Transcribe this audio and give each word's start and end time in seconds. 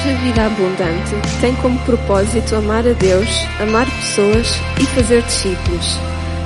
Igreja 0.00 0.18
Vida 0.20 0.46
Abundante 0.46 1.40
tem 1.42 1.54
como 1.56 1.78
propósito 1.84 2.56
amar 2.56 2.86
a 2.86 2.94
Deus, 2.94 3.28
amar 3.60 3.84
pessoas 3.84 4.46
e 4.80 4.86
fazer 4.94 5.22
discípulos. 5.24 5.98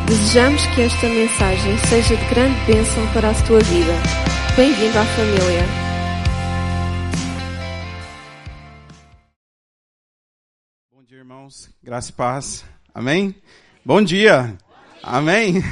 Desejamos 0.09 0.67
que 0.75 0.81
esta 0.81 1.07
mensagem 1.07 1.79
seja 1.89 2.17
de 2.17 2.25
grande 2.35 2.59
bênção 2.67 3.07
para 3.13 3.31
a 3.31 3.47
tua 3.47 3.61
vida. 3.61 3.93
Bem-vindo 4.57 4.99
à 4.99 5.05
família. 5.05 5.63
Bom 10.93 11.05
dia, 11.05 11.19
irmãos. 11.19 11.71
Graça 11.81 12.11
e 12.11 12.13
paz. 12.13 12.65
Amém? 12.93 13.37
Bom 13.85 14.03
dia. 14.03 14.59
Amém? 15.01 15.63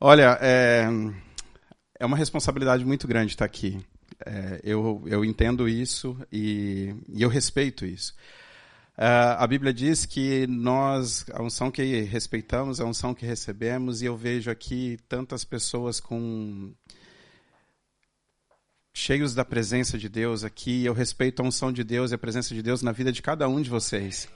Olha, 0.00 0.36
é, 0.40 0.88
é 2.00 2.04
uma 2.04 2.16
responsabilidade 2.16 2.84
muito 2.84 3.06
grande 3.06 3.30
estar 3.30 3.44
aqui. 3.44 3.80
É, 4.24 4.60
eu, 4.64 5.02
eu 5.06 5.24
entendo 5.24 5.68
isso 5.68 6.16
e, 6.32 6.94
e 7.08 7.22
eu 7.22 7.28
respeito 7.28 7.84
isso. 7.84 8.14
Uh, 8.96 9.36
a 9.36 9.46
Bíblia 9.46 9.74
diz 9.74 10.06
que 10.06 10.46
nós, 10.46 11.26
a 11.30 11.42
unção 11.42 11.70
que 11.70 11.82
respeitamos, 12.02 12.80
a 12.80 12.86
unção 12.86 13.14
que 13.14 13.26
recebemos, 13.26 14.00
e 14.00 14.06
eu 14.06 14.16
vejo 14.16 14.50
aqui 14.50 14.98
tantas 15.06 15.44
pessoas 15.44 16.00
com 16.00 16.72
cheios 18.94 19.34
da 19.34 19.44
presença 19.44 19.98
de 19.98 20.08
Deus 20.08 20.44
aqui. 20.44 20.82
Eu 20.82 20.94
respeito 20.94 21.42
a 21.42 21.44
unção 21.44 21.70
de 21.70 21.84
Deus 21.84 22.10
e 22.10 22.14
a 22.14 22.18
presença 22.18 22.54
de 22.54 22.62
Deus 22.62 22.80
na 22.80 22.92
vida 22.92 23.12
de 23.12 23.20
cada 23.20 23.46
um 23.46 23.60
de 23.60 23.68
vocês 23.68 24.26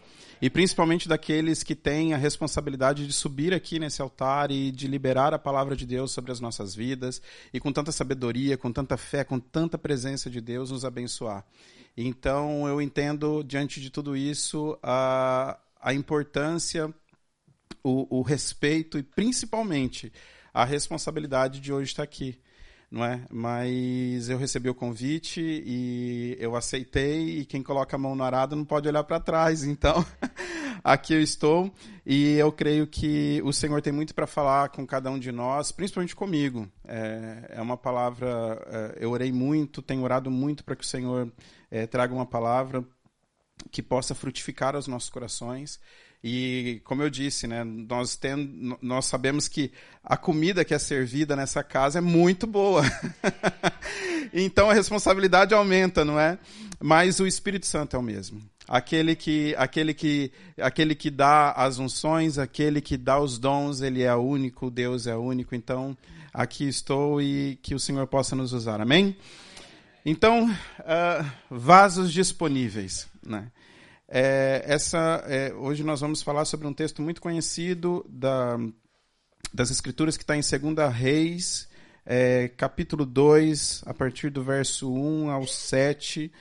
e 0.40 0.48
principalmente 0.48 1.08
daqueles 1.08 1.62
que 1.62 1.74
têm 1.74 2.14
a 2.14 2.16
responsabilidade 2.16 3.06
de 3.06 3.12
subir 3.12 3.52
aqui 3.52 3.78
nesse 3.78 4.00
altar 4.00 4.50
e 4.50 4.70
de 4.70 4.86
liberar 4.86 5.34
a 5.34 5.38
palavra 5.38 5.76
de 5.76 5.84
Deus 5.84 6.12
sobre 6.12 6.32
as 6.32 6.40
nossas 6.40 6.74
vidas 6.74 7.20
e 7.52 7.60
com 7.60 7.70
tanta 7.70 7.92
sabedoria, 7.92 8.56
com 8.56 8.72
tanta 8.72 8.96
fé, 8.96 9.22
com 9.22 9.38
tanta 9.38 9.76
presença 9.76 10.30
de 10.30 10.40
Deus 10.40 10.70
nos 10.70 10.84
abençoar. 10.84 11.44
Então 11.96 12.66
eu 12.66 12.80
entendo 12.80 13.42
diante 13.42 13.80
de 13.80 13.90
tudo 13.90 14.16
isso 14.16 14.78
a, 14.82 15.58
a 15.80 15.92
importância, 15.92 16.92
o, 17.82 18.18
o 18.18 18.22
respeito 18.22 18.98
e 18.98 19.02
principalmente 19.02 20.12
a 20.54 20.64
responsabilidade 20.64 21.60
de 21.60 21.72
hoje 21.72 21.90
estar 21.90 22.02
aqui 22.02 22.38
não 22.90 23.04
é? 23.04 23.24
Mas 23.30 24.28
eu 24.28 24.36
recebi 24.36 24.68
o 24.68 24.74
convite 24.74 25.40
e 25.40 26.36
eu 26.40 26.56
aceitei 26.56 27.38
e 27.38 27.44
quem 27.44 27.62
coloca 27.62 27.94
a 27.94 27.98
mão 27.98 28.16
no 28.16 28.24
arado 28.24 28.56
não 28.56 28.64
pode 28.64 28.88
olhar 28.88 29.04
para 29.04 29.20
trás. 29.20 29.62
Então, 29.62 30.04
aqui 30.82 31.14
eu 31.14 31.22
estou 31.22 31.72
e 32.04 32.34
eu 32.34 32.50
creio 32.50 32.86
que 32.88 33.40
o 33.44 33.52
Senhor 33.52 33.80
tem 33.80 33.92
muito 33.92 34.12
para 34.12 34.26
falar 34.26 34.70
com 34.70 34.84
cada 34.84 35.08
um 35.10 35.18
de 35.18 35.30
nós, 35.30 35.70
principalmente 35.70 36.16
comigo. 36.16 36.68
É, 36.84 37.54
é 37.56 37.62
uma 37.62 37.76
palavra. 37.76 38.60
É, 38.66 39.04
eu 39.04 39.10
orei 39.12 39.30
muito, 39.30 39.80
tenho 39.80 40.02
orado 40.02 40.30
muito 40.30 40.64
para 40.64 40.74
que 40.74 40.84
o 40.84 40.88
Senhor 40.88 41.32
é, 41.70 41.86
traga 41.86 42.12
uma 42.12 42.26
palavra 42.26 42.84
que 43.70 43.82
possa 43.82 44.14
frutificar 44.16 44.74
os 44.74 44.88
nossos 44.88 45.10
corações. 45.10 45.78
E, 46.22 46.82
como 46.84 47.02
eu 47.02 47.08
disse, 47.08 47.46
né, 47.46 47.64
nós, 47.64 48.14
tem, 48.14 48.76
nós 48.82 49.06
sabemos 49.06 49.48
que 49.48 49.72
a 50.04 50.16
comida 50.16 50.64
que 50.64 50.74
é 50.74 50.78
servida 50.78 51.34
nessa 51.34 51.62
casa 51.62 51.98
é 51.98 52.02
muito 52.02 52.46
boa. 52.46 52.82
então 54.32 54.68
a 54.68 54.74
responsabilidade 54.74 55.54
aumenta, 55.54 56.04
não 56.04 56.20
é? 56.20 56.38
Mas 56.78 57.20
o 57.20 57.26
Espírito 57.26 57.66
Santo 57.66 57.96
é 57.96 57.98
o 57.98 58.02
mesmo. 58.02 58.40
Aquele 58.68 59.16
que, 59.16 59.54
aquele 59.56 59.94
que, 59.94 60.30
aquele 60.58 60.94
que 60.94 61.10
dá 61.10 61.52
as 61.52 61.78
unções, 61.78 62.38
aquele 62.38 62.80
que 62.80 62.96
dá 62.96 63.18
os 63.18 63.38
dons, 63.38 63.80
ele 63.80 64.02
é 64.02 64.14
único, 64.14 64.70
Deus 64.70 65.06
é 65.06 65.16
único. 65.16 65.54
Então, 65.54 65.96
aqui 66.32 66.68
estou 66.68 67.20
e 67.20 67.58
que 67.62 67.74
o 67.74 67.80
Senhor 67.80 68.06
possa 68.06 68.36
nos 68.36 68.52
usar. 68.52 68.80
Amém? 68.80 69.16
Então, 70.04 70.48
uh, 70.50 71.30
vasos 71.50 72.12
disponíveis. 72.12 73.08
Né? 73.26 73.50
É, 74.12 74.64
essa, 74.66 75.22
é, 75.28 75.54
hoje 75.54 75.84
nós 75.84 76.00
vamos 76.00 76.20
falar 76.20 76.44
sobre 76.44 76.66
um 76.66 76.74
texto 76.74 77.00
muito 77.00 77.22
conhecido 77.22 78.04
da, 78.08 78.58
das 79.54 79.70
Escrituras 79.70 80.16
que 80.16 80.24
está 80.24 80.36
em 80.36 80.40
2 80.40 80.92
Reis, 80.92 81.68
é, 82.04 82.48
capítulo 82.48 83.06
2, 83.06 83.84
a 83.86 83.94
partir 83.94 84.30
do 84.30 84.42
verso 84.42 84.92
1 84.92 85.30
ao 85.30 85.46
7. 85.46 86.32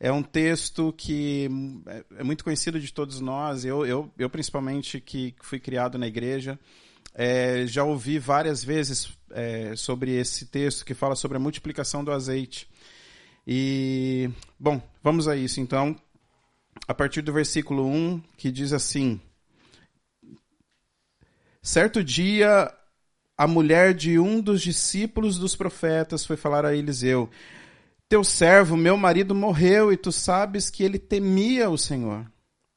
É 0.00 0.10
um 0.10 0.20
texto 0.20 0.92
que 0.98 1.48
é, 1.86 2.04
é 2.18 2.24
muito 2.24 2.42
conhecido 2.42 2.80
de 2.80 2.92
todos 2.92 3.20
nós, 3.20 3.64
eu, 3.64 3.86
eu, 3.86 4.12
eu 4.18 4.28
principalmente 4.28 5.00
que 5.00 5.32
fui 5.42 5.60
criado 5.60 5.96
na 5.96 6.08
igreja, 6.08 6.58
é, 7.14 7.64
já 7.68 7.84
ouvi 7.84 8.18
várias 8.18 8.64
vezes 8.64 9.16
é, 9.30 9.76
sobre 9.76 10.10
esse 10.10 10.46
texto 10.46 10.84
que 10.84 10.92
fala 10.92 11.14
sobre 11.14 11.36
a 11.36 11.40
multiplicação 11.40 12.02
do 12.02 12.10
azeite. 12.10 12.68
E, 13.46 14.28
bom, 14.58 14.82
vamos 15.04 15.28
a 15.28 15.36
isso 15.36 15.60
então 15.60 15.96
a 16.86 16.94
partir 16.94 17.22
do 17.22 17.32
versículo 17.32 17.86
1, 17.86 18.22
que 18.36 18.50
diz 18.50 18.72
assim: 18.72 19.20
Certo 21.62 22.02
dia, 22.02 22.72
a 23.38 23.46
mulher 23.46 23.94
de 23.94 24.18
um 24.18 24.40
dos 24.40 24.60
discípulos 24.60 25.38
dos 25.38 25.54
profetas 25.54 26.24
foi 26.24 26.36
falar 26.36 26.64
a 26.64 26.74
Eliseu: 26.74 27.30
Teu 28.08 28.24
servo, 28.24 28.76
meu 28.76 28.96
marido, 28.96 29.34
morreu 29.34 29.92
e 29.92 29.96
tu 29.96 30.10
sabes 30.10 30.68
que 30.68 30.82
ele 30.82 30.98
temia 30.98 31.70
o 31.70 31.78
Senhor. 31.78 32.30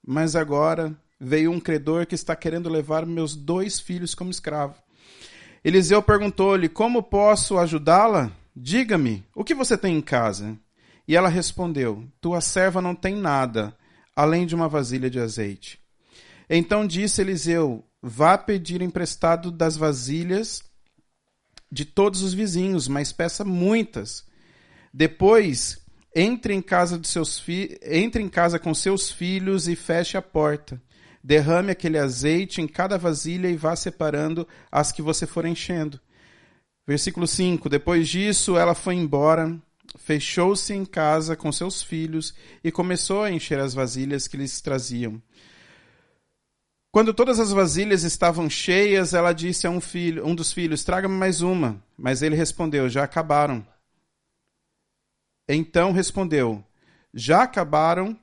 Mas 0.05 0.35
agora 0.35 0.95
veio 1.19 1.51
um 1.51 1.59
credor 1.59 2.05
que 2.05 2.15
está 2.15 2.35
querendo 2.35 2.69
levar 2.69 3.05
meus 3.05 3.35
dois 3.35 3.79
filhos 3.79 4.13
como 4.13 4.29
escravo. 4.29 4.75
Eliseu 5.63 6.01
perguntou-lhe: 6.01 6.69
Como 6.69 7.01
posso 7.01 7.57
ajudá-la? 7.57 8.31
Diga-me, 8.55 9.25
o 9.35 9.43
que 9.43 9.53
você 9.53 9.77
tem 9.77 9.97
em 9.97 10.01
casa? 10.01 10.55
E 11.07 11.15
ela 11.15 11.27
respondeu: 11.27 12.03
Tua 12.21 12.39
serva 12.39 12.81
não 12.81 12.93
tem 12.93 13.15
nada 13.15 13.75
além 14.15 14.45
de 14.45 14.55
uma 14.55 14.69
vasilha 14.69 15.09
de 15.09 15.19
azeite. 15.19 15.79
Então 16.49 16.85
disse 16.85 17.21
Eliseu: 17.21 17.83
Vá 18.01 18.37
pedir 18.37 18.81
emprestado 18.81 19.51
das 19.51 19.75
vasilhas 19.75 20.63
de 21.71 21.83
todos 21.83 22.21
os 22.21 22.33
vizinhos, 22.33 22.87
mas 22.87 23.11
peça 23.11 23.43
muitas. 23.43 24.25
Depois, 24.93 25.81
entre 26.15 26.53
em 26.53 26.61
casa 26.61 26.97
de 26.97 27.07
seus 27.07 27.37
fi... 27.37 27.77
entre 27.83 28.23
em 28.23 28.29
casa 28.29 28.57
com 28.57 28.73
seus 28.73 29.11
filhos 29.11 29.67
e 29.67 29.75
feche 29.75 30.15
a 30.15 30.21
porta. 30.21 30.81
Derrame 31.21 31.71
aquele 31.71 31.97
azeite 31.97 32.61
em 32.61 32.67
cada 32.67 32.97
vasilha 32.97 33.49
e 33.49 33.57
vá 33.57 33.75
separando 33.75 34.47
as 34.71 34.91
que 34.91 35.01
você 35.01 35.25
for 35.25 35.45
enchendo. 35.45 35.99
Versículo 36.87 37.27
5: 37.27 37.67
Depois 37.67 38.07
disso, 38.07 38.55
ela 38.55 38.75
foi 38.75 38.93
embora 38.93 39.59
fechou-se 39.97 40.73
em 40.73 40.85
casa 40.85 41.35
com 41.35 41.51
seus 41.51 41.81
filhos 41.81 42.33
e 42.63 42.71
começou 42.71 43.23
a 43.23 43.31
encher 43.31 43.59
as 43.59 43.73
vasilhas 43.73 44.27
que 44.27 44.37
lhes 44.37 44.61
traziam. 44.61 45.21
Quando 46.91 47.13
todas 47.13 47.39
as 47.39 47.51
vasilhas 47.51 48.03
estavam 48.03 48.49
cheias, 48.49 49.13
ela 49.13 49.33
disse 49.33 49.67
a 49.67 49.69
um 49.69 49.81
filho, 49.81 50.25
um 50.25 50.33
dos 50.33 50.53
filhos: 50.53 50.83
"Traga-me 50.83 51.15
mais 51.15 51.41
uma". 51.41 51.83
Mas 51.97 52.21
ele 52.21 52.35
respondeu: 52.35 52.87
"Já 52.87 53.03
acabaram". 53.03 53.67
Então 55.47 55.91
respondeu: 55.91 56.63
"Já 57.13 57.43
acabaram". 57.43 58.17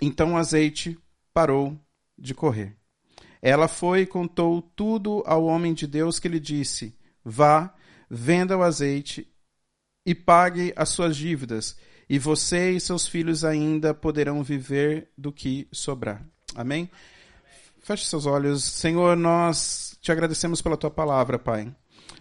Então 0.00 0.34
o 0.34 0.36
azeite 0.36 0.98
parou 1.32 1.78
de 2.18 2.34
correr. 2.34 2.76
Ela 3.40 3.66
foi 3.66 4.02
e 4.02 4.06
contou 4.06 4.60
tudo 4.60 5.22
ao 5.26 5.44
homem 5.44 5.72
de 5.72 5.86
Deus 5.86 6.20
que 6.20 6.28
lhe 6.28 6.38
disse: 6.38 6.94
Vá, 7.24 7.74
venda 8.10 8.58
o 8.58 8.62
azeite 8.62 9.26
e 10.04 10.14
pague 10.14 10.72
as 10.76 10.88
suas 10.88 11.16
dívidas, 11.16 11.76
e 12.08 12.18
você 12.18 12.72
e 12.72 12.80
seus 12.80 13.06
filhos 13.06 13.44
ainda 13.44 13.94
poderão 13.94 14.42
viver 14.42 15.10
do 15.16 15.32
que 15.32 15.68
sobrar. 15.70 16.24
Amém? 16.54 16.90
Feche 17.82 18.06
seus 18.06 18.26
olhos. 18.26 18.64
Senhor, 18.64 19.16
nós 19.16 19.96
te 20.00 20.10
agradecemos 20.10 20.60
pela 20.60 20.76
tua 20.76 20.90
palavra, 20.90 21.38
Pai. 21.38 21.74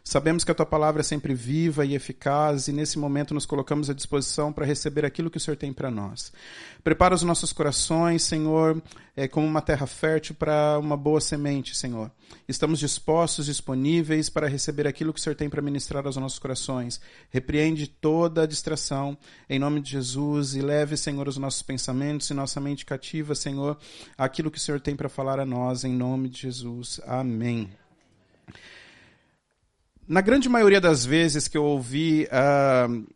Sabemos 0.10 0.44
que 0.44 0.50
a 0.50 0.56
tua 0.56 0.66
palavra 0.66 1.02
é 1.02 1.04
sempre 1.04 1.36
viva 1.36 1.86
e 1.86 1.94
eficaz 1.94 2.68
e 2.68 2.74
nesse 2.74 2.98
momento 2.98 3.32
nos 3.32 3.46
colocamos 3.46 3.92
à 3.92 3.94
disposição 3.94 4.52
para 4.52 4.66
receber 4.66 5.06
aquilo 5.06 5.30
que 5.30 5.38
o 5.38 5.40
Senhor 5.40 5.56
tem 5.56 5.72
para 5.72 5.92
nós. 5.92 6.34
Prepara 6.84 7.14
os 7.14 7.22
nossos 7.22 7.54
corações, 7.54 8.24
Senhor, 8.24 8.82
é, 9.16 9.28
como 9.28 9.46
uma 9.46 9.62
terra 9.62 9.86
fértil 9.86 10.34
para 10.34 10.80
uma 10.80 10.98
boa 10.98 11.22
semente, 11.22 11.78
Senhor. 11.78 12.10
Estamos 12.48 12.80
dispostos, 12.80 13.46
disponíveis 13.46 14.32
para 14.32 14.48
receber 14.48 14.88
aquilo 14.88 15.14
que 15.14 15.20
o 15.20 15.22
Senhor 15.22 15.36
tem 15.36 15.48
para 15.48 15.62
ministrar 15.62 16.04
aos 16.04 16.18
nossos 16.18 16.40
corações. 16.40 17.00
Repreende 17.30 17.86
toda 17.86 18.42
a 18.42 18.48
distração 18.48 19.16
em 19.48 19.60
nome 19.60 19.80
de 19.80 19.92
Jesus 19.92 20.56
e 20.56 20.62
leve, 20.62 20.98
Senhor, 20.98 21.28
os 21.28 21.38
nossos 21.38 21.62
pensamentos 21.62 22.28
e 22.32 22.34
nossa 22.34 22.60
mente 22.60 22.84
cativa, 22.84 23.36
Senhor, 23.36 23.78
aquilo 24.18 24.50
que 24.50 24.58
o 24.58 24.62
Senhor 24.62 24.82
tem 24.82 24.96
para 24.96 25.08
falar 25.08 25.40
a 25.40 25.46
nós 25.46 25.84
em 25.84 25.94
nome 25.94 26.30
de 26.30 26.42
Jesus. 26.42 27.00
Amém. 27.06 27.70
Na 30.10 30.22
grande 30.22 30.50
maioria 30.50 30.82
das 30.82 31.06
vezes 31.06 31.48
que 31.48 31.56
eu 31.56 31.64
ouvi, 31.64 32.28
uh, 32.32 33.08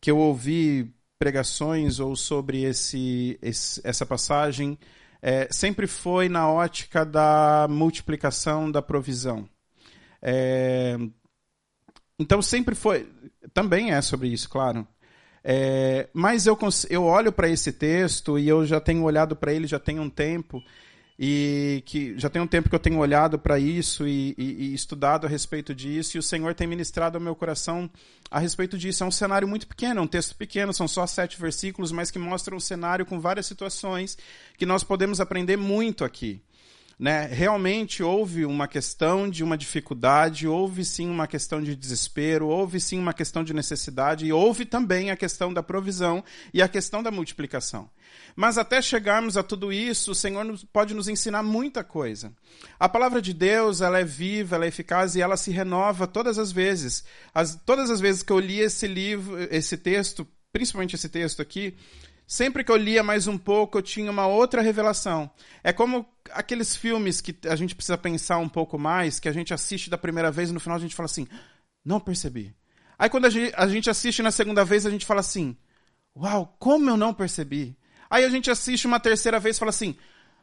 que 0.00 0.08
eu 0.08 0.16
ouvi 0.16 0.94
pregações 1.18 1.98
ou 1.98 2.14
sobre 2.14 2.62
esse, 2.62 3.36
esse 3.42 3.80
essa 3.82 4.06
passagem, 4.06 4.78
é, 5.20 5.48
sempre 5.50 5.88
foi 5.88 6.28
na 6.28 6.48
ótica 6.48 7.04
da 7.04 7.66
multiplicação 7.68 8.70
da 8.70 8.80
provisão. 8.80 9.48
É, 10.22 10.96
então 12.16 12.40
sempre 12.40 12.76
foi, 12.76 13.10
também 13.52 13.92
é 13.92 14.00
sobre 14.00 14.28
isso, 14.28 14.48
claro. 14.48 14.86
É, 15.42 16.08
mas 16.12 16.46
eu, 16.46 16.56
eu 16.88 17.02
olho 17.02 17.32
para 17.32 17.48
esse 17.48 17.72
texto 17.72 18.38
e 18.38 18.48
eu 18.48 18.64
já 18.64 18.80
tenho 18.80 19.02
olhado 19.02 19.34
para 19.34 19.52
ele 19.52 19.66
já 19.66 19.80
tem 19.80 19.98
um 19.98 20.08
tempo 20.08 20.62
e 21.18 21.82
que 21.86 22.18
já 22.18 22.28
tem 22.28 22.42
um 22.42 22.46
tempo 22.46 22.68
que 22.68 22.74
eu 22.74 22.80
tenho 22.80 22.98
olhado 22.98 23.38
para 23.38 23.58
isso 23.58 24.06
e, 24.06 24.34
e, 24.36 24.66
e, 24.66 24.74
estudado 24.74 25.26
a 25.26 25.30
respeito 25.30 25.74
disso 25.74 26.16
e 26.16 26.20
o 26.20 26.22
Senhor 26.22 26.54
tem 26.54 26.66
ministrado 26.66 27.16
ao 27.16 27.24
meu 27.24 27.34
coração 27.34 27.90
a 28.30 28.38
respeito 28.38 28.76
disso. 28.76 29.02
É 29.02 29.06
um 29.06 29.10
cenário 29.10 29.48
muito 29.48 29.66
pequeno, 29.66 30.00
é 30.00 30.02
um 30.02 30.06
texto 30.06 30.36
pequeno, 30.36 30.74
são 30.74 30.86
só 30.86 31.06
sete 31.06 31.40
versículos, 31.40 31.90
mas 31.90 32.10
que 32.10 32.18
mostra 32.18 32.54
um 32.54 32.60
cenário 32.60 33.06
com 33.06 33.18
várias 33.18 33.46
situações 33.46 34.18
que 34.58 34.66
nós 34.66 34.84
podemos 34.84 35.20
aprender 35.20 35.56
muito 35.56 36.04
aqui. 36.04 36.40
Né? 36.98 37.26
Realmente 37.26 38.02
houve 38.02 38.46
uma 38.46 38.66
questão 38.66 39.28
de 39.28 39.44
uma 39.44 39.58
dificuldade, 39.58 40.48
houve 40.48 40.82
sim 40.82 41.10
uma 41.10 41.26
questão 41.26 41.62
de 41.62 41.76
desespero, 41.76 42.48
houve 42.48 42.80
sim 42.80 42.98
uma 42.98 43.12
questão 43.12 43.44
de 43.44 43.52
necessidade 43.52 44.24
e 44.24 44.32
houve 44.32 44.64
também 44.64 45.10
a 45.10 45.16
questão 45.16 45.52
da 45.52 45.62
provisão 45.62 46.24
e 46.54 46.62
a 46.62 46.68
questão 46.68 47.02
da 47.02 47.10
multiplicação. 47.10 47.90
Mas 48.34 48.56
até 48.56 48.80
chegarmos 48.80 49.36
a 49.36 49.42
tudo 49.42 49.70
isso, 49.70 50.12
o 50.12 50.14
Senhor 50.14 50.46
pode 50.72 50.94
nos 50.94 51.06
ensinar 51.06 51.42
muita 51.42 51.84
coisa. 51.84 52.32
A 52.80 52.88
palavra 52.88 53.20
de 53.20 53.34
Deus, 53.34 53.82
ela 53.82 53.98
é 53.98 54.04
viva, 54.04 54.56
ela 54.56 54.64
é 54.64 54.68
eficaz 54.68 55.14
e 55.14 55.20
ela 55.20 55.36
se 55.36 55.50
renova 55.50 56.06
todas 56.06 56.38
as 56.38 56.50
vezes. 56.50 57.04
As, 57.34 57.56
todas 57.66 57.90
as 57.90 58.00
vezes 58.00 58.22
que 58.22 58.32
eu 58.32 58.38
li 58.38 58.60
esse 58.60 58.86
livro, 58.86 59.36
esse 59.50 59.76
texto, 59.76 60.26
principalmente 60.50 60.94
esse 60.94 61.10
texto 61.10 61.42
aqui, 61.42 61.76
Sempre 62.26 62.64
que 62.64 62.72
eu 62.72 62.76
lia 62.76 63.02
mais 63.04 63.28
um 63.28 63.38
pouco, 63.38 63.78
eu 63.78 63.82
tinha 63.82 64.10
uma 64.10 64.26
outra 64.26 64.60
revelação. 64.60 65.30
É 65.62 65.72
como 65.72 66.04
aqueles 66.32 66.74
filmes 66.74 67.20
que 67.20 67.36
a 67.48 67.54
gente 67.54 67.74
precisa 67.74 67.96
pensar 67.96 68.38
um 68.38 68.48
pouco 68.48 68.76
mais, 68.76 69.20
que 69.20 69.28
a 69.28 69.32
gente 69.32 69.54
assiste 69.54 69.88
da 69.88 69.96
primeira 69.96 70.30
vez 70.30 70.50
e 70.50 70.52
no 70.52 70.58
final 70.58 70.76
a 70.76 70.80
gente 70.80 70.94
fala 70.94 71.06
assim: 71.06 71.28
não 71.84 72.00
percebi. 72.00 72.52
Aí 72.98 73.08
quando 73.08 73.26
a 73.26 73.68
gente 73.68 73.88
assiste 73.88 74.22
na 74.22 74.32
segunda 74.32 74.64
vez, 74.64 74.84
a 74.84 74.90
gente 74.90 75.06
fala 75.06 75.20
assim: 75.20 75.56
uau, 76.16 76.56
como 76.58 76.90
eu 76.90 76.96
não 76.96 77.14
percebi. 77.14 77.76
Aí 78.10 78.24
a 78.24 78.28
gente 78.28 78.50
assiste 78.50 78.86
uma 78.86 78.98
terceira 78.98 79.38
vez 79.38 79.56
e 79.56 79.58
fala 79.60 79.70
assim: 79.70 79.96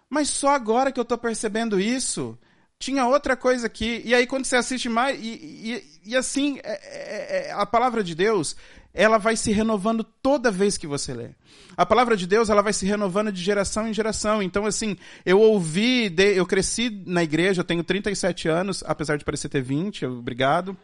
mas 0.09 0.29
só 0.29 0.49
agora 0.49 0.91
que 0.91 0.99
eu 0.99 1.03
estou 1.03 1.17
percebendo 1.17 1.79
isso. 1.79 2.37
Tinha 2.77 3.07
outra 3.07 3.35
coisa 3.35 3.65
aqui. 3.67 4.01
E 4.05 4.13
aí 4.13 4.27
quando 4.27 4.45
você 4.45 4.55
assiste 4.55 4.87
mais. 4.87 5.19
E, 5.19 5.27
e, 5.27 6.11
e 6.11 6.15
assim, 6.15 6.59
é, 6.63 6.71
é, 6.71 7.47
é, 7.47 7.51
a 7.51 7.65
palavra 7.65 8.03
de 8.03 8.13
Deus, 8.13 8.55
ela 8.93 9.17
vai 9.17 9.35
se 9.35 9.51
renovando 9.51 10.03
toda 10.03 10.51
vez 10.51 10.77
que 10.77 10.85
você 10.85 11.13
lê. 11.13 11.29
A 11.75 11.85
palavra 11.85 12.15
de 12.15 12.27
Deus, 12.27 12.49
ela 12.49 12.61
vai 12.61 12.73
se 12.73 12.85
renovando 12.85 13.31
de 13.31 13.41
geração 13.41 13.87
em 13.87 13.93
geração. 13.93 14.41
Então, 14.41 14.65
assim, 14.65 14.95
eu 15.25 15.39
ouvi, 15.39 16.13
eu 16.35 16.45
cresci 16.45 17.01
na 17.05 17.23
igreja, 17.23 17.61
eu 17.61 17.65
tenho 17.65 17.83
37 17.83 18.47
anos, 18.47 18.83
apesar 18.85 19.17
de 19.17 19.25
parecer 19.25 19.49
ter 19.49 19.61
20, 19.61 20.05
obrigado. 20.05 20.77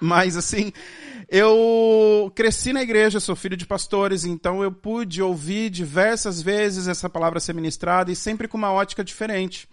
Mas, 0.00 0.36
assim, 0.36 0.72
eu 1.28 2.32
cresci 2.34 2.72
na 2.72 2.82
igreja, 2.82 3.20
sou 3.20 3.36
filho 3.36 3.56
de 3.56 3.66
pastores, 3.66 4.24
então 4.24 4.62
eu 4.62 4.72
pude 4.72 5.20
ouvir 5.20 5.68
diversas 5.68 6.40
vezes 6.40 6.88
essa 6.88 7.08
palavra 7.08 7.40
ser 7.40 7.54
ministrada 7.54 8.10
e 8.10 8.16
sempre 8.16 8.48
com 8.48 8.56
uma 8.56 8.72
ótica 8.72 9.04
diferente 9.04 9.68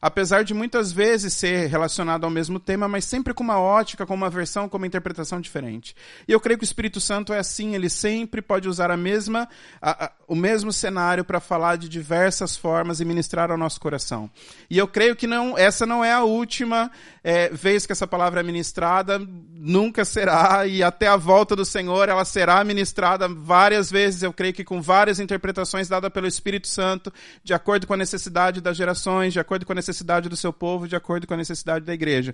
apesar 0.00 0.44
de 0.44 0.54
muitas 0.54 0.92
vezes 0.92 1.34
ser 1.34 1.68
relacionado 1.68 2.24
ao 2.24 2.30
mesmo 2.30 2.58
tema, 2.58 2.88
mas 2.88 3.04
sempre 3.04 3.34
com 3.34 3.42
uma 3.42 3.60
ótica, 3.60 4.06
com 4.06 4.14
uma 4.14 4.30
versão, 4.30 4.68
com 4.68 4.76
uma 4.76 4.86
interpretação 4.86 5.40
diferente. 5.40 5.94
E 6.26 6.32
eu 6.32 6.40
creio 6.40 6.58
que 6.58 6.64
o 6.64 6.66
Espírito 6.66 7.00
Santo 7.00 7.32
é 7.32 7.38
assim, 7.38 7.74
ele 7.74 7.90
sempre 7.90 8.40
pode 8.40 8.68
usar 8.68 8.90
a 8.90 8.96
mesma, 8.96 9.48
a, 9.80 10.12
o 10.30 10.36
mesmo 10.36 10.72
cenário 10.72 11.24
para 11.24 11.40
falar 11.40 11.74
de 11.74 11.88
diversas 11.88 12.56
formas 12.56 13.00
e 13.00 13.04
ministrar 13.04 13.50
ao 13.50 13.58
nosso 13.58 13.80
coração. 13.80 14.30
E 14.70 14.78
eu 14.78 14.86
creio 14.86 15.16
que 15.16 15.26
não, 15.26 15.58
essa 15.58 15.84
não 15.84 16.04
é 16.04 16.12
a 16.12 16.22
última 16.22 16.88
é, 17.24 17.48
vez 17.48 17.84
que 17.84 17.90
essa 17.90 18.06
palavra 18.06 18.38
é 18.38 18.42
ministrada, 18.44 19.20
nunca 19.50 20.04
será, 20.04 20.64
e 20.68 20.84
até 20.84 21.08
a 21.08 21.16
volta 21.16 21.56
do 21.56 21.64
Senhor 21.64 22.08
ela 22.08 22.24
será 22.24 22.62
ministrada 22.62 23.26
várias 23.26 23.90
vezes, 23.90 24.22
eu 24.22 24.32
creio 24.32 24.54
que 24.54 24.62
com 24.62 24.80
várias 24.80 25.18
interpretações 25.18 25.88
dadas 25.88 26.12
pelo 26.12 26.28
Espírito 26.28 26.68
Santo, 26.68 27.12
de 27.42 27.52
acordo 27.52 27.88
com 27.88 27.94
a 27.94 27.96
necessidade 27.96 28.60
das 28.60 28.76
gerações, 28.76 29.32
de 29.32 29.40
acordo 29.40 29.66
com 29.66 29.72
a 29.72 29.74
necessidade 29.74 30.28
do 30.28 30.36
seu 30.36 30.52
povo, 30.52 30.86
de 30.86 30.94
acordo 30.94 31.26
com 31.26 31.34
a 31.34 31.36
necessidade 31.36 31.84
da 31.84 31.92
igreja. 31.92 32.32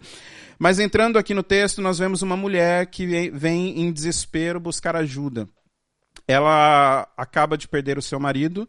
Mas 0.59 0.79
entrando 0.79 1.19
aqui 1.19 1.33
no 1.33 1.43
texto, 1.43 1.81
nós 1.81 1.99
vemos 1.99 2.21
uma 2.21 2.37
mulher 2.37 2.89
que 2.89 3.31
vem 3.31 3.81
em 3.81 3.91
desespero 3.91 4.61
buscar 4.61 4.95
ajuda. 4.95 5.49
Ela 6.27 7.09
acaba 7.17 7.57
de 7.57 7.69
perder 7.69 7.99
o 7.99 8.03
seu 8.03 8.19
marido 8.19 8.69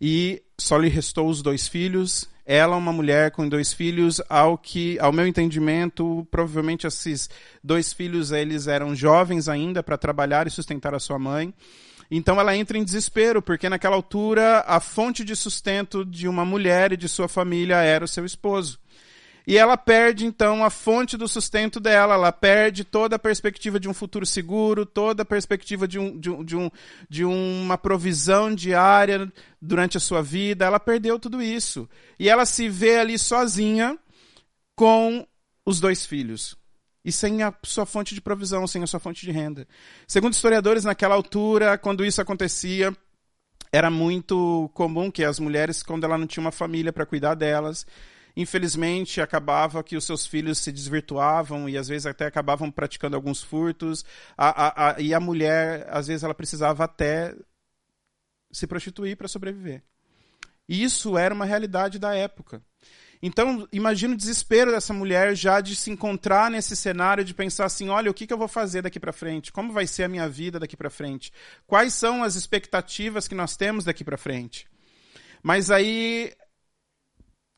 e 0.00 0.42
só 0.58 0.76
lhe 0.76 0.88
restou 0.88 1.28
os 1.28 1.42
dois 1.42 1.68
filhos. 1.68 2.28
Ela, 2.44 2.76
uma 2.76 2.92
mulher 2.92 3.32
com 3.32 3.48
dois 3.48 3.72
filhos, 3.72 4.20
ao 4.28 4.56
que, 4.56 4.98
ao 5.00 5.12
meu 5.12 5.26
entendimento, 5.26 6.26
provavelmente 6.30 6.86
esses 6.86 7.28
dois 7.62 7.92
filhos 7.92 8.30
eles 8.30 8.68
eram 8.68 8.94
jovens 8.94 9.48
ainda 9.48 9.82
para 9.82 9.98
trabalhar 9.98 10.46
e 10.46 10.50
sustentar 10.50 10.94
a 10.94 11.00
sua 11.00 11.18
mãe. 11.18 11.52
Então 12.08 12.38
ela 12.38 12.56
entra 12.56 12.78
em 12.78 12.84
desespero, 12.84 13.42
porque 13.42 13.68
naquela 13.68 13.96
altura 13.96 14.60
a 14.60 14.78
fonte 14.78 15.24
de 15.24 15.34
sustento 15.34 16.04
de 16.04 16.28
uma 16.28 16.44
mulher 16.44 16.92
e 16.92 16.96
de 16.96 17.08
sua 17.08 17.26
família 17.26 17.76
era 17.78 18.04
o 18.04 18.08
seu 18.08 18.24
esposo. 18.24 18.78
E 19.46 19.56
ela 19.56 19.76
perde, 19.76 20.26
então, 20.26 20.64
a 20.64 20.70
fonte 20.70 21.16
do 21.16 21.28
sustento 21.28 21.78
dela, 21.78 22.14
ela 22.14 22.32
perde 22.32 22.82
toda 22.82 23.14
a 23.14 23.18
perspectiva 23.18 23.78
de 23.78 23.88
um 23.88 23.94
futuro 23.94 24.26
seguro, 24.26 24.84
toda 24.84 25.22
a 25.22 25.26
perspectiva 25.26 25.86
de, 25.86 26.00
um, 26.00 26.18
de, 26.18 26.30
um, 26.30 26.44
de, 26.44 26.56
um, 26.56 26.70
de 27.08 27.24
uma 27.24 27.78
provisão 27.78 28.52
diária 28.52 29.32
durante 29.62 29.96
a 29.96 30.00
sua 30.00 30.20
vida. 30.20 30.64
Ela 30.64 30.80
perdeu 30.80 31.16
tudo 31.16 31.40
isso. 31.40 31.88
E 32.18 32.28
ela 32.28 32.44
se 32.44 32.68
vê 32.68 32.98
ali 32.98 33.16
sozinha 33.16 33.96
com 34.74 35.24
os 35.64 35.78
dois 35.78 36.04
filhos 36.04 36.56
e 37.04 37.12
sem 37.12 37.44
a 37.44 37.54
sua 37.62 37.86
fonte 37.86 38.16
de 38.16 38.20
provisão, 38.20 38.66
sem 38.66 38.82
a 38.82 38.86
sua 38.86 38.98
fonte 38.98 39.24
de 39.24 39.30
renda. 39.30 39.64
Segundo 40.08 40.32
historiadores, 40.32 40.82
naquela 40.82 41.14
altura, 41.14 41.78
quando 41.78 42.04
isso 42.04 42.20
acontecia, 42.20 42.92
era 43.72 43.88
muito 43.88 44.68
comum 44.74 45.08
que 45.08 45.22
as 45.22 45.38
mulheres, 45.38 45.84
quando 45.84 46.02
ela 46.02 46.18
não 46.18 46.26
tinha 46.26 46.42
uma 46.42 46.50
família 46.50 46.92
para 46.92 47.06
cuidar 47.06 47.36
delas, 47.36 47.86
infelizmente 48.36 49.20
acabava 49.20 49.82
que 49.82 49.96
os 49.96 50.04
seus 50.04 50.26
filhos 50.26 50.58
se 50.58 50.70
desvirtuavam 50.70 51.68
e 51.68 51.78
às 51.78 51.88
vezes 51.88 52.04
até 52.04 52.26
acabavam 52.26 52.70
praticando 52.70 53.16
alguns 53.16 53.42
furtos. 53.42 54.04
A, 54.36 54.66
a, 54.66 54.90
a, 54.90 55.00
e 55.00 55.14
a 55.14 55.18
mulher, 55.18 55.86
às 55.88 56.06
vezes, 56.06 56.22
ela 56.22 56.34
precisava 56.34 56.84
até 56.84 57.34
se 58.52 58.66
prostituir 58.66 59.16
para 59.16 59.26
sobreviver. 59.26 59.82
E 60.68 60.82
isso 60.82 61.16
era 61.16 61.34
uma 61.34 61.44
realidade 61.44 61.98
da 61.98 62.14
época. 62.14 62.62
Então, 63.22 63.66
imagina 63.72 64.12
o 64.12 64.16
desespero 64.16 64.70
dessa 64.70 64.92
mulher 64.92 65.34
já 65.34 65.60
de 65.62 65.74
se 65.74 65.90
encontrar 65.90 66.50
nesse 66.50 66.76
cenário, 66.76 67.24
de 67.24 67.32
pensar 67.32 67.64
assim: 67.64 67.88
olha, 67.88 68.10
o 68.10 68.14
que, 68.14 68.26
que 68.26 68.32
eu 68.32 68.38
vou 68.38 68.48
fazer 68.48 68.82
daqui 68.82 69.00
para 69.00 69.12
frente? 69.12 69.50
Como 69.50 69.72
vai 69.72 69.86
ser 69.86 70.04
a 70.04 70.08
minha 70.08 70.28
vida 70.28 70.58
daqui 70.58 70.76
para 70.76 70.90
frente? 70.90 71.32
Quais 71.66 71.94
são 71.94 72.22
as 72.22 72.34
expectativas 72.34 73.26
que 73.26 73.34
nós 73.34 73.56
temos 73.56 73.84
daqui 73.84 74.04
para 74.04 74.18
frente? 74.18 74.68
Mas 75.42 75.70
aí 75.70 76.32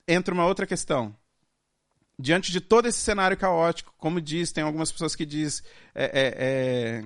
entra 0.09 0.35
uma 0.35 0.47
outra 0.47 0.67
questão. 0.67 1.15
Diante 2.19 2.51
de 2.51 2.61
todo 2.61 2.89
esse 2.89 2.99
cenário 2.99 3.37
caótico, 3.37 3.95
como 3.97 4.21
diz, 4.21 4.51
tem 4.51 4.65
algumas 4.65 4.91
pessoas 4.91 5.15
que 5.15 5.25
diz 5.25 5.63
é, 5.95 6.05
é, 6.05 6.35
é 6.39 7.05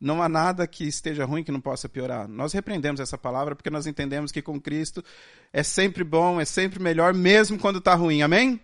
não 0.00 0.22
há 0.22 0.28
nada 0.28 0.66
que 0.66 0.84
esteja 0.84 1.24
ruim 1.24 1.42
que 1.42 1.52
não 1.52 1.60
possa 1.60 1.88
piorar. 1.88 2.28
Nós 2.28 2.52
repreendemos 2.52 3.00
essa 3.00 3.16
palavra 3.16 3.56
porque 3.56 3.70
nós 3.70 3.86
entendemos 3.86 4.30
que 4.30 4.42
com 4.42 4.60
Cristo 4.60 5.02
é 5.52 5.62
sempre 5.62 6.04
bom, 6.04 6.40
é 6.40 6.44
sempre 6.44 6.80
melhor, 6.82 7.14
mesmo 7.14 7.58
quando 7.58 7.78
está 7.78 7.94
ruim. 7.94 8.22
Amém? 8.22 8.60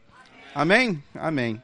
Amém? 0.55 1.03
Amém. 1.15 1.53
Amém. 1.55 1.63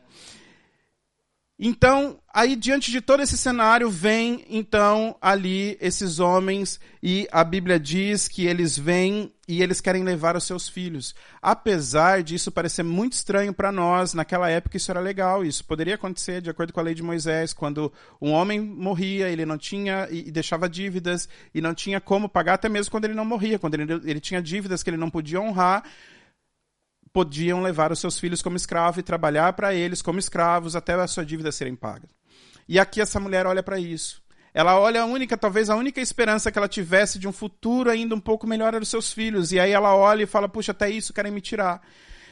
Então, 1.61 2.21
aí 2.33 2.55
diante 2.55 2.93
de 2.93 3.01
todo 3.01 3.21
esse 3.21 3.37
cenário, 3.37 3.91
vem 3.91 4.45
então 4.49 5.17
ali 5.21 5.77
esses 5.81 6.21
homens 6.21 6.79
e 7.03 7.27
a 7.33 7.43
Bíblia 7.43 7.81
diz 7.81 8.29
que 8.29 8.47
eles 8.47 8.79
vêm 8.79 9.33
e 9.49 9.61
eles 9.61 9.81
querem 9.81 10.05
levar 10.05 10.37
os 10.37 10.45
seus 10.45 10.69
filhos. 10.69 11.17
Apesar 11.43 12.23
disso 12.23 12.53
parecer 12.53 12.85
muito 12.85 13.15
estranho 13.15 13.53
para 13.53 13.73
nós, 13.73 14.15
naquela 14.15 14.49
época 14.49 14.77
isso 14.77 14.89
era 14.89 15.01
legal, 15.01 15.45
isso 15.45 15.65
poderia 15.65 15.97
acontecer 15.97 16.41
de 16.41 16.49
acordo 16.49 16.73
com 16.73 16.79
a 16.79 16.83
lei 16.85 16.95
de 16.95 17.03
Moisés, 17.03 17.53
quando 17.53 17.93
um 18.23 18.31
homem 18.31 18.61
morria, 18.61 19.29
ele 19.29 19.45
não 19.45 19.59
tinha 19.59 20.07
e 20.13 20.31
deixava 20.31 20.69
dívidas 20.69 21.29
e 21.53 21.61
não 21.61 21.75
tinha 21.75 22.01
como 22.01 22.29
pagar 22.29 22.55
até 22.55 22.69
mesmo 22.69 22.93
quando 22.93 23.07
ele 23.07 23.15
não 23.15 23.25
morria, 23.25 23.59
quando 23.59 23.75
ele, 23.75 23.93
ele 24.05 24.21
tinha 24.21 24.41
dívidas 24.41 24.85
que 24.85 24.91
ele 24.91 24.97
não 24.97 25.11
podia 25.11 25.41
honrar, 25.41 25.83
podiam 27.19 27.61
levar 27.61 27.91
os 27.91 27.99
seus 27.99 28.17
filhos 28.17 28.41
como 28.41 28.57
escravo 28.57 29.01
e 29.01 29.03
trabalhar 29.03 29.53
para 29.55 29.75
eles 29.75 30.01
como 30.01 30.21
escravos 30.21 30.77
até 30.77 30.95
a 30.95 31.05
sua 31.09 31.27
dívida 31.27 31.51
serem 31.51 31.75
pagas. 31.75 32.09
E 32.69 32.79
aqui 32.79 33.01
essa 33.01 33.19
mulher 33.19 33.45
olha 33.45 33.61
para 33.61 33.77
isso. 33.77 34.23
Ela 34.55 34.79
olha 34.79 35.03
a 35.03 35.05
única, 35.05 35.37
talvez 35.37 35.69
a 35.69 35.75
única 35.75 36.01
esperança 36.01 36.53
que 36.53 36.57
ela 36.57 36.69
tivesse 36.69 37.19
de 37.19 37.27
um 37.27 37.33
futuro 37.33 37.91
ainda 37.91 38.15
um 38.15 38.21
pouco 38.21 38.47
melhor 38.47 38.73
era 38.73 38.81
os 38.81 38.89
seus 38.89 39.13
filhos. 39.13 39.51
E 39.51 39.59
aí 39.59 39.73
ela 39.73 39.97
olha 39.97 40.23
e 40.23 40.27
fala: 40.27 40.49
puxa, 40.49 40.71
até 40.71 40.89
isso 40.89 41.13
querem 41.13 41.33
me 41.33 41.41
tirar. 41.41 41.83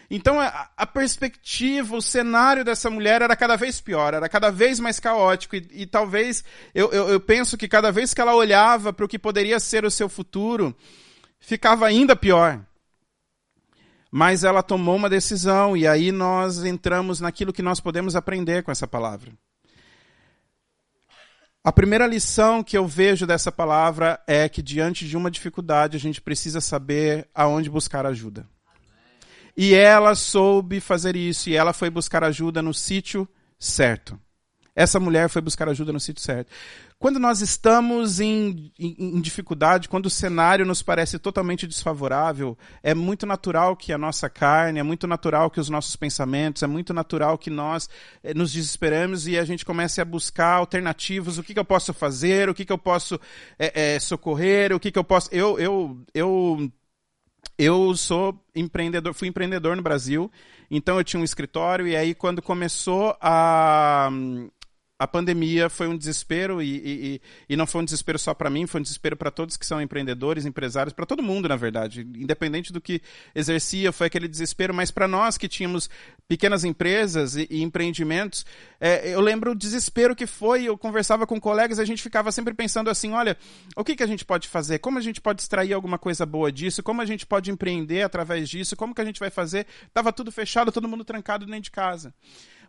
Então 0.09 0.41
a, 0.41 0.71
a, 0.77 0.87
perspectiva, 0.87 1.97
o 1.97 2.01
cenário 2.01 2.65
dessa 2.65 2.89
mulher 2.89 3.23
era 3.23 3.35
cada 3.35 3.57
vez 3.57 3.81
pior, 3.81 4.15
era 4.15 4.29
cada 4.29 4.51
vez 4.51 4.79
mais 4.79 5.01
caótico. 5.01 5.57
E, 5.57 5.67
e 5.73 5.85
talvez, 5.85 6.45
eu, 6.73 6.93
eu, 6.93 7.09
eu 7.09 7.19
penso 7.19 7.59
que 7.59 7.67
cada 7.67 7.91
vez 7.91 8.15
que 8.15 8.21
ela 8.21 8.37
olhava 8.37 8.93
para 8.93 9.05
o 9.05 9.09
que 9.09 9.19
poderia 9.19 9.59
ser 9.59 9.85
o 9.85 9.91
seu 9.91 10.09
futuro, 10.09 10.73
ficava 11.41 11.89
ainda 11.89 12.15
pior. 12.15 12.65
Mas 14.11 14.45
ela 14.45 14.63
tomou 14.63 14.97
uma 14.97 15.11
decisão, 15.11 15.77
e 15.77 15.87
aí 15.87 16.13
nós 16.13 16.65
entramos 16.65 17.21
naquilo 17.21 17.53
que 17.53 17.63
nós 17.63 17.81
podemos 17.81 18.17
aprender 18.17 18.63
com 18.63 18.71
essa 18.71 18.87
palavra. 18.87 19.33
A 21.67 21.73
primeira 21.73 22.07
lição 22.07 22.63
que 22.63 22.79
eu 22.79 22.87
vejo 22.87 23.27
dessa 23.27 23.51
palavra 23.51 24.21
é 24.25 24.49
que 24.49 24.63
diante 24.63 25.05
de 25.05 25.17
uma 25.17 25.31
dificuldade 25.31 25.97
a 25.97 26.01
gente 26.01 26.23
precisa 26.23 26.61
saber 26.61 27.29
aonde 27.35 27.69
buscar 27.69 28.07
ajuda. 28.07 28.49
E 29.57 29.75
ela 29.75 30.15
soube 30.15 30.81
fazer 30.81 31.17
isso 31.17 31.51
e 31.51 31.57
ela 31.57 31.73
foi 31.73 31.91
buscar 31.91 32.23
ajuda 32.23 32.63
no 32.63 32.73
sítio 32.73 33.29
certo. 33.59 34.17
Essa 34.77 35.01
mulher 35.01 35.31
foi 35.31 35.41
buscar 35.41 35.71
ajuda 35.71 35.91
no 35.91 35.99
sítio 35.99 36.23
certo. 36.23 36.53
Quando 36.99 37.19
nós 37.19 37.41
estamos 37.41 38.21
em, 38.21 38.71
em, 38.79 38.97
em, 38.99 39.21
dificuldade, 39.23 39.89
quando 39.89 40.05
o 40.05 40.11
cenário 40.11 40.67
nos 40.67 40.83
parece 40.83 41.19
totalmente 41.19 41.67
desfavorável, 41.67 42.59
é 42.83 42.95
muito 42.95 43.25
natural 43.25 43.75
que 43.75 43.91
a 43.91 43.97
nossa 43.97 44.29
carne, 44.29 44.79
é 44.79 44.83
muito 44.83 45.07
natural 45.07 45.51
que 45.51 45.59
os 45.59 45.71
nossos 45.71 45.97
pensamentos, 45.97 46.63
é 46.63 46.67
muito 46.67 46.93
natural 46.93 47.39
que 47.39 47.49
nós 47.49 47.89
eh, 48.23 48.35
nos 48.35 48.53
desesperamos 48.53 49.27
e 49.27 49.39
a 49.39 49.45
gente 49.47 49.65
comece 49.65 49.99
a 49.99 50.05
buscar 50.05 50.57
alternativas. 50.57 51.39
O 51.39 51.43
que, 51.43 51.55
que 51.55 51.61
eu 51.61 51.65
posso 51.65 51.95
fazer? 51.95 52.51
O 52.51 52.55
que, 52.55 52.65
que 52.67 52.73
eu 52.73 52.79
posso 52.79 53.19
eh, 53.59 53.95
eh, 53.95 53.99
socorrer? 53.99 54.75
O 54.75 54.81
que, 54.81 54.91
que 54.91 54.99
eu 54.99 55.05
posso. 55.05 55.31
Eu, 55.33 55.59
eu, 55.59 55.99
eu, 56.15 56.71
eu 57.59 57.97
sou 57.97 58.39
empreendedor, 58.55 59.15
fui 59.15 59.29
empreendedor 59.29 59.75
no 59.75 59.83
Brasil, 59.83 60.31
então 60.71 60.99
eu 60.99 61.05
tinha 61.05 61.21
um 61.21 61.25
escritório 61.25 61.87
e 61.87 61.97
aí 61.97 62.15
quando 62.15 62.43
começou 62.43 63.17
a 63.21 64.11
a 64.99 65.07
pandemia 65.07 65.69
foi 65.69 65.89
um 65.89 65.97
desespero 65.97 66.63
e, 66.63 66.77
e, 66.77 67.21
e 67.51 67.57
não 67.57 67.67
foi 67.67 67.83
um 67.83 67.85
desespero 67.85 68.19
só 68.19 68.33
para 68.33 68.49
mim, 68.49 68.67
foi 68.67 68.81
um 68.81 68.83
desespero 68.83 69.15
para 69.15 69.31
todos 69.31 69.57
que 69.57 69.67
são 69.67 69.81
empreendedores, 69.81 70.47
empresários, 70.47 70.95
para 70.95 71.05
todo 71.05 71.23
mundo, 71.23 71.49
na 71.49 71.57
verdade, 71.57 72.01
independente 72.01 72.73
do 72.73 72.81
que 72.81 73.03
exercia, 73.35 73.93
foi 73.93 74.07
aquele 74.07 74.27
desespero. 74.27 74.73
Mas 74.73 74.91
para 74.91 75.07
nós 75.07 75.37
que 75.37 75.49
tínhamos 75.49 75.91
pequenas 76.27 76.65
empresas 76.65 77.37
e, 77.37 77.47
e 77.51 77.63
empreendimentos, 77.63 78.47
é, 78.81 79.15
eu 79.15 79.21
lembro 79.21 79.53
o 79.53 79.55
desespero 79.55 80.17
que 80.17 80.27
foi. 80.27 80.65
Eu 80.65 80.79
conversava 80.79 81.27
com 81.27 81.39
colegas, 81.39 81.79
a 81.79 81.85
gente 81.85 82.03
ficava 82.03 82.33
sempre 82.33 82.55
pensando 82.55 82.89
assim: 82.89 83.13
olha, 83.13 83.37
o 83.77 83.85
que, 83.85 83.97
que 83.97 84.03
a 84.03 84.07
gente 84.07 84.25
pode 84.25 84.49
fazer? 84.49 84.79
Como 84.79 84.99
a 84.99 85.03
gente 85.03 85.21
pode 85.21 85.43
extrair 85.43 85.75
alguma 85.75 85.99
coisa 85.99 86.25
boa 86.25 86.51
disso? 86.51 86.83
Como 86.83 87.03
a 87.03 87.07
gente 87.07 87.27
pode 87.27 87.51
empreender 87.51 88.03
através 88.03 88.49
disso? 88.49 88.75
Como 88.75 88.95
que 88.95 89.03
a 89.03 89.05
gente 89.05 89.21
vai 89.21 89.31
fazer? 89.31 89.67
Tava 89.93 90.11
tudo 90.11 90.33
fechado, 90.33 90.73
todo 90.73 90.89
mundo 90.89 91.05
trancado 91.05 91.45
dentro 91.45 91.63
de 91.63 91.71
casa. 91.71 92.15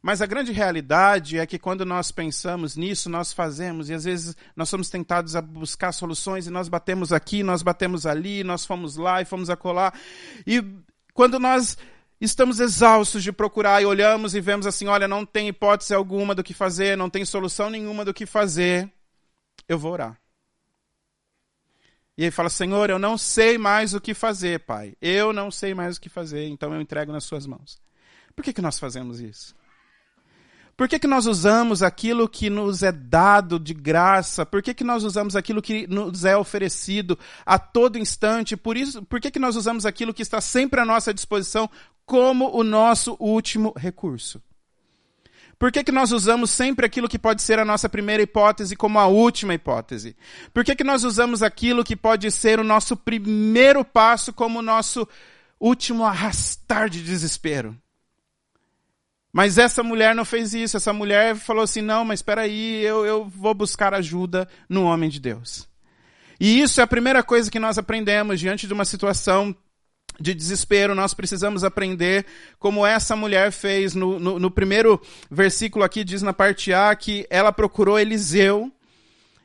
Mas 0.02 0.22
a 0.22 0.26
grande 0.26 0.52
realidade 0.52 1.38
é 1.38 1.46
que 1.46 1.60
quando 1.60 1.86
nós 1.86 2.12
pensamos 2.12 2.76
nisso, 2.76 3.10
nós 3.10 3.34
fazemos, 3.34 3.90
e 3.90 3.94
às 3.94 4.04
vezes 4.04 4.36
nós 4.56 4.70
somos 4.70 4.90
tentados 4.90 5.36
a 5.36 5.42
buscar 5.42 5.92
soluções, 5.92 6.48
e 6.48 6.50
nós 6.50 6.70
batemos 6.70 7.12
aqui, 7.12 7.44
nós 7.44 7.62
batemos 7.62 8.06
ali, 8.06 8.44
nós 8.44 8.66
fomos 8.66 8.96
lá 8.96 9.22
e 9.22 9.26
fomos 9.26 9.50
acolá. 9.50 9.92
E 10.46 10.64
quando 11.14 11.40
nós 11.40 11.78
estamos 12.20 12.60
exaustos 12.60 13.24
de 13.24 13.32
procurar 13.32 13.82
e 13.82 13.86
olhamos 13.86 14.36
e 14.36 14.42
vemos 14.42 14.66
assim: 14.66 14.88
olha, 14.88 15.08
não 15.08 15.26
tem 15.26 15.48
hipótese 15.48 15.94
alguma 15.94 16.34
do 16.34 16.44
que 16.44 16.54
fazer, 16.54 16.98
não 16.98 17.10
tem 17.10 17.26
solução 17.26 17.70
nenhuma 17.70 18.06
do 18.06 18.14
que 18.14 18.26
fazer, 18.26 18.92
eu 19.68 19.78
vou 19.78 19.94
orar. 19.94 20.20
E 22.18 22.24
ele 22.24 22.32
fala: 22.32 22.50
Senhor, 22.50 22.90
eu 22.90 22.98
não 22.98 23.18
sei 23.18 23.58
mais 23.58 23.94
o 23.94 24.02
que 24.02 24.14
fazer, 24.14 24.62
Pai. 24.62 24.96
Eu 25.00 25.32
não 25.32 25.52
sei 25.52 25.74
mais 25.74 25.98
o 25.98 26.02
que 26.02 26.10
fazer, 26.10 26.48
então 26.48 26.74
eu 26.74 26.82
entrego 26.82 27.12
nas 27.12 27.24
Suas 27.24 27.46
mãos. 27.46 27.80
Por 28.36 28.44
que, 28.44 28.54
que 28.54 28.62
nós 28.62 28.80
fazemos 28.80 29.20
isso? 29.20 29.56
Por 30.78 30.88
que, 30.88 31.00
que 31.00 31.08
nós 31.08 31.26
usamos 31.26 31.82
aquilo 31.82 32.30
que 32.30 32.52
nos 32.52 32.84
é 32.84 32.92
dado 32.92 33.60
de 33.60 33.74
graça? 33.74 34.46
Por 34.46 34.62
que, 34.62 34.76
que 34.76 34.84
nós 34.84 35.04
usamos 35.04 35.36
aquilo 35.36 35.60
que 35.60 35.88
nos 35.88 36.24
é 36.24 36.38
oferecido 36.38 37.18
a 37.44 37.58
todo 37.58 37.98
instante? 37.98 38.56
Por, 38.56 38.78
isso, 38.78 39.02
por 39.02 39.20
que, 39.20 39.32
que 39.32 39.40
nós 39.40 39.56
usamos 39.56 39.88
aquilo 39.88 40.14
que 40.14 40.22
está 40.22 40.40
sempre 40.40 40.80
à 40.80 40.86
nossa 40.86 41.12
disposição 41.12 41.68
como 42.06 42.56
o 42.56 42.64
nosso 42.64 43.18
último 43.20 43.74
recurso? 43.76 44.40
Por 45.58 45.72
que, 45.72 45.84
que 45.84 45.92
nós 45.92 46.12
usamos 46.12 46.52
sempre 46.52 46.86
aquilo 46.86 47.10
que 47.10 47.18
pode 47.18 47.42
ser 47.42 47.58
a 47.58 47.66
nossa 47.66 47.90
primeira 47.90 48.22
hipótese 48.22 48.76
como 48.76 49.00
a 49.00 49.08
última 49.08 49.56
hipótese? 49.56 50.16
Por 50.54 50.64
que, 50.64 50.76
que 50.76 50.84
nós 50.84 51.04
usamos 51.04 51.42
aquilo 51.42 51.84
que 51.84 51.96
pode 51.96 52.30
ser 52.30 52.60
o 52.60 52.64
nosso 52.64 52.96
primeiro 52.96 53.84
passo 53.84 54.32
como 54.32 54.60
o 54.60 54.62
nosso 54.62 55.08
último 55.60 56.06
arrastar 56.06 56.88
de 56.88 57.02
desespero? 57.02 57.76
Mas 59.38 59.60
essa 59.60 59.84
mulher 59.84 60.16
não 60.16 60.26
fez 60.26 60.56
isso. 60.56 60.78
Essa 60.78 60.92
mulher 60.92 61.36
falou 61.36 61.62
assim: 61.62 61.80
não, 61.80 62.04
mas 62.04 62.22
espera 62.22 62.42
aí, 62.42 62.84
eu, 62.84 63.06
eu 63.06 63.24
vou 63.24 63.54
buscar 63.54 63.94
ajuda 63.94 64.50
no 64.68 64.86
homem 64.86 65.12
de 65.12 65.20
Deus. 65.20 65.70
E 66.40 66.60
isso 66.60 66.82
é 66.82 66.84
a 66.84 66.88
primeira 66.88 67.22
coisa 67.22 67.52
que 67.52 67.60
nós 67.60 67.78
aprendemos 67.78 68.40
diante 68.40 68.66
de 68.66 68.74
uma 68.74 68.84
situação 68.84 69.56
de 70.20 70.34
desespero. 70.34 70.96
Nós 70.96 71.14
precisamos 71.14 71.64
aprender 71.64 72.26
como 72.58 72.84
essa 72.84 73.16
mulher 73.16 73.52
fez. 73.52 73.94
No, 73.94 74.20
no, 74.20 74.40
no 74.40 74.50
primeiro 74.50 75.00
versículo 75.30 75.86
aqui 75.86 76.04
diz 76.04 76.24
na 76.24 76.34
parte 76.34 76.74
A 76.74 76.96
que 76.96 77.28
ela 77.30 77.52
procurou 77.52 78.00
Eliseu 78.00 78.72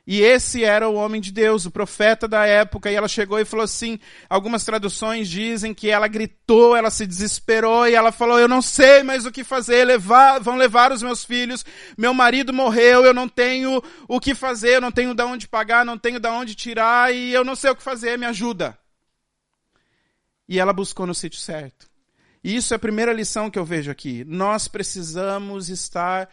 e 0.05 0.21
esse 0.21 0.65
era 0.65 0.89
o 0.89 0.95
homem 0.95 1.21
de 1.21 1.31
Deus, 1.31 1.65
o 1.65 1.71
profeta 1.71 2.27
da 2.27 2.45
época, 2.45 2.91
e 2.91 2.95
ela 2.95 3.07
chegou 3.07 3.39
e 3.39 3.45
falou 3.45 3.63
assim: 3.63 3.97
algumas 4.29 4.65
traduções 4.65 5.29
dizem 5.29 5.73
que 5.73 5.89
ela 5.89 6.09
gritou, 6.09 6.75
ela 6.75 6.89
se 6.89 7.07
desesperou 7.07 7.87
e 7.87 7.95
ela 7.95 8.11
falou: 8.11 8.37
Eu 8.37 8.49
não 8.49 8.61
sei 8.61 9.01
mais 9.01 9.25
o 9.25 9.31
que 9.31 9.45
fazer, 9.45 9.85
levar, 9.85 10.39
vão 10.39 10.57
levar 10.57 10.91
os 10.91 11.01
meus 11.01 11.23
filhos, 11.23 11.65
meu 11.97 12.13
marido 12.13 12.51
morreu, 12.51 13.05
eu 13.05 13.13
não 13.13 13.29
tenho 13.29 13.81
o 14.05 14.19
que 14.19 14.35
fazer, 14.35 14.75
eu 14.75 14.81
não 14.81 14.91
tenho 14.91 15.13
de 15.13 15.23
onde 15.23 15.47
pagar, 15.47 15.85
não 15.85 15.97
tenho 15.97 16.19
de 16.19 16.27
onde 16.27 16.53
tirar 16.53 17.13
e 17.13 17.33
eu 17.33 17.45
não 17.45 17.55
sei 17.55 17.71
o 17.71 17.75
que 17.75 17.81
fazer, 17.83 18.17
me 18.17 18.25
ajuda. 18.25 18.77
E 20.49 20.59
ela 20.59 20.73
buscou 20.73 21.07
no 21.07 21.15
sítio 21.15 21.39
certo. 21.39 21.87
E 22.43 22.57
isso 22.57 22.73
é 22.73 22.75
a 22.75 22.79
primeira 22.79 23.13
lição 23.13 23.49
que 23.49 23.57
eu 23.57 23.63
vejo 23.63 23.89
aqui. 23.89 24.25
Nós 24.25 24.67
precisamos 24.67 25.69
estar 25.69 26.29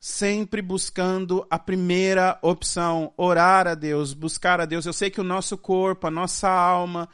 sempre 0.00 0.62
buscando 0.62 1.46
a 1.50 1.58
primeira 1.58 2.38
opção, 2.40 3.12
orar 3.18 3.66
a 3.66 3.74
Deus, 3.74 4.14
buscar 4.14 4.58
a 4.58 4.64
Deus. 4.64 4.86
Eu 4.86 4.94
sei 4.94 5.10
que 5.10 5.20
o 5.20 5.24
nosso 5.24 5.58
corpo, 5.58 6.06
a 6.06 6.10
nossa 6.10 6.48
alma, 6.48 7.06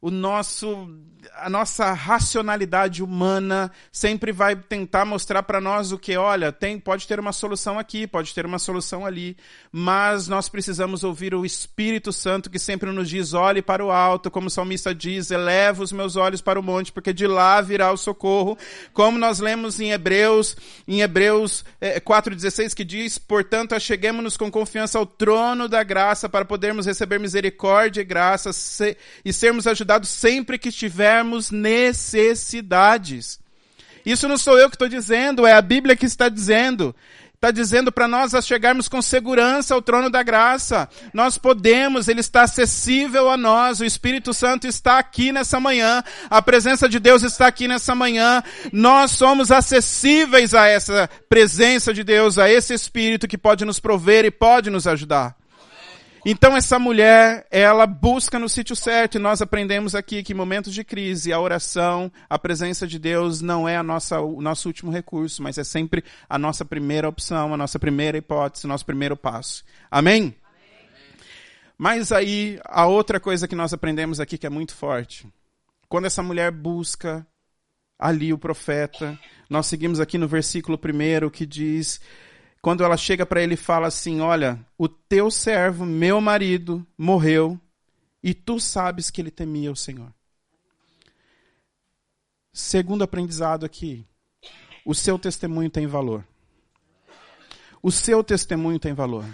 o 0.00 0.12
nosso 0.12 0.96
a 1.34 1.50
nossa 1.50 1.92
racionalidade 1.92 3.02
humana 3.02 3.70
sempre 3.92 4.32
vai 4.32 4.56
tentar 4.56 5.04
mostrar 5.04 5.42
para 5.42 5.60
nós 5.60 5.92
o 5.92 5.98
que, 5.98 6.16
olha, 6.16 6.52
tem 6.52 6.78
pode 6.78 7.06
ter 7.06 7.20
uma 7.20 7.32
solução 7.32 7.78
aqui, 7.78 8.06
pode 8.06 8.34
ter 8.34 8.46
uma 8.46 8.58
solução 8.58 9.04
ali, 9.04 9.36
mas 9.70 10.28
nós 10.28 10.48
precisamos 10.48 11.04
ouvir 11.04 11.34
o 11.34 11.44
Espírito 11.44 12.12
Santo 12.12 12.50
que 12.50 12.58
sempre 12.58 12.90
nos 12.90 13.08
diz: 13.08 13.34
olhe 13.34 13.60
para 13.60 13.84
o 13.84 13.90
alto, 13.90 14.30
como 14.30 14.46
o 14.46 14.50
salmista 14.50 14.94
diz, 14.94 15.30
eleva 15.30 15.82
os 15.82 15.92
meus 15.92 16.16
olhos 16.16 16.40
para 16.40 16.58
o 16.58 16.62
monte, 16.62 16.92
porque 16.92 17.12
de 17.12 17.26
lá 17.26 17.60
virá 17.60 17.92
o 17.92 17.96
socorro. 17.96 18.56
Como 18.92 19.18
nós 19.18 19.40
lemos 19.40 19.80
em 19.80 19.90
Hebreus, 19.92 20.56
em 20.86 21.00
Hebreus 21.02 21.64
é, 21.80 22.00
4:16 22.00 22.74
que 22.74 22.84
diz: 22.84 23.18
"Portanto, 23.18 23.74
acheguemos-nos 23.74 24.36
com 24.36 24.50
confiança 24.50 24.98
ao 24.98 25.06
trono 25.06 25.68
da 25.68 25.82
graça 25.82 26.28
para 26.28 26.44
podermos 26.44 26.86
receber 26.86 27.18
misericórdia 27.18 28.00
e 28.00 28.04
graça 28.04 28.50
e 29.24 29.32
sermos 29.32 29.66
ajudados 29.66 30.08
sempre 30.08 30.58
que 30.58 30.68
estivermos 30.68 31.09
tivermos 31.10 31.50
necessidades. 31.50 33.40
Isso 34.06 34.28
não 34.28 34.38
sou 34.38 34.56
eu 34.58 34.70
que 34.70 34.76
estou 34.76 34.88
dizendo, 34.88 35.44
é 35.44 35.52
a 35.52 35.60
Bíblia 35.60 35.96
que 35.96 36.06
está 36.06 36.28
dizendo. 36.28 36.94
Está 37.34 37.50
dizendo 37.50 37.90
para 37.90 38.06
nós 38.06 38.32
chegarmos 38.44 38.86
com 38.86 39.00
segurança 39.00 39.74
ao 39.74 39.80
trono 39.80 40.10
da 40.10 40.22
graça. 40.22 40.88
Nós 41.12 41.38
podemos, 41.38 42.06
ele 42.06 42.20
está 42.20 42.42
acessível 42.42 43.30
a 43.30 43.36
nós. 43.36 43.80
O 43.80 43.84
Espírito 43.84 44.34
Santo 44.34 44.66
está 44.66 44.98
aqui 44.98 45.32
nessa 45.32 45.58
manhã. 45.58 46.04
A 46.28 46.42
presença 46.42 46.86
de 46.86 46.98
Deus 46.98 47.22
está 47.22 47.46
aqui 47.46 47.66
nessa 47.66 47.94
manhã. 47.94 48.42
Nós 48.70 49.12
somos 49.12 49.50
acessíveis 49.50 50.54
a 50.54 50.66
essa 50.66 51.08
presença 51.30 51.94
de 51.94 52.04
Deus, 52.04 52.38
a 52.38 52.50
esse 52.50 52.74
Espírito 52.74 53.26
que 53.26 53.38
pode 53.38 53.64
nos 53.64 53.80
prover 53.80 54.26
e 54.26 54.30
pode 54.30 54.68
nos 54.68 54.86
ajudar. 54.86 55.39
Então 56.24 56.54
essa 56.54 56.78
mulher, 56.78 57.46
ela 57.50 57.86
busca 57.86 58.38
no 58.38 58.48
sítio 58.48 58.76
certo 58.76 59.14
e 59.14 59.18
nós 59.18 59.40
aprendemos 59.40 59.94
aqui 59.94 60.22
que 60.22 60.32
em 60.32 60.36
momentos 60.36 60.74
de 60.74 60.84
crise, 60.84 61.32
a 61.32 61.40
oração, 61.40 62.12
a 62.28 62.38
presença 62.38 62.86
de 62.86 62.98
Deus 62.98 63.40
não 63.40 63.66
é 63.66 63.76
a 63.76 63.82
nossa, 63.82 64.20
o 64.20 64.42
nosso 64.42 64.68
último 64.68 64.90
recurso, 64.90 65.42
mas 65.42 65.56
é 65.56 65.64
sempre 65.64 66.04
a 66.28 66.38
nossa 66.38 66.64
primeira 66.64 67.08
opção, 67.08 67.54
a 67.54 67.56
nossa 67.56 67.78
primeira 67.78 68.18
hipótese, 68.18 68.66
o 68.66 68.68
nosso 68.68 68.84
primeiro 68.84 69.16
passo. 69.16 69.64
Amém? 69.90 70.34
Mas 71.78 72.12
aí, 72.12 72.60
a 72.66 72.86
outra 72.86 73.18
coisa 73.18 73.48
que 73.48 73.56
nós 73.56 73.72
aprendemos 73.72 74.20
aqui 74.20 74.36
que 74.36 74.46
é 74.46 74.50
muito 74.50 74.74
forte. 74.74 75.26
Quando 75.88 76.04
essa 76.04 76.22
mulher 76.22 76.50
busca 76.50 77.26
ali 77.98 78.34
o 78.34 78.38
profeta, 78.38 79.18
nós 79.48 79.66
seguimos 79.66 79.98
aqui 79.98 80.18
no 80.18 80.28
versículo 80.28 80.76
primeiro 80.76 81.30
que 81.30 81.46
diz 81.46 81.98
quando 82.62 82.84
ela 82.84 82.96
chega 82.96 83.24
para 83.24 83.42
ele 83.42 83.54
e 83.54 83.56
fala 83.56 83.86
assim: 83.88 84.20
Olha, 84.20 84.64
o 84.76 84.88
teu 84.88 85.30
servo, 85.30 85.84
meu 85.84 86.20
marido, 86.20 86.86
morreu 86.96 87.58
e 88.22 88.34
tu 88.34 88.60
sabes 88.60 89.10
que 89.10 89.20
ele 89.20 89.30
temia 89.30 89.72
o 89.72 89.76
Senhor. 89.76 90.12
Segundo 92.52 93.02
aprendizado 93.02 93.64
aqui, 93.64 94.06
o 94.84 94.94
seu 94.94 95.18
testemunho 95.18 95.70
tem 95.70 95.86
valor. 95.86 96.26
O 97.82 97.90
seu 97.90 98.22
testemunho 98.22 98.78
tem 98.78 98.92
valor. 98.92 99.24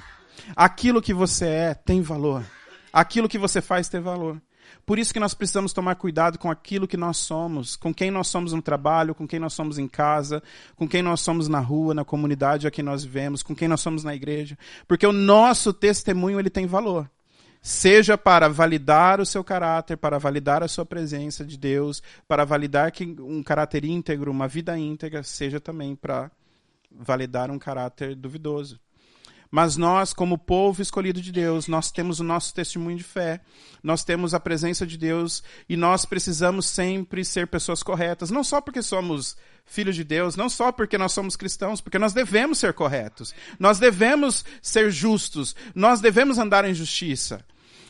Aquilo 0.55 1.03
que 1.03 1.13
você 1.13 1.47
é 1.47 1.75
tem 1.75 2.01
valor. 2.01 2.45
Aquilo 2.93 3.29
que 3.29 3.39
você 3.39 3.61
faz 3.61 3.89
tem 3.89 4.01
valor. 4.01 4.41
Por 4.87 5.01
isso 5.01 5.13
que 5.13 5.19
nós 5.19 5.35
precisamos 5.35 5.73
tomar 5.73 5.97
cuidado 5.97 6.39
com 6.39 6.49
aquilo 6.49 6.87
que 6.87 6.97
nós 6.97 7.17
somos, 7.17 7.75
com 7.75 7.93
quem 7.93 8.09
nós 8.09 8.29
somos 8.29 8.53
no 8.53 8.63
trabalho, 8.63 9.17
com 9.17 9.27
quem 9.27 9.41
nós 9.41 9.53
somos 9.53 9.79
em 9.79 9.89
casa, 9.89 10.41
com 10.77 10.89
quem 10.89 11.03
nós 11.03 11.21
somos 11.21 11.49
na 11.49 11.59
rua, 11.59 11.93
na 11.93 12.05
comunidade 12.05 12.69
a 12.69 12.71
que 12.71 12.85
nós 12.85 13.03
vivemos, 13.03 13.43
com 13.43 13.53
quem 13.53 13.67
nós 13.67 13.81
somos 13.81 14.05
na 14.05 14.15
igreja, 14.15 14.57
porque 14.87 15.05
o 15.05 15.13
nosso 15.13 15.73
testemunho 15.73 16.39
ele 16.39 16.49
tem 16.49 16.67
valor. 16.67 17.11
Seja 17.61 18.17
para 18.17 18.49
validar 18.49 19.21
o 19.21 19.27
seu 19.27 19.43
caráter, 19.43 19.97
para 19.97 20.21
validar 20.21 20.63
a 20.63 20.69
sua 20.69 20.87
presença 20.87 21.45
de 21.45 21.59
Deus, 21.59 22.01
para 22.29 22.45
validar 22.45 22.93
que 22.93 23.05
um 23.05 23.43
caráter 23.43 23.85
íntegro, 23.85 24.31
uma 24.31 24.47
vida 24.47 24.79
íntegra, 24.79 25.25
seja 25.25 25.59
também 25.59 25.97
para 25.97 26.31
validar 26.93 27.51
um 27.51 27.59
caráter 27.59 28.15
duvidoso. 28.15 28.79
Mas 29.51 29.77
nós, 29.77 30.13
como 30.13 30.39
povo 30.39 30.83
escolhido 30.83 31.21
de 31.21 31.31
Deus, 31.31 31.69
nós 31.69 31.91
temos 31.91 32.21
o 32.21 32.25
nosso 32.25 32.53
testemunho 32.53 32.97
de 32.97 33.05
fé, 33.05 33.41
nós 33.83 34.05
temos 34.05 34.35
a 34.35 34.41
presença 34.41 34.87
de 34.87 34.99
Deus 34.99 35.43
e 35.69 35.77
nós 35.77 36.05
precisamos 36.05 36.67
sempre 36.67 37.25
ser 37.25 37.47
pessoas 37.47 37.83
corretas, 37.83 38.31
não 38.31 38.43
só 38.43 38.61
porque 38.61 38.83
somos 38.83 39.37
filhos 39.65 39.95
de 39.97 40.05
Deus, 40.05 40.37
não 40.37 40.49
só 40.49 40.71
porque 40.73 40.99
nós 40.99 41.13
somos 41.13 41.37
cristãos, 41.37 41.81
porque 41.81 41.99
nós 41.99 42.13
devemos 42.13 42.59
ser 42.59 42.73
corretos, 42.73 43.35
nós 43.59 43.79
devemos 43.79 44.45
ser 44.63 44.91
justos, 44.91 45.55
nós 45.75 46.01
devemos 46.01 46.39
andar 46.39 46.65
em 46.65 46.75
justiça. 46.75 47.45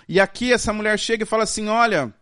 E 0.08 0.20
aqui 0.20 0.52
essa 0.52 0.72
mulher 0.72 0.98
chega 0.98 1.24
e 1.24 1.26
fala 1.26 1.44
assim: 1.44 1.68
Olha, 1.68 2.14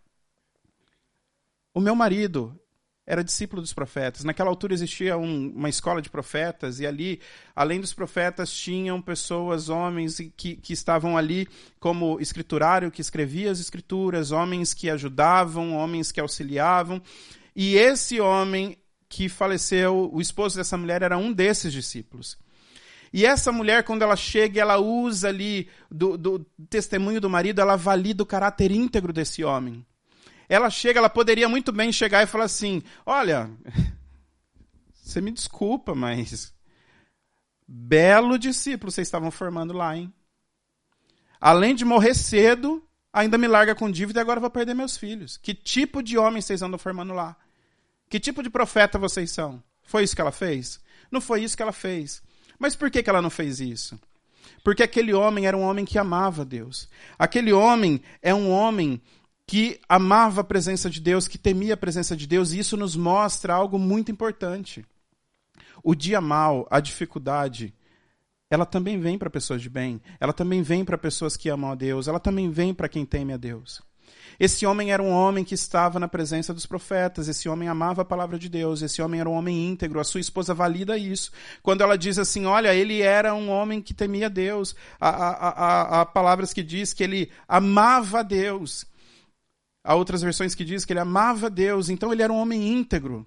o 1.73 1.81
meu 1.81 1.95
marido, 1.95 2.59
era 3.07 3.23
discípulo 3.23 3.61
dos 3.61 3.73
profetas. 3.73 4.25
Naquela 4.25 4.49
altura 4.49 4.73
existia 4.73 5.17
um, 5.17 5.53
uma 5.55 5.69
escola 5.69 6.01
de 6.01 6.09
profetas, 6.09 6.81
e 6.81 6.87
ali, 6.87 7.21
além 7.55 7.81
dos 7.81 7.93
profetas, 7.93 8.53
tinham 8.53 9.01
pessoas, 9.01 9.69
homens 9.69 10.19
que, 10.37 10.57
que 10.57 10.73
estavam 10.73 11.17
ali 11.17 11.47
como 11.79 12.19
escriturário, 12.21 12.91
que 12.91 13.01
escrevia 13.01 13.51
as 13.51 13.61
escrituras, 13.61 14.31
homens 14.31 14.73
que 14.73 14.89
ajudavam, 14.89 15.75
homens 15.75 16.11
que 16.11 16.21
auxiliavam. 16.21 17.03
E 17.55 17.77
esse 17.77 18.21
homem 18.21 18.77
que 19.09 19.29
faleceu, 19.29 20.11
o 20.13 20.21
esposo 20.21 20.57
dessa 20.57 20.77
mulher, 20.77 21.03
era 21.03 21.17
um 21.17 21.33
desses 21.33 21.73
discípulos. 21.73 22.39
E 23.13 23.25
essa 23.25 23.53
mulher, 23.53 23.85
quando 23.85 24.03
ela 24.03 24.17
chega, 24.17 24.61
ela 24.61 24.79
usa 24.79 25.29
ali 25.29 25.69
do, 25.89 26.19
do 26.19 26.45
testemunho 26.69 27.21
do 27.21 27.31
marido, 27.31 27.61
ela 27.61 27.77
valida 27.77 28.25
o 28.25 28.27
caráter 28.27 28.73
íntegro 28.73 29.13
desse 29.13 29.45
homem. 29.45 29.87
Ela 30.49 30.71
chega, 30.71 30.99
ela 30.99 31.11
poderia 31.11 31.49
muito 31.49 31.73
bem 31.73 31.93
chegar 31.93 32.23
e 32.23 32.27
falar 32.27 32.45
assim: 32.45 32.83
Olha, 33.05 33.51
você 34.93 35.21
me 35.21 35.31
desculpa, 35.31 35.95
mas 35.95 36.53
belo 37.67 38.39
discípulo 38.39 38.91
vocês 38.91 39.09
estavam 39.09 39.31
formando 39.31 39.73
lá, 39.73 39.97
hein? 39.97 40.13
Além 41.41 41.75
de 41.75 41.85
morrer 41.85 42.15
cedo, 42.15 42.83
ainda 43.13 43.37
me 43.37 43.47
larga 43.47 43.75
com 43.75 43.91
dívida 43.91 44.21
e 44.21 44.23
agora 44.23 44.41
vou 44.41 44.51
perder 44.51 44.75
meus 44.75 44.97
filhos. 44.97 45.37
Que 45.37 45.55
tipo 45.55 46.03
de 46.03 46.17
homem 46.17 46.41
vocês 46.41 46.63
andam 46.63 46.79
formando 46.79 47.13
lá? 47.13 47.37
Que 48.09 48.19
tipo 48.21 48.43
de 48.43 48.51
profeta 48.51 48.99
vocês 48.99 49.31
são? 49.31 49.63
Foi 49.83 50.05
isso 50.05 50.15
que 50.15 50.21
ela 50.21 50.33
fez? 50.33 50.81
Não 51.11 51.21
foi 51.21 51.43
isso 51.43 51.57
que 51.57 51.63
ela 51.63 51.73
fez. 51.73 52.23
Mas 52.59 52.75
por 52.75 52.91
que, 52.91 53.03
que 53.03 53.11
ela 53.11 53.23
não 53.23 53.31
fez 53.31 53.61
isso? 53.61 53.99
Porque 54.63 54.83
aquele 54.83 55.13
homem 55.13 55.47
era 55.47 55.57
um 55.57 55.63
homem 55.63 55.85
que 55.85 55.99
amava 55.99 56.45
Deus. 56.45 56.89
Aquele 57.19 57.53
homem 57.53 58.01
é 58.23 58.35
um 58.35 58.51
homem 58.51 59.01
que 59.47 59.81
amava 59.89 60.41
a 60.41 60.45
presença 60.45 60.89
de 60.89 61.01
Deus, 61.01 61.29
que 61.29 61.39
temia 61.39 61.75
a 61.75 61.77
presença 61.77 62.17
de 62.17 62.27
Deus, 62.27 62.53
e 62.53 62.59
isso 62.59 62.77
nos 62.77 62.97
mostra 62.97 63.55
algo 63.55 63.79
muito 63.79 64.11
importante. 64.11 64.85
O 65.83 65.95
dia 65.95 66.21
mal, 66.21 66.67
a 66.71 66.81
dificuldade, 66.81 67.75
ela 68.51 68.65
também 68.65 68.99
vem 68.99 69.19
para 69.19 69.29
pessoas 69.29 69.61
de 69.61 69.69
bem, 69.69 70.01
ela 70.19 70.33
também 70.33 70.63
vem 70.63 70.85
para 70.85 70.97
pessoas 70.97 71.37
que 71.37 71.49
amam 71.49 71.73
a 71.73 71.75
Deus, 71.75 72.09
ela 72.09 72.21
também 72.21 72.51
vem 72.51 72.73
para 72.73 72.89
quem 72.89 73.05
teme 73.05 73.33
a 73.33 73.37
Deus. 73.37 73.83
Esse 74.39 74.67
homem 74.67 74.93
era 74.93 75.03
um 75.03 75.11
homem 75.11 75.45
que 75.45 75.55
estava 75.55 76.01
na 76.01 76.09
presença 76.09 76.53
dos 76.53 76.67
profetas, 76.67 77.29
esse 77.29 77.49
homem 77.49 77.69
amava 77.69 78.03
a 78.03 78.05
palavra 78.05 78.39
de 78.39 78.49
Deus, 78.49 78.83
esse 78.83 79.01
homem 79.01 79.21
era 79.21 79.29
um 79.29 79.35
homem 79.35 79.69
íntegro, 79.69 80.01
a 80.01 80.05
sua 80.05 80.21
esposa 80.21 80.53
valida 80.53 80.99
isso. 80.99 81.31
Quando 81.63 81.83
ela 81.83 81.97
diz 81.97 82.19
assim, 82.19 82.45
olha, 82.47 82.75
ele 82.75 83.01
era 83.01 83.35
um 83.35 83.49
homem 83.51 83.81
que 83.81 83.95
temia 83.95 84.29
Deus, 84.29 84.75
há, 85.01 85.09
há, 85.09 85.49
há, 85.49 86.01
há 86.01 86.07
palavras 86.07 86.53
que 86.53 86.63
diz 86.63 86.93
que 86.93 87.05
ele 87.05 87.31
amava 87.47 88.21
a 88.21 88.23
Deus. 88.23 88.87
Há 89.85 89.95
outras 89.95 90.23
versões 90.23 90.55
que 90.55 90.65
diz 90.65 90.87
que 90.87 90.95
ele 90.95 91.01
amava 91.01 91.51
Deus, 91.51 91.91
então 91.91 92.11
ele 92.11 92.23
era 92.23 92.33
um 92.33 92.39
homem 92.39 92.73
íntegro. 92.73 93.27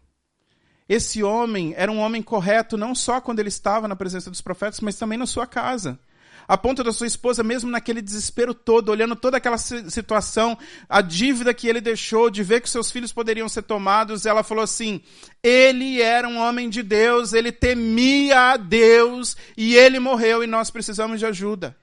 Esse 0.89 1.21
homem 1.21 1.73
era 1.77 1.91
um 1.91 1.99
homem 1.99 2.23
correto 2.23 2.75
não 2.75 2.95
só 2.95 3.21
quando 3.21 3.39
ele 3.39 3.49
estava 3.49 3.87
na 3.87 3.95
presença 3.95 4.31
dos 4.31 4.41
profetas, 4.41 4.79
mas 4.79 4.95
também 4.95 5.19
na 5.19 5.27
sua 5.27 5.45
casa. 5.45 5.99
A 6.47 6.57
ponto 6.57 6.81
da 6.83 6.93
sua 6.93 7.05
esposa, 7.05 7.43
mesmo 7.43 7.69
naquele 7.69 8.01
desespero 8.01 8.53
todo, 8.53 8.89
olhando 8.89 9.17
toda 9.17 9.35
aquela 9.35 9.57
situação, 9.57 10.57
a 10.87 11.01
dívida 11.01 11.53
que 11.53 11.67
ele 11.67 11.81
deixou 11.81 12.29
de 12.29 12.41
ver 12.41 12.61
que 12.61 12.69
seus 12.69 12.89
filhos 12.89 13.11
poderiam 13.11 13.49
ser 13.49 13.63
tomados, 13.63 14.25
ela 14.25 14.41
falou 14.43 14.63
assim: 14.63 15.01
ele 15.43 16.01
era 16.01 16.27
um 16.27 16.37
homem 16.37 16.69
de 16.69 16.81
Deus, 16.81 17.33
ele 17.33 17.51
temia 17.51 18.53
a 18.53 18.57
Deus 18.57 19.35
e 19.57 19.75
ele 19.75 19.99
morreu 19.99 20.41
e 20.41 20.47
nós 20.47 20.71
precisamos 20.71 21.19
de 21.19 21.25
ajuda. 21.25 21.75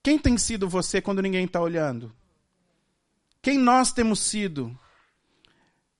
Quem 0.00 0.16
tem 0.16 0.38
sido 0.38 0.68
você 0.68 1.00
quando 1.00 1.20
ninguém 1.20 1.44
está 1.44 1.60
olhando? 1.60 2.12
Quem 3.42 3.58
nós 3.58 3.92
temos 3.92 4.20
sido? 4.20 4.78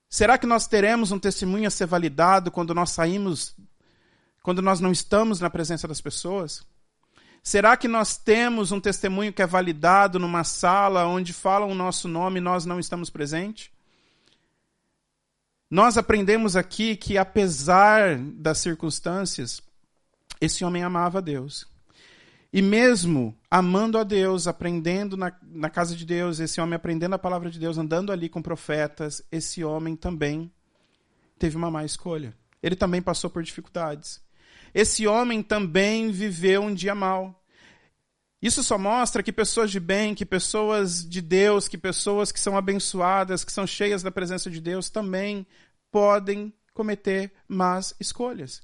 Será 0.09 0.37
que 0.37 0.47
nós 0.47 0.65
teremos 0.65 1.11
um 1.11 1.19
testemunho 1.19 1.67
a 1.67 1.71
ser 1.71 1.85
validado 1.85 2.49
quando 2.49 2.73
nós 2.73 2.91
saímos, 2.91 3.53
quando 4.41 4.61
nós 4.61 4.79
não 4.79 4.93
estamos 4.93 5.41
na 5.41 5.49
presença 5.49 5.85
das 5.85 5.99
pessoas? 5.99 6.65
Será 7.43 7.75
que 7.75 7.89
nós 7.89 8.15
temos 8.15 8.71
um 8.71 8.79
testemunho 8.79 9.33
que 9.33 9.41
é 9.41 9.45
validado 9.45 10.17
numa 10.17 10.45
sala 10.45 11.05
onde 11.05 11.33
falam 11.33 11.69
o 11.69 11.75
nosso 11.75 12.07
nome 12.07 12.39
e 12.39 12.41
nós 12.41 12.65
não 12.65 12.79
estamos 12.79 13.09
presentes? 13.09 13.69
Nós 15.69 15.97
aprendemos 15.97 16.55
aqui 16.55 16.95
que, 16.95 17.17
apesar 17.17 18.17
das 18.19 18.59
circunstâncias, 18.59 19.61
esse 20.39 20.63
homem 20.63 20.83
amava 20.83 21.17
a 21.17 21.21
Deus. 21.21 21.72
E 22.53 22.61
mesmo 22.61 23.35
amando 23.49 23.97
a 23.97 24.03
Deus, 24.03 24.45
aprendendo 24.45 25.17
na, 25.17 25.35
na 25.41 25.71
casa 25.71 25.95
de 25.95 26.05
Deus, 26.05 26.39
esse 26.39 26.61
homem 26.61 26.75
aprendendo 26.75 27.15
a 27.15 27.19
palavra 27.19 27.49
de 27.49 27.57
Deus, 27.59 27.79
andando 27.79 28.11
ali 28.11 28.29
com 28.29 28.43
profetas, 28.43 29.23
esse 29.31 29.63
homem 29.63 29.95
também 29.95 30.53
teve 31.39 31.57
uma 31.57 31.71
má 31.71 31.83
escolha. 31.83 32.37
Ele 32.61 32.75
também 32.75 33.01
passou 33.01 33.27
por 33.27 33.41
dificuldades. 33.41 34.21
Esse 34.71 35.07
homem 35.07 35.41
também 35.41 36.11
viveu 36.11 36.61
um 36.61 36.73
dia 36.75 36.93
mal. 36.93 37.43
Isso 38.39 38.63
só 38.63 38.77
mostra 38.77 39.23
que 39.23 39.31
pessoas 39.31 39.71
de 39.71 39.79
bem, 39.79 40.13
que 40.13 40.25
pessoas 40.25 41.03
de 41.07 41.21
Deus, 41.21 41.67
que 41.67 41.77
pessoas 41.77 42.31
que 42.31 42.39
são 42.39 42.55
abençoadas, 42.55 43.43
que 43.43 43.51
são 43.51 43.65
cheias 43.65 44.03
da 44.03 44.11
presença 44.11 44.51
de 44.51 44.61
Deus, 44.61 44.91
também 44.91 45.47
podem 45.89 46.53
cometer 46.71 47.31
más 47.47 47.95
escolhas. 47.99 48.61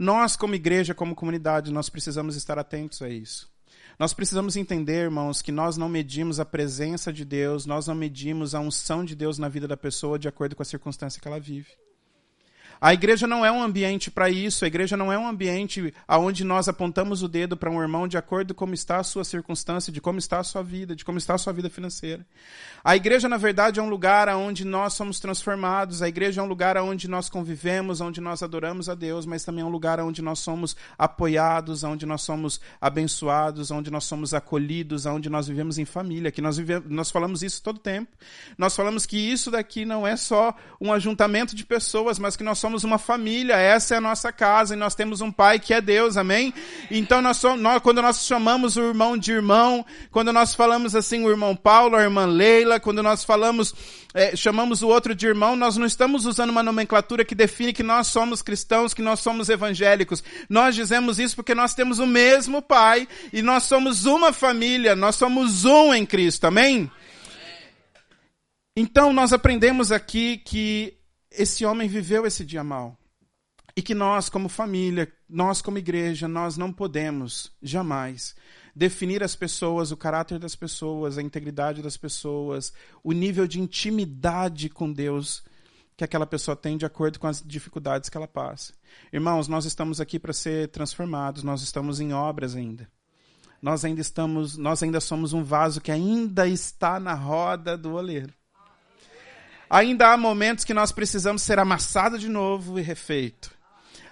Nós, 0.00 0.34
como 0.34 0.54
igreja, 0.54 0.94
como 0.94 1.14
comunidade, 1.14 1.70
nós 1.70 1.90
precisamos 1.90 2.34
estar 2.34 2.58
atentos 2.58 3.02
a 3.02 3.10
isso. 3.10 3.52
Nós 3.98 4.14
precisamos 4.14 4.56
entender, 4.56 5.02
irmãos, 5.02 5.42
que 5.42 5.52
nós 5.52 5.76
não 5.76 5.90
medimos 5.90 6.40
a 6.40 6.44
presença 6.46 7.12
de 7.12 7.22
Deus, 7.22 7.66
nós 7.66 7.86
não 7.86 7.94
medimos 7.94 8.54
a 8.54 8.60
unção 8.60 9.04
de 9.04 9.14
Deus 9.14 9.36
na 9.36 9.46
vida 9.46 9.68
da 9.68 9.76
pessoa 9.76 10.18
de 10.18 10.26
acordo 10.26 10.56
com 10.56 10.62
a 10.62 10.64
circunstância 10.64 11.20
que 11.20 11.28
ela 11.28 11.38
vive. 11.38 11.68
A 12.80 12.94
igreja 12.94 13.26
não 13.26 13.44
é 13.44 13.52
um 13.52 13.62
ambiente 13.62 14.10
para 14.10 14.30
isso, 14.30 14.64
a 14.64 14.68
igreja 14.68 14.96
não 14.96 15.12
é 15.12 15.18
um 15.18 15.28
ambiente 15.28 15.92
onde 16.08 16.44
nós 16.44 16.66
apontamos 16.66 17.22
o 17.22 17.28
dedo 17.28 17.56
para 17.56 17.70
um 17.70 17.80
irmão 17.80 18.08
de 18.08 18.16
acordo 18.16 18.54
com 18.54 18.70
como 18.70 18.74
está 18.76 18.98
a 18.98 19.02
sua 19.02 19.24
circunstância, 19.24 19.92
de 19.92 20.00
como 20.00 20.20
está 20.20 20.38
a 20.38 20.44
sua 20.44 20.62
vida, 20.62 20.94
de 20.94 21.04
como 21.04 21.18
está 21.18 21.34
a 21.34 21.38
sua 21.38 21.52
vida 21.52 21.68
financeira. 21.68 22.24
A 22.84 22.94
igreja, 22.94 23.28
na 23.28 23.36
verdade, 23.36 23.80
é 23.80 23.82
um 23.82 23.88
lugar 23.88 24.28
onde 24.28 24.64
nós 24.64 24.94
somos 24.94 25.18
transformados, 25.18 26.02
a 26.02 26.08
igreja 26.08 26.40
é 26.40 26.44
um 26.44 26.46
lugar 26.46 26.76
onde 26.76 27.08
nós 27.08 27.28
convivemos, 27.28 28.00
onde 28.00 28.20
nós 28.20 28.44
adoramos 28.44 28.88
a 28.88 28.94
Deus, 28.94 29.26
mas 29.26 29.42
também 29.42 29.62
é 29.62 29.64
um 29.64 29.70
lugar 29.70 29.98
onde 29.98 30.22
nós 30.22 30.38
somos 30.38 30.76
apoiados, 30.96 31.82
onde 31.82 32.06
nós 32.06 32.22
somos 32.22 32.60
abençoados, 32.80 33.72
onde 33.72 33.90
nós 33.90 34.04
somos 34.04 34.32
acolhidos, 34.32 35.04
onde 35.04 35.28
nós 35.28 35.48
vivemos 35.48 35.76
em 35.76 35.84
família, 35.84 36.30
que 36.30 36.40
nós, 36.40 36.58
vivemos, 36.58 36.88
nós 36.88 37.10
falamos 37.10 37.42
isso 37.42 37.60
todo 37.60 37.80
tempo. 37.80 38.16
Nós 38.56 38.76
falamos 38.76 39.04
que 39.04 39.18
isso 39.18 39.50
daqui 39.50 39.84
não 39.84 40.06
é 40.06 40.14
só 40.14 40.54
um 40.80 40.92
ajuntamento 40.92 41.56
de 41.56 41.66
pessoas, 41.66 42.20
mas 42.20 42.36
que 42.36 42.44
nós 42.44 42.58
somos 42.60 42.69
somos 42.70 42.84
uma 42.84 42.98
família, 42.98 43.56
essa 43.56 43.94
é 43.94 43.98
a 43.98 44.00
nossa 44.00 44.30
casa 44.30 44.74
e 44.74 44.78
nós 44.78 44.94
temos 44.94 45.20
um 45.20 45.32
pai 45.32 45.58
que 45.58 45.74
é 45.74 45.80
Deus, 45.80 46.16
amém? 46.16 46.54
Então 46.88 47.20
nós, 47.20 47.36
somos, 47.38 47.60
nós 47.60 47.82
quando 47.82 48.00
nós 48.00 48.24
chamamos 48.24 48.76
o 48.76 48.82
irmão 48.82 49.18
de 49.18 49.32
irmão, 49.32 49.84
quando 50.12 50.32
nós 50.32 50.54
falamos 50.54 50.94
assim 50.94 51.24
o 51.24 51.30
irmão 51.30 51.56
Paulo, 51.56 51.96
a 51.96 52.02
irmã 52.02 52.26
Leila, 52.26 52.78
quando 52.78 53.02
nós 53.02 53.24
falamos, 53.24 53.74
é, 54.14 54.36
chamamos 54.36 54.82
o 54.82 54.88
outro 54.88 55.16
de 55.16 55.26
irmão, 55.26 55.56
nós 55.56 55.76
não 55.76 55.84
estamos 55.84 56.26
usando 56.26 56.50
uma 56.50 56.62
nomenclatura 56.62 57.24
que 57.24 57.34
define 57.34 57.72
que 57.72 57.82
nós 57.82 58.06
somos 58.06 58.40
cristãos, 58.40 58.94
que 58.94 59.02
nós 59.02 59.18
somos 59.18 59.48
evangélicos. 59.48 60.22
Nós 60.48 60.76
dizemos 60.76 61.18
isso 61.18 61.34
porque 61.34 61.56
nós 61.56 61.74
temos 61.74 61.98
o 61.98 62.06
mesmo 62.06 62.62
pai 62.62 63.08
e 63.32 63.42
nós 63.42 63.64
somos 63.64 64.06
uma 64.06 64.32
família, 64.32 64.94
nós 64.94 65.16
somos 65.16 65.64
um 65.64 65.92
em 65.92 66.06
Cristo, 66.06 66.44
amém? 66.46 66.88
Então 68.76 69.12
nós 69.12 69.32
aprendemos 69.32 69.90
aqui 69.90 70.36
que 70.38 70.99
esse 71.30 71.64
homem 71.64 71.88
viveu 71.88 72.26
esse 72.26 72.44
dia 72.44 72.64
mal. 72.64 72.96
E 73.76 73.82
que 73.82 73.94
nós, 73.94 74.28
como 74.28 74.48
família, 74.48 75.10
nós, 75.28 75.62
como 75.62 75.78
igreja, 75.78 76.26
nós 76.26 76.56
não 76.56 76.72
podemos 76.72 77.52
jamais 77.62 78.34
definir 78.74 79.22
as 79.22 79.36
pessoas, 79.36 79.90
o 79.92 79.96
caráter 79.96 80.38
das 80.38 80.56
pessoas, 80.56 81.16
a 81.16 81.22
integridade 81.22 81.82
das 81.82 81.96
pessoas, 81.96 82.72
o 83.02 83.12
nível 83.12 83.46
de 83.46 83.60
intimidade 83.60 84.68
com 84.68 84.92
Deus 84.92 85.42
que 85.96 86.04
aquela 86.04 86.26
pessoa 86.26 86.56
tem 86.56 86.78
de 86.78 86.86
acordo 86.86 87.20
com 87.20 87.26
as 87.26 87.42
dificuldades 87.42 88.08
que 88.08 88.16
ela 88.16 88.26
passa. 88.26 88.72
Irmãos, 89.12 89.48
nós 89.48 89.66
estamos 89.66 90.00
aqui 90.00 90.18
para 90.18 90.32
ser 90.32 90.68
transformados, 90.68 91.42
nós 91.42 91.60
estamos 91.60 92.00
em 92.00 92.14
obras 92.14 92.56
ainda. 92.56 92.88
Nós 93.60 93.84
ainda 93.84 94.00
estamos, 94.00 94.56
nós 94.56 94.82
ainda 94.82 94.98
somos 94.98 95.34
um 95.34 95.44
vaso 95.44 95.78
que 95.80 95.92
ainda 95.92 96.48
está 96.48 96.98
na 96.98 97.12
roda 97.12 97.76
do 97.76 97.92
oleiro. 97.92 98.32
Ainda 99.70 100.12
há 100.12 100.16
momentos 100.16 100.64
que 100.64 100.74
nós 100.74 100.90
precisamos 100.90 101.42
ser 101.42 101.60
amassado 101.60 102.18
de 102.18 102.28
novo 102.28 102.76
e 102.76 102.82
refeito. 102.82 103.52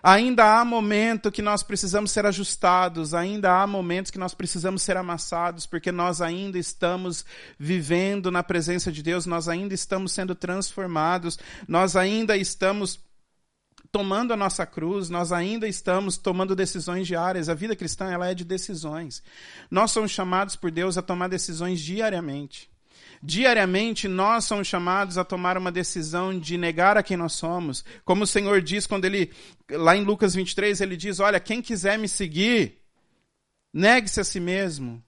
Ainda 0.00 0.60
há 0.60 0.64
momento 0.64 1.32
que 1.32 1.42
nós 1.42 1.64
precisamos 1.64 2.12
ser 2.12 2.24
ajustados, 2.24 3.12
ainda 3.12 3.60
há 3.60 3.66
momentos 3.66 4.12
que 4.12 4.18
nós 4.18 4.32
precisamos 4.32 4.82
ser 4.82 4.96
amassados, 4.96 5.66
porque 5.66 5.90
nós 5.90 6.20
ainda 6.20 6.56
estamos 6.56 7.24
vivendo 7.58 8.30
na 8.30 8.44
presença 8.44 8.92
de 8.92 9.02
Deus, 9.02 9.26
nós 9.26 9.48
ainda 9.48 9.74
estamos 9.74 10.12
sendo 10.12 10.36
transformados, 10.36 11.36
nós 11.66 11.96
ainda 11.96 12.36
estamos 12.36 13.00
tomando 13.90 14.32
a 14.32 14.36
nossa 14.36 14.64
cruz, 14.64 15.10
nós 15.10 15.32
ainda 15.32 15.66
estamos 15.66 16.16
tomando 16.16 16.54
decisões 16.54 17.04
diárias. 17.04 17.48
A 17.48 17.54
vida 17.54 17.74
cristã 17.74 18.12
ela 18.12 18.28
é 18.28 18.34
de 18.34 18.44
decisões. 18.44 19.20
Nós 19.68 19.90
somos 19.90 20.12
chamados 20.12 20.54
por 20.54 20.70
Deus 20.70 20.96
a 20.96 21.02
tomar 21.02 21.28
decisões 21.28 21.80
diariamente. 21.80 22.70
Diariamente 23.22 24.06
nós 24.06 24.44
somos 24.44 24.66
chamados 24.66 25.18
a 25.18 25.24
tomar 25.24 25.58
uma 25.58 25.72
decisão 25.72 26.38
de 26.38 26.56
negar 26.56 26.96
a 26.96 27.02
quem 27.02 27.16
nós 27.16 27.32
somos. 27.32 27.84
Como 28.04 28.24
o 28.24 28.26
Senhor 28.26 28.62
diz 28.62 28.86
quando 28.86 29.04
ele, 29.04 29.32
lá 29.70 29.96
em 29.96 30.04
Lucas 30.04 30.34
23, 30.34 30.80
ele 30.80 30.96
diz: 30.96 31.18
Olha, 31.18 31.40
quem 31.40 31.60
quiser 31.60 31.98
me 31.98 32.08
seguir, 32.08 32.78
negue-se 33.72 34.20
a 34.20 34.24
si 34.24 34.38
mesmo. 34.38 35.02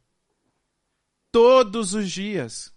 Todos 1.30 1.94
os 1.94 2.10
dias. 2.10 2.72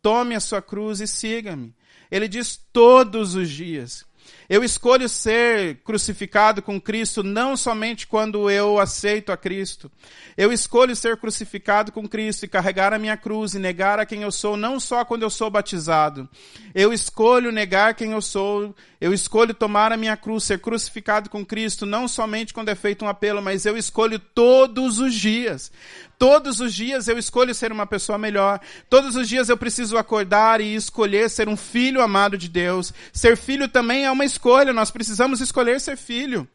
Tome 0.00 0.34
a 0.34 0.40
sua 0.40 0.62
cruz 0.62 1.00
e 1.00 1.06
siga-me. 1.06 1.74
Ele 2.10 2.26
diz 2.26 2.56
todos 2.72 3.34
os 3.34 3.50
dias. 3.50 4.06
Eu 4.50 4.64
escolho 4.64 5.08
ser 5.08 5.76
crucificado 5.84 6.60
com 6.60 6.80
Cristo 6.80 7.22
não 7.22 7.56
somente 7.56 8.04
quando 8.04 8.50
eu 8.50 8.80
aceito 8.80 9.30
a 9.30 9.36
Cristo. 9.36 9.88
Eu 10.36 10.52
escolho 10.52 10.96
ser 10.96 11.16
crucificado 11.18 11.92
com 11.92 12.08
Cristo 12.08 12.44
e 12.44 12.48
carregar 12.48 12.92
a 12.92 12.98
minha 12.98 13.16
cruz 13.16 13.54
e 13.54 13.60
negar 13.60 14.00
a 14.00 14.04
quem 14.06 14.22
eu 14.22 14.32
sou 14.32 14.56
não 14.56 14.80
só 14.80 15.04
quando 15.04 15.22
eu 15.22 15.30
sou 15.30 15.48
batizado. 15.48 16.28
Eu 16.74 16.92
escolho 16.92 17.52
negar 17.52 17.94
quem 17.94 18.10
eu 18.10 18.20
sou. 18.20 18.74
Eu 19.00 19.14
escolho 19.14 19.54
tomar 19.54 19.92
a 19.92 19.96
minha 19.96 20.16
cruz, 20.16 20.42
ser 20.42 20.58
crucificado 20.58 21.30
com 21.30 21.46
Cristo 21.46 21.86
não 21.86 22.08
somente 22.08 22.52
quando 22.52 22.70
é 22.70 22.74
feito 22.74 23.04
um 23.04 23.08
apelo, 23.08 23.40
mas 23.40 23.64
eu 23.64 23.76
escolho 23.76 24.18
todos 24.18 24.98
os 24.98 25.14
dias. 25.14 25.70
Todos 26.18 26.60
os 26.60 26.74
dias 26.74 27.08
eu 27.08 27.16
escolho 27.16 27.54
ser 27.54 27.72
uma 27.72 27.86
pessoa 27.86 28.18
melhor. 28.18 28.60
Todos 28.90 29.16
os 29.16 29.26
dias 29.26 29.48
eu 29.48 29.56
preciso 29.56 29.96
acordar 29.96 30.60
e 30.60 30.74
escolher 30.74 31.30
ser 31.30 31.48
um 31.48 31.56
filho 31.56 32.02
amado 32.02 32.36
de 32.36 32.46
Deus. 32.46 32.92
Ser 33.10 33.38
filho 33.38 33.68
também 33.68 34.04
é 34.04 34.10
uma 34.10 34.26
escolha, 34.40 34.72
nós 34.72 34.90
precisamos 34.90 35.42
escolher 35.42 35.78
ser 35.80 35.98
filho. 35.98 36.48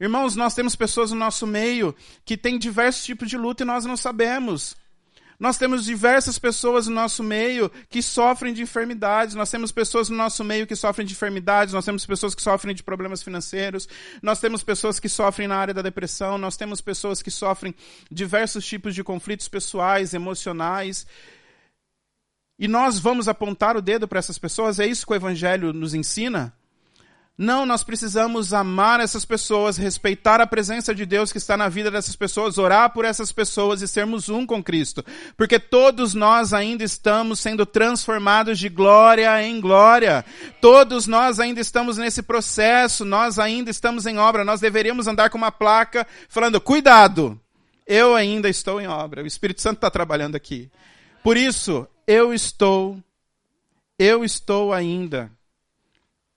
Irmãos, 0.00 0.34
nós 0.34 0.52
temos 0.52 0.74
pessoas 0.74 1.12
no 1.12 1.16
nosso 1.16 1.46
meio 1.46 1.94
que 2.24 2.36
têm 2.36 2.58
diversos 2.58 3.04
tipos 3.04 3.30
de 3.30 3.38
luta 3.38 3.62
e 3.62 3.66
nós 3.66 3.84
não 3.84 3.96
sabemos. 3.96 4.74
Nós 5.38 5.56
temos 5.56 5.84
diversas 5.84 6.40
pessoas 6.40 6.88
no 6.88 6.94
nosso 6.94 7.22
meio 7.22 7.70
que 7.88 8.02
sofrem 8.02 8.52
de 8.52 8.62
enfermidades, 8.62 9.36
nós 9.36 9.50
temos 9.50 9.70
pessoas 9.70 10.08
no 10.08 10.16
nosso 10.16 10.42
meio 10.42 10.66
que 10.66 10.74
sofrem 10.74 11.06
de 11.06 11.12
enfermidades, 11.14 11.72
nós 11.72 11.84
temos 11.84 12.04
pessoas 12.04 12.34
que 12.34 12.42
sofrem 12.42 12.74
de 12.74 12.82
problemas 12.82 13.22
financeiros, 13.22 13.88
nós 14.20 14.40
temos 14.40 14.64
pessoas 14.64 14.98
que 14.98 15.08
sofrem 15.08 15.46
na 15.46 15.56
área 15.56 15.74
da 15.74 15.82
depressão, 15.82 16.36
nós 16.36 16.56
temos 16.56 16.80
pessoas 16.80 17.22
que 17.22 17.30
sofrem 17.30 17.74
diversos 18.10 18.66
tipos 18.66 18.92
de 18.92 19.04
conflitos 19.04 19.48
pessoais, 19.48 20.14
emocionais. 20.14 21.06
E 22.58 22.66
nós 22.66 22.98
vamos 22.98 23.28
apontar 23.28 23.76
o 23.76 23.82
dedo 23.82 24.06
para 24.08 24.18
essas 24.18 24.38
pessoas? 24.38 24.80
É 24.80 24.86
isso 24.86 25.06
que 25.06 25.12
o 25.12 25.16
Evangelho 25.16 25.72
nos 25.72 25.94
ensina? 25.94 26.52
Não, 27.36 27.64
nós 27.64 27.82
precisamos 27.82 28.52
amar 28.52 29.00
essas 29.00 29.24
pessoas, 29.24 29.78
respeitar 29.78 30.38
a 30.40 30.46
presença 30.46 30.94
de 30.94 31.06
Deus 31.06 31.32
que 31.32 31.38
está 31.38 31.56
na 31.56 31.66
vida 31.66 31.90
dessas 31.90 32.14
pessoas, 32.14 32.58
orar 32.58 32.92
por 32.92 33.06
essas 33.06 33.32
pessoas 33.32 33.80
e 33.80 33.88
sermos 33.88 34.28
um 34.28 34.44
com 34.44 34.62
Cristo. 34.62 35.02
Porque 35.34 35.58
todos 35.58 36.12
nós 36.12 36.52
ainda 36.52 36.84
estamos 36.84 37.40
sendo 37.40 37.64
transformados 37.64 38.58
de 38.58 38.68
glória 38.68 39.42
em 39.42 39.60
glória. 39.62 40.24
Todos 40.60 41.06
nós 41.06 41.40
ainda 41.40 41.58
estamos 41.58 41.96
nesse 41.96 42.22
processo, 42.22 43.02
nós 43.02 43.38
ainda 43.38 43.70
estamos 43.70 44.04
em 44.04 44.18
obra. 44.18 44.44
Nós 44.44 44.60
deveríamos 44.60 45.06
andar 45.06 45.30
com 45.30 45.38
uma 45.38 45.50
placa 45.50 46.06
falando: 46.28 46.60
cuidado, 46.60 47.40
eu 47.86 48.14
ainda 48.14 48.48
estou 48.50 48.78
em 48.78 48.86
obra. 48.86 49.22
O 49.22 49.26
Espírito 49.26 49.62
Santo 49.62 49.78
está 49.78 49.90
trabalhando 49.90 50.36
aqui. 50.36 50.70
Por 51.24 51.38
isso, 51.38 51.88
eu 52.06 52.34
estou, 52.34 53.02
eu 53.98 54.22
estou 54.22 54.70
ainda 54.70 55.32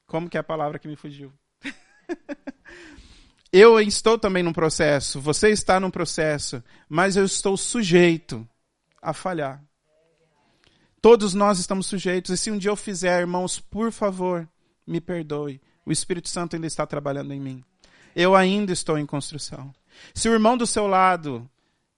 como 0.05 0.29
que 0.29 0.37
é 0.37 0.39
a 0.39 0.43
palavra 0.43 0.79
que 0.79 0.87
me 0.87 0.95
fugiu? 0.95 1.33
eu 3.51 3.79
estou 3.79 4.17
também 4.17 4.43
num 4.43 4.53
processo, 4.53 5.19
você 5.19 5.49
está 5.49 5.79
num 5.79 5.91
processo, 5.91 6.63
mas 6.87 7.15
eu 7.15 7.25
estou 7.25 7.57
sujeito 7.57 8.47
a 9.01 9.13
falhar. 9.13 9.63
Todos 11.01 11.33
nós 11.33 11.59
estamos 11.59 11.85
sujeitos, 11.85 12.31
e 12.31 12.37
se 12.37 12.49
um 12.49 12.57
dia 12.57 12.71
eu 12.71 12.75
fizer, 12.75 13.19
irmãos, 13.19 13.59
por 13.59 13.91
favor, 13.91 14.47
me 14.87 14.99
perdoe. 14.99 15.61
O 15.85 15.91
Espírito 15.91 16.27
Santo 16.29 16.55
ainda 16.55 16.65
está 16.65 16.85
trabalhando 16.85 17.31
em 17.31 17.39
mim. 17.39 17.63
Eu 18.15 18.35
ainda 18.35 18.73
estou 18.73 18.97
em 18.97 19.05
construção. 19.05 19.71
Se 20.13 20.27
o 20.27 20.33
irmão 20.33 20.57
do 20.57 20.65
seu 20.65 20.87
lado 20.87 21.47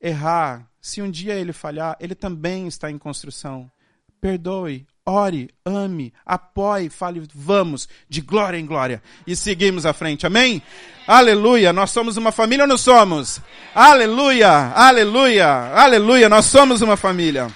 errar, 0.02 0.70
se 0.82 1.02
um 1.02 1.10
dia 1.10 1.36
ele 1.36 1.54
falhar, 1.54 1.96
ele 2.00 2.16
também 2.16 2.68
está 2.68 2.92
em 2.92 2.98
construção. 2.98 3.72
Perdoe, 4.20 4.86
ore, 5.08 5.50
ame, 5.66 6.14
apoie, 6.26 6.90
fale, 6.90 7.24
vamos, 7.34 7.88
de 8.10 8.20
glória 8.20 8.58
em 8.58 8.66
glória. 8.66 9.02
E 9.26 9.38
seguimos 9.38 9.86
à 9.86 9.94
frente, 9.94 10.28
amém? 10.28 10.62
Aleluia, 11.08 11.72
nós 11.72 11.92
somos 11.92 12.18
uma 12.18 12.34
família 12.34 12.66
ou 12.66 12.68
não 12.68 12.78
somos? 12.78 13.40
Aleluia, 13.74 14.74
aleluia, 14.76 15.48
aleluia, 15.74 16.28
nós 16.28 16.46
somos 16.48 16.82
uma 16.82 16.98
família. 16.98 17.48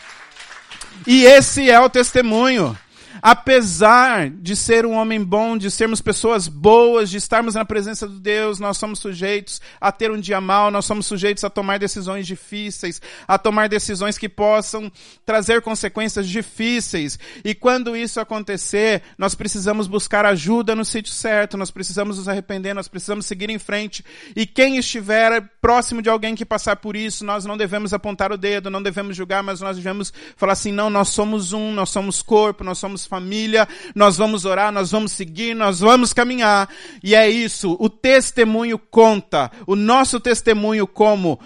E 1.05 1.25
esse 1.25 1.69
é 1.69 1.77
o 1.77 1.89
testemunho 1.89 2.77
apesar 3.21 4.29
de 4.29 4.55
ser 4.55 4.85
um 4.85 4.93
homem 4.93 5.23
bom, 5.23 5.57
de 5.57 5.69
sermos 5.69 6.01
pessoas 6.01 6.47
boas, 6.47 7.09
de 7.09 7.17
estarmos 7.17 7.55
na 7.55 7.63
presença 7.63 8.07
de 8.07 8.19
Deus, 8.19 8.59
nós 8.59 8.77
somos 8.77 8.99
sujeitos 8.99 9.61
a 9.79 9.91
ter 9.91 10.11
um 10.11 10.19
dia 10.19 10.41
mal, 10.41 10.71
nós 10.71 10.85
somos 10.85 11.05
sujeitos 11.05 11.43
a 11.43 11.49
tomar 11.49 11.77
decisões 11.77 12.25
difíceis, 12.25 13.01
a 13.27 13.37
tomar 13.37 13.69
decisões 13.69 14.17
que 14.17 14.27
possam 14.27 14.91
trazer 15.25 15.61
consequências 15.61 16.27
difíceis. 16.27 17.19
E 17.43 17.53
quando 17.53 17.95
isso 17.95 18.19
acontecer, 18.19 19.03
nós 19.17 19.35
precisamos 19.35 19.87
buscar 19.87 20.25
ajuda 20.25 20.75
no 20.75 20.83
sítio 20.83 21.13
certo, 21.13 21.57
nós 21.57 21.69
precisamos 21.69 22.17
nos 22.17 22.27
arrepender, 22.27 22.73
nós 22.73 22.87
precisamos 22.87 23.25
seguir 23.25 23.49
em 23.49 23.59
frente. 23.59 24.03
E 24.35 24.45
quem 24.45 24.77
estiver 24.77 25.49
próximo 25.61 26.01
de 26.01 26.09
alguém 26.09 26.35
que 26.35 26.45
passar 26.45 26.77
por 26.77 26.95
isso, 26.95 27.23
nós 27.23 27.45
não 27.45 27.55
devemos 27.55 27.93
apontar 27.93 28.31
o 28.31 28.37
dedo, 28.37 28.69
não 28.69 28.81
devemos 28.81 29.15
julgar, 29.15 29.43
mas 29.43 29.61
nós 29.61 29.77
devemos 29.77 30.11
falar 30.35 30.53
assim: 30.53 30.71
não, 30.71 30.89
nós 30.89 31.09
somos 31.09 31.53
um, 31.53 31.71
nós 31.71 31.89
somos 31.89 32.21
corpo, 32.21 32.63
nós 32.63 32.77
somos 32.77 33.05
família, 33.11 33.67
nós 33.93 34.15
vamos 34.15 34.45
orar, 34.45 34.71
nós 34.71 34.89
vamos 34.89 35.11
seguir, 35.11 35.53
nós 35.53 35.81
vamos 35.81 36.13
caminhar. 36.13 36.69
E 37.03 37.13
é 37.13 37.29
isso, 37.29 37.75
o 37.77 37.89
testemunho 37.89 38.79
conta. 38.79 39.51
O 39.67 39.75
nosso 39.75 40.17
testemunho 40.17 40.87
como 40.87 41.37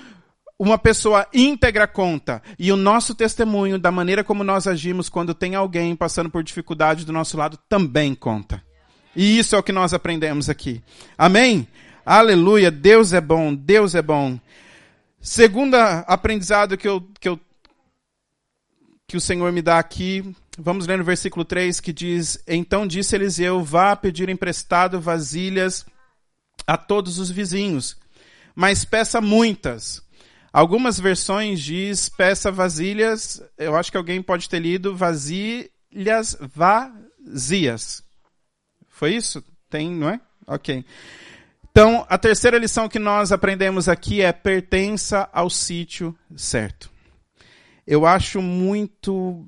uma 0.59 0.77
pessoa 0.77 1.27
íntegra 1.33 1.87
conta. 1.87 2.39
E 2.59 2.71
o 2.71 2.77
nosso 2.77 3.15
testemunho, 3.15 3.79
da 3.79 3.91
maneira 3.91 4.23
como 4.23 4.43
nós 4.43 4.67
agimos 4.67 5.09
quando 5.09 5.33
tem 5.33 5.55
alguém 5.55 5.95
passando 5.95 6.29
por 6.29 6.43
dificuldade 6.43 7.03
do 7.03 7.11
nosso 7.11 7.35
lado, 7.35 7.57
também 7.67 8.13
conta. 8.13 8.61
E 9.15 9.39
isso 9.39 9.55
é 9.55 9.57
o 9.57 9.63
que 9.63 9.71
nós 9.71 9.91
aprendemos 9.91 10.51
aqui. 10.51 10.83
Amém? 11.17 11.67
Aleluia. 12.05 12.69
Deus 12.69 13.11
é 13.11 13.19
bom, 13.19 13.55
Deus 13.55 13.95
é 13.95 14.03
bom. 14.03 14.39
Segunda 15.19 16.01
aprendizado 16.01 16.77
que 16.77 16.87
eu, 16.87 17.01
que 17.19 17.27
eu 17.27 17.39
que 19.07 19.17
o 19.17 19.21
Senhor 19.21 19.51
me 19.51 19.61
dá 19.61 19.77
aqui 19.77 20.35
Vamos 20.57 20.87
ler 20.87 20.97
no 20.97 21.03
versículo 21.03 21.43
3 21.43 21.79
que 21.79 21.91
diz: 21.91 22.41
Então 22.47 22.87
disse 22.87 23.15
Eliseu: 23.15 23.63
Vá 23.63 23.95
pedir 23.95 24.29
emprestado 24.29 25.01
vasilhas 25.01 25.85
a 26.65 26.77
todos 26.77 27.19
os 27.19 27.29
vizinhos, 27.29 27.97
mas 28.55 28.85
peça 28.85 29.19
muitas. 29.19 30.01
Algumas 30.53 30.97
versões 30.97 31.59
diz 31.59 32.07
peça 32.07 32.49
vasilhas, 32.49 33.43
eu 33.57 33.75
acho 33.75 33.91
que 33.91 33.97
alguém 33.97 34.21
pode 34.21 34.47
ter 34.47 34.59
lido 34.59 34.95
vasilhas 34.95 36.37
vazias. 36.39 38.01
Foi 38.87 39.13
isso? 39.13 39.43
Tem, 39.69 39.91
não 39.91 40.09
é? 40.09 40.21
Ok. 40.47 40.85
Então, 41.69 42.05
a 42.07 42.17
terceira 42.17 42.57
lição 42.57 42.87
que 42.87 42.97
nós 42.97 43.33
aprendemos 43.33 43.89
aqui 43.89 44.21
é 44.21 44.31
pertença 44.31 45.27
ao 45.33 45.49
sítio 45.49 46.17
certo. 46.37 46.89
Eu 47.85 48.05
acho 48.05 48.41
muito 48.41 49.45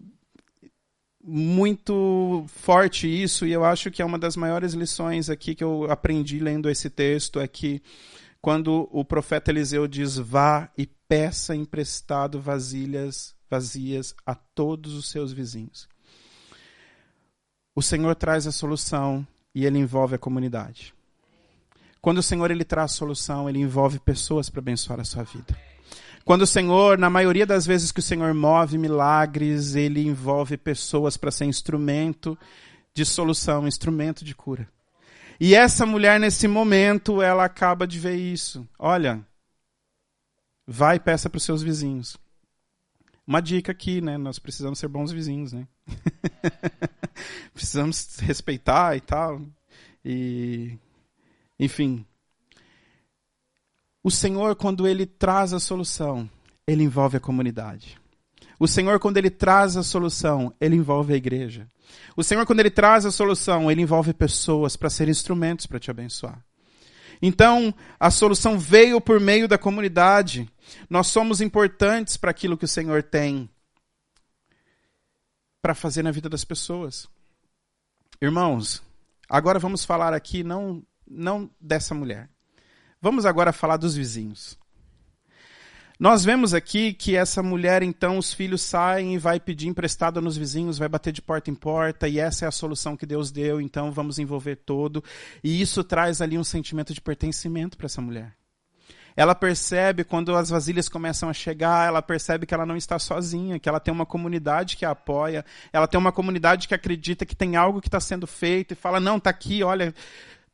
muito 1.29 2.45
forte 2.47 3.05
isso, 3.05 3.45
e 3.45 3.51
eu 3.51 3.65
acho 3.65 3.91
que 3.91 4.01
é 4.01 4.05
uma 4.05 4.17
das 4.17 4.37
maiores 4.37 4.73
lições 4.73 5.29
aqui 5.29 5.53
que 5.53 5.63
eu 5.63 5.85
aprendi 5.91 6.39
lendo 6.39 6.69
esse 6.69 6.89
texto, 6.89 7.39
é 7.41 7.47
que 7.47 7.81
quando 8.41 8.87
o 8.91 9.03
profeta 9.03 9.51
Eliseu 9.51 9.87
diz: 9.87 10.17
Vá 10.17 10.69
e 10.77 10.87
peça 11.07 11.53
emprestado 11.53 12.39
vasilhas 12.39 13.35
vazias 13.49 14.15
a 14.25 14.35
todos 14.35 14.93
os 14.93 15.09
seus 15.09 15.31
vizinhos. 15.31 15.87
O 17.75 17.81
Senhor 17.81 18.15
traz 18.15 18.47
a 18.47 18.51
solução 18.51 19.25
e 19.53 19.65
ele 19.65 19.77
envolve 19.77 20.15
a 20.15 20.19
comunidade. 20.19 20.93
Quando 22.01 22.19
o 22.19 22.23
Senhor 22.23 22.51
ele 22.51 22.63
traz 22.63 22.93
solução, 22.93 23.49
ele 23.49 23.59
envolve 23.59 23.99
pessoas 23.99 24.49
para 24.49 24.59
abençoar 24.59 24.99
a 24.99 25.05
sua 25.05 25.23
vida. 25.23 25.66
Quando 26.27 26.41
o 26.41 26.45
Senhor, 26.45 26.97
na 26.97 27.09
maioria 27.09 27.45
das 27.45 27.65
vezes 27.65 27.89
que 27.89 28.01
o 28.01 28.03
Senhor 28.03 28.33
move 28.33 28.77
milagres, 28.77 29.75
ele 29.75 30.05
envolve 30.05 30.57
pessoas 30.57 31.15
para 31.15 31.31
ser 31.31 31.45
instrumento 31.45 32.37
de 32.93 33.05
solução, 33.05 33.65
instrumento 33.65 34.25
de 34.25 34.35
cura. 34.35 34.67
E 35.39 35.55
essa 35.55 35.85
mulher, 35.85 36.19
nesse 36.19 36.45
momento, 36.45 37.21
ela 37.21 37.45
acaba 37.45 37.87
de 37.87 37.97
ver 37.97 38.17
isso. 38.17 38.67
Olha, 38.77 39.25
vai 40.67 40.97
e 40.97 40.99
peça 40.99 41.29
para 41.29 41.37
os 41.37 41.43
seus 41.43 41.63
vizinhos. 41.63 42.17
Uma 43.25 43.41
dica 43.41 43.71
aqui, 43.71 44.01
né? 44.01 44.17
Nós 44.17 44.37
precisamos 44.37 44.79
ser 44.79 44.89
bons 44.89 45.13
vizinhos, 45.13 45.53
né? 45.53 45.65
precisamos 47.55 48.17
respeitar 48.19 48.97
e 48.97 48.99
tal. 48.99 49.41
E, 50.03 50.77
enfim, 51.57 52.05
o 54.03 54.11
Senhor, 54.11 54.55
quando 54.55 54.87
ele 54.87 55.05
traz 55.05 55.53
a 55.53 55.59
solução, 55.59 56.29
ele 56.67 56.83
envolve 56.83 57.17
a 57.17 57.19
comunidade. 57.19 57.99
O 58.59 58.67
Senhor, 58.67 58.99
quando 58.99 59.17
ele 59.17 59.29
traz 59.29 59.77
a 59.77 59.83
solução, 59.83 60.53
ele 60.59 60.75
envolve 60.75 61.13
a 61.13 61.17
igreja. 61.17 61.67
O 62.15 62.23
Senhor, 62.23 62.45
quando 62.45 62.59
ele 62.59 62.71
traz 62.71 63.05
a 63.05 63.11
solução, 63.11 63.71
ele 63.71 63.81
envolve 63.81 64.13
pessoas 64.13 64.75
para 64.75 64.89
ser 64.89 65.07
instrumentos 65.07 65.65
para 65.65 65.79
te 65.79 65.91
abençoar. 65.91 66.43
Então, 67.21 67.73
a 67.99 68.11
solução 68.11 68.57
veio 68.57 68.99
por 69.01 69.19
meio 69.19 69.47
da 69.47 69.57
comunidade. 69.57 70.49
Nós 70.89 71.07
somos 71.07 71.41
importantes 71.41 72.17
para 72.17 72.31
aquilo 72.31 72.57
que 72.57 72.65
o 72.65 72.67
Senhor 72.67 73.03
tem 73.03 73.49
para 75.61 75.73
fazer 75.73 76.03
na 76.03 76.11
vida 76.11 76.29
das 76.29 76.43
pessoas. 76.43 77.07
Irmãos, 78.21 78.81
agora 79.29 79.59
vamos 79.59 79.83
falar 79.83 80.13
aqui 80.13 80.43
não 80.43 80.83
não 81.09 81.49
dessa 81.59 81.95
mulher. 81.95 82.29
Vamos 83.01 83.25
agora 83.25 83.53
falar 83.53 83.77
dos 83.77 83.95
vizinhos. 83.95 84.57
Nós 85.99 86.23
vemos 86.23 86.53
aqui 86.53 86.93
que 86.93 87.15
essa 87.15 87.41
mulher, 87.41 87.81
então, 87.81 88.19
os 88.19 88.31
filhos 88.31 88.61
saem 88.61 89.15
e 89.15 89.17
vai 89.17 89.39
pedir 89.39 89.67
emprestado 89.67 90.21
nos 90.21 90.37
vizinhos, 90.37 90.77
vai 90.77 90.87
bater 90.87 91.11
de 91.11 91.21
porta 91.21 91.49
em 91.49 91.55
porta, 91.55 92.07
e 92.07 92.19
essa 92.19 92.45
é 92.45 92.47
a 92.47 92.51
solução 92.51 92.95
que 92.95 93.05
Deus 93.05 93.31
deu, 93.31 93.59
então 93.59 93.91
vamos 93.91 94.19
envolver 94.19 94.57
todo. 94.57 95.03
E 95.43 95.59
isso 95.59 95.83
traz 95.83 96.21
ali 96.21 96.37
um 96.37 96.43
sentimento 96.43 96.93
de 96.93 97.01
pertencimento 97.01 97.77
para 97.77 97.87
essa 97.87 98.01
mulher. 98.01 98.35
Ela 99.15 99.33
percebe 99.33 100.03
quando 100.03 100.35
as 100.35 100.51
vasilhas 100.51 100.87
começam 100.87 101.27
a 101.27 101.33
chegar, 101.33 101.87
ela 101.87 102.03
percebe 102.03 102.45
que 102.45 102.53
ela 102.53 102.67
não 102.67 102.77
está 102.77 102.99
sozinha, 102.99 103.57
que 103.57 103.67
ela 103.67 103.79
tem 103.79 103.91
uma 103.91 104.05
comunidade 104.05 104.77
que 104.77 104.85
a 104.85 104.91
apoia, 104.91 105.43
ela 105.73 105.87
tem 105.87 105.99
uma 105.99 106.11
comunidade 106.11 106.67
que 106.67 106.75
acredita 106.75 107.25
que 107.25 107.35
tem 107.35 107.55
algo 107.55 107.81
que 107.81 107.87
está 107.87 107.99
sendo 107.99 108.27
feito 108.27 108.73
e 108.73 108.75
fala: 108.75 108.99
não, 108.99 109.17
está 109.17 109.31
aqui, 109.31 109.63
olha, 109.63 109.91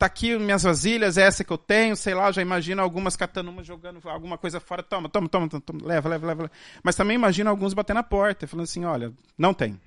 tá 0.03 0.07
aqui 0.07 0.37
minhas 0.37 0.63
vasilhas, 0.63 1.17
é 1.17 1.21
essa 1.21 1.45
que 1.45 1.53
eu 1.53 1.57
tenho, 1.57 1.95
sei 1.95 2.13
lá, 2.13 2.29
já 2.29 2.41
imagino 2.41 2.81
algumas 2.81 3.15
catando 3.15 3.49
uma, 3.49 3.63
jogando 3.63 4.01
alguma 4.09 4.37
coisa 4.37 4.59
fora, 4.59 4.83
toma, 4.83 5.07
toma, 5.07 5.29
toma, 5.29 5.47
toma, 5.47 5.79
leva, 5.81 6.09
leva, 6.09 6.27
leva. 6.27 6.51
Mas 6.83 6.95
também 6.95 7.15
imagino 7.15 7.49
alguns 7.49 7.73
batendo 7.73 7.95
na 7.95 8.03
porta, 8.03 8.45
falando 8.45 8.65
assim, 8.65 8.83
olha, 8.83 9.13
não 9.37 9.53
tem. 9.53 9.79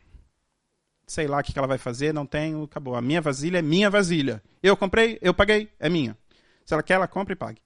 Sei 1.06 1.26
lá 1.26 1.38
o 1.38 1.42
que 1.42 1.56
ela 1.56 1.68
vai 1.68 1.76
fazer, 1.76 2.14
não 2.14 2.24
tenho, 2.24 2.62
acabou. 2.62 2.96
A 2.96 3.02
minha 3.02 3.20
vasilha 3.20 3.58
é 3.58 3.62
minha 3.62 3.90
vasilha. 3.90 4.42
Eu 4.62 4.74
comprei, 4.74 5.18
eu 5.20 5.34
paguei, 5.34 5.68
é 5.78 5.90
minha. 5.90 6.16
Se 6.64 6.72
ela 6.72 6.82
quer, 6.82 6.94
ela 6.94 7.06
compra 7.06 7.34
e 7.34 7.36
pague. 7.36 7.60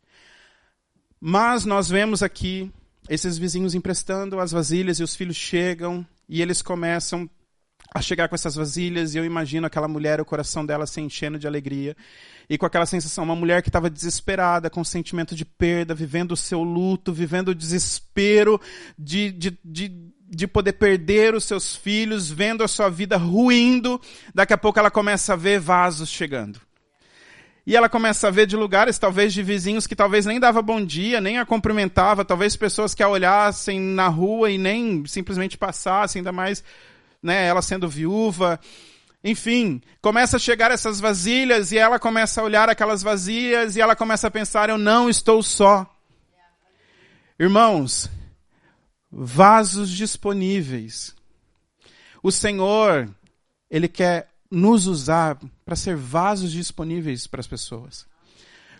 Mas 1.21 1.65
nós 1.65 1.89
vemos 1.89 2.21
aqui 2.21 2.71
esses 3.09 3.39
vizinhos 3.39 3.77
emprestando 3.77 4.41
as 4.41 4.51
vasilhas 4.51 4.99
e 4.99 5.05
os 5.05 5.15
filhos 5.15 5.37
chegam 5.37 6.05
e 6.29 6.43
eles 6.43 6.63
começam 6.63 7.31
a 7.93 8.01
chegar 8.01 8.29
com 8.29 8.35
essas 8.35 8.55
vasilhas 8.55 9.15
e 9.15 9.19
eu 9.19 9.25
imagino 9.25 9.67
aquela 9.67 9.89
mulher, 9.89 10.21
o 10.21 10.25
coração 10.25 10.65
dela 10.65 10.87
se 10.87 11.01
enchendo 11.01 11.39
de 11.39 11.47
alegria 11.47 11.97
e 12.51 12.59
com 12.59 12.67
aquela 12.67 12.85
sensação, 12.85 13.23
uma 13.23 13.37
mulher 13.37 13.63
que 13.63 13.69
estava 13.69 13.89
desesperada, 13.89 14.69
com 14.69 14.83
sentimento 14.83 15.37
de 15.37 15.45
perda, 15.45 15.95
vivendo 15.95 16.33
o 16.33 16.37
seu 16.37 16.65
luto, 16.65 17.13
vivendo 17.13 17.51
o 17.51 17.55
desespero 17.55 18.61
de, 18.99 19.31
de, 19.31 19.59
de, 19.65 19.93
de 20.29 20.47
poder 20.49 20.73
perder 20.73 21.33
os 21.33 21.45
seus 21.45 21.77
filhos, 21.77 22.29
vendo 22.29 22.65
a 22.65 22.69
sua 22.69 22.89
vida 22.89 23.17
ruindo, 23.17 24.01
daqui 24.35 24.53
a 24.53 24.59
pouco 24.59 24.81
ela 24.81 24.91
começa 24.91 25.35
a 25.35 25.37
ver 25.37 25.61
vasos 25.61 26.09
chegando. 26.09 26.61
E 27.65 27.77
ela 27.77 27.89
começa 27.89 28.27
a 28.27 28.33
ver 28.33 28.47
de 28.47 28.57
lugares, 28.57 28.99
talvez 28.99 29.33
de 29.33 29.45
vizinhos 29.45 29.87
que 29.87 29.95
talvez 29.95 30.27
nem 30.27 30.41
dava 30.41 30.61
bom 30.61 30.85
dia, 30.85 31.21
nem 31.21 31.39
a 31.39 31.47
cumprimentava, 31.47 32.25
talvez 32.25 32.57
pessoas 32.57 32.97
que 32.97 33.03
a 33.03 33.09
olhassem 33.09 33.79
na 33.79 34.09
rua 34.09 34.51
e 34.51 34.59
nem 34.59 35.07
simplesmente 35.07 35.57
passassem, 35.57 36.19
ainda 36.19 36.33
mais 36.33 36.65
né, 37.23 37.47
ela 37.47 37.63
sendo 37.63 37.89
viúva. 37.89 38.59
Enfim, 39.23 39.83
começa 40.01 40.37
a 40.37 40.41
chegar 40.41 40.71
essas 40.71 40.99
vasilhas 40.99 41.73
e 41.73 41.79
ela 41.79 41.99
começa 41.99 42.41
a 42.41 42.45
olhar 42.45 42.69
aquelas 42.69 43.03
vasilhas 43.03 43.77
e 43.77 43.81
ela 43.81 43.95
começa 43.95 44.29
a 44.29 44.31
pensar: 44.31 44.71
eu 44.71 44.79
não 44.79 45.11
estou 45.11 45.43
só. 45.43 45.87
Irmãos, 47.39 48.11
vasos 49.11 49.91
disponíveis. 49.91 51.15
O 52.23 52.31
Senhor, 52.31 53.09
Ele 53.71 53.89
quer 53.89 54.29
nos 54.51 54.87
usar 54.87 55.39
para 55.65 55.77
ser 55.77 55.97
vasos 55.97 56.51
disponíveis 56.53 57.27
para 57.27 57.41
as 57.41 57.47
pessoas. 57.47 58.07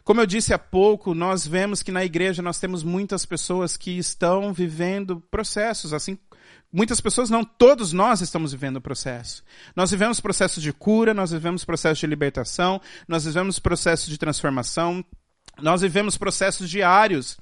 Como 0.05 0.21
eu 0.21 0.27
disse 0.27 0.53
há 0.53 0.59
pouco, 0.59 1.15
nós 1.15 1.47
vemos 1.47 1.83
que 1.83 1.93
na 1.93 2.05
igreja 2.05 2.43
nós 2.43 2.59
temos 2.59 2.83
muitas 2.83 3.25
pessoas 3.25 3.77
que 3.77 3.93
estão 3.99 4.53
vivendo 4.53 5.23
processos, 5.31 5.93
assim 5.93 6.19
Muitas 6.73 7.01
pessoas 7.01 7.29
não, 7.29 7.45
todos 7.45 7.93
nós 7.93 8.21
estamos 8.21 8.53
vivendo 8.53 8.77
o 8.77 8.81
processo. 8.81 9.43
Nós 9.75 9.91
vivemos 9.91 10.21
processo 10.21 10.61
de 10.61 10.73
cura, 10.73 11.13
nós 11.13 11.33
vivemos 11.33 11.65
processo 11.65 12.01
de 12.01 12.07
libertação, 12.07 12.81
nós 13.09 13.25
vivemos 13.25 13.59
processo 13.59 14.09
de 14.09 14.17
transformação, 14.17 15.05
nós 15.61 15.81
vivemos 15.81 16.17
processos 16.17 16.71
diários. 16.71 17.39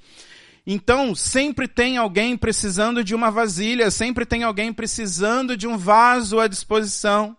Então, 0.65 1.13
sempre 1.13 1.67
tem 1.67 1.97
alguém 1.97 2.35
precisando 2.35 3.03
de 3.03 3.13
uma 3.13 3.29
vasilha, 3.29 3.91
sempre 3.91 4.25
tem 4.25 4.43
alguém 4.43 4.73
precisando 4.73 5.55
de 5.55 5.67
um 5.67 5.77
vaso 5.77 6.39
à 6.39 6.47
disposição. 6.47 7.37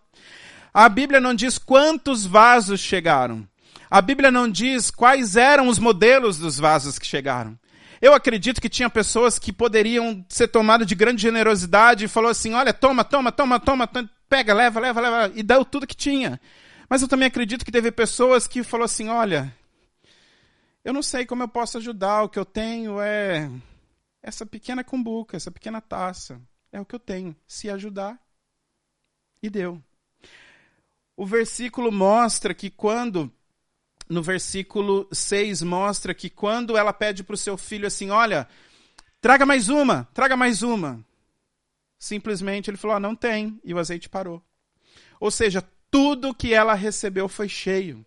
A 0.73 0.87
Bíblia 0.87 1.19
não 1.19 1.33
diz 1.33 1.57
quantos 1.57 2.25
vasos 2.25 2.79
chegaram. 2.79 3.45
A 3.89 4.01
Bíblia 4.01 4.31
não 4.31 4.49
diz 4.49 4.89
quais 4.89 5.35
eram 5.35 5.67
os 5.67 5.77
modelos 5.77 6.37
dos 6.37 6.57
vasos 6.57 6.97
que 6.97 7.05
chegaram. 7.05 7.59
Eu 8.01 8.13
acredito 8.15 8.59
que 8.59 8.67
tinha 8.67 8.89
pessoas 8.89 9.37
que 9.37 9.53
poderiam 9.53 10.25
ser 10.27 10.47
tomadas 10.47 10.87
de 10.87 10.95
grande 10.95 11.21
generosidade 11.21 12.05
e 12.05 12.07
falou 12.07 12.31
assim: 12.31 12.53
olha, 12.53 12.73
toma, 12.73 13.03
toma, 13.03 13.31
toma, 13.31 13.59
toma, 13.59 13.87
pega, 14.27 14.53
leva, 14.53 14.79
leva, 14.79 15.01
leva, 15.01 15.33
e 15.35 15.43
deu 15.43 15.63
tudo 15.63 15.85
que 15.85 15.95
tinha. 15.95 16.41
Mas 16.89 17.01
eu 17.01 17.07
também 17.07 17.27
acredito 17.27 17.63
que 17.63 17.71
teve 17.71 17.91
pessoas 17.91 18.47
que 18.47 18.63
falou 18.63 18.85
assim: 18.85 19.07
olha, 19.09 19.55
eu 20.83 20.91
não 20.91 21.03
sei 21.03 21.27
como 21.27 21.43
eu 21.43 21.47
posso 21.47 21.77
ajudar, 21.77 22.23
o 22.23 22.29
que 22.29 22.39
eu 22.39 22.45
tenho 22.45 22.99
é 22.99 23.49
essa 24.23 24.45
pequena 24.45 24.83
cumbuca, 24.83 25.37
essa 25.37 25.51
pequena 25.51 25.79
taça. 25.79 26.41
É 26.71 26.79
o 26.81 26.85
que 26.85 26.95
eu 26.95 26.99
tenho. 26.99 27.35
Se 27.47 27.69
ajudar. 27.69 28.19
E 29.43 29.49
deu. 29.49 29.81
O 31.15 31.25
versículo 31.25 31.91
mostra 31.91 32.53
que 32.53 32.69
quando 32.69 33.31
no 34.11 34.21
versículo 34.21 35.07
6 35.09 35.61
mostra 35.61 36.13
que 36.13 36.29
quando 36.29 36.75
ela 36.75 36.91
pede 36.91 37.23
para 37.23 37.33
o 37.33 37.37
seu 37.37 37.57
filho 37.57 37.87
assim: 37.87 38.09
Olha, 38.09 38.45
traga 39.21 39.45
mais 39.45 39.69
uma, 39.69 40.07
traga 40.13 40.35
mais 40.35 40.61
uma. 40.61 40.99
Simplesmente 41.97 42.69
ele 42.69 42.75
falou: 42.75 42.97
ah, 42.97 42.99
Não 42.99 43.15
tem, 43.15 43.57
e 43.63 43.73
o 43.73 43.79
azeite 43.79 44.09
parou. 44.09 44.43
Ou 45.17 45.31
seja, 45.31 45.63
tudo 45.89 46.33
que 46.33 46.53
ela 46.53 46.73
recebeu 46.73 47.29
foi 47.29 47.47
cheio. 47.47 48.05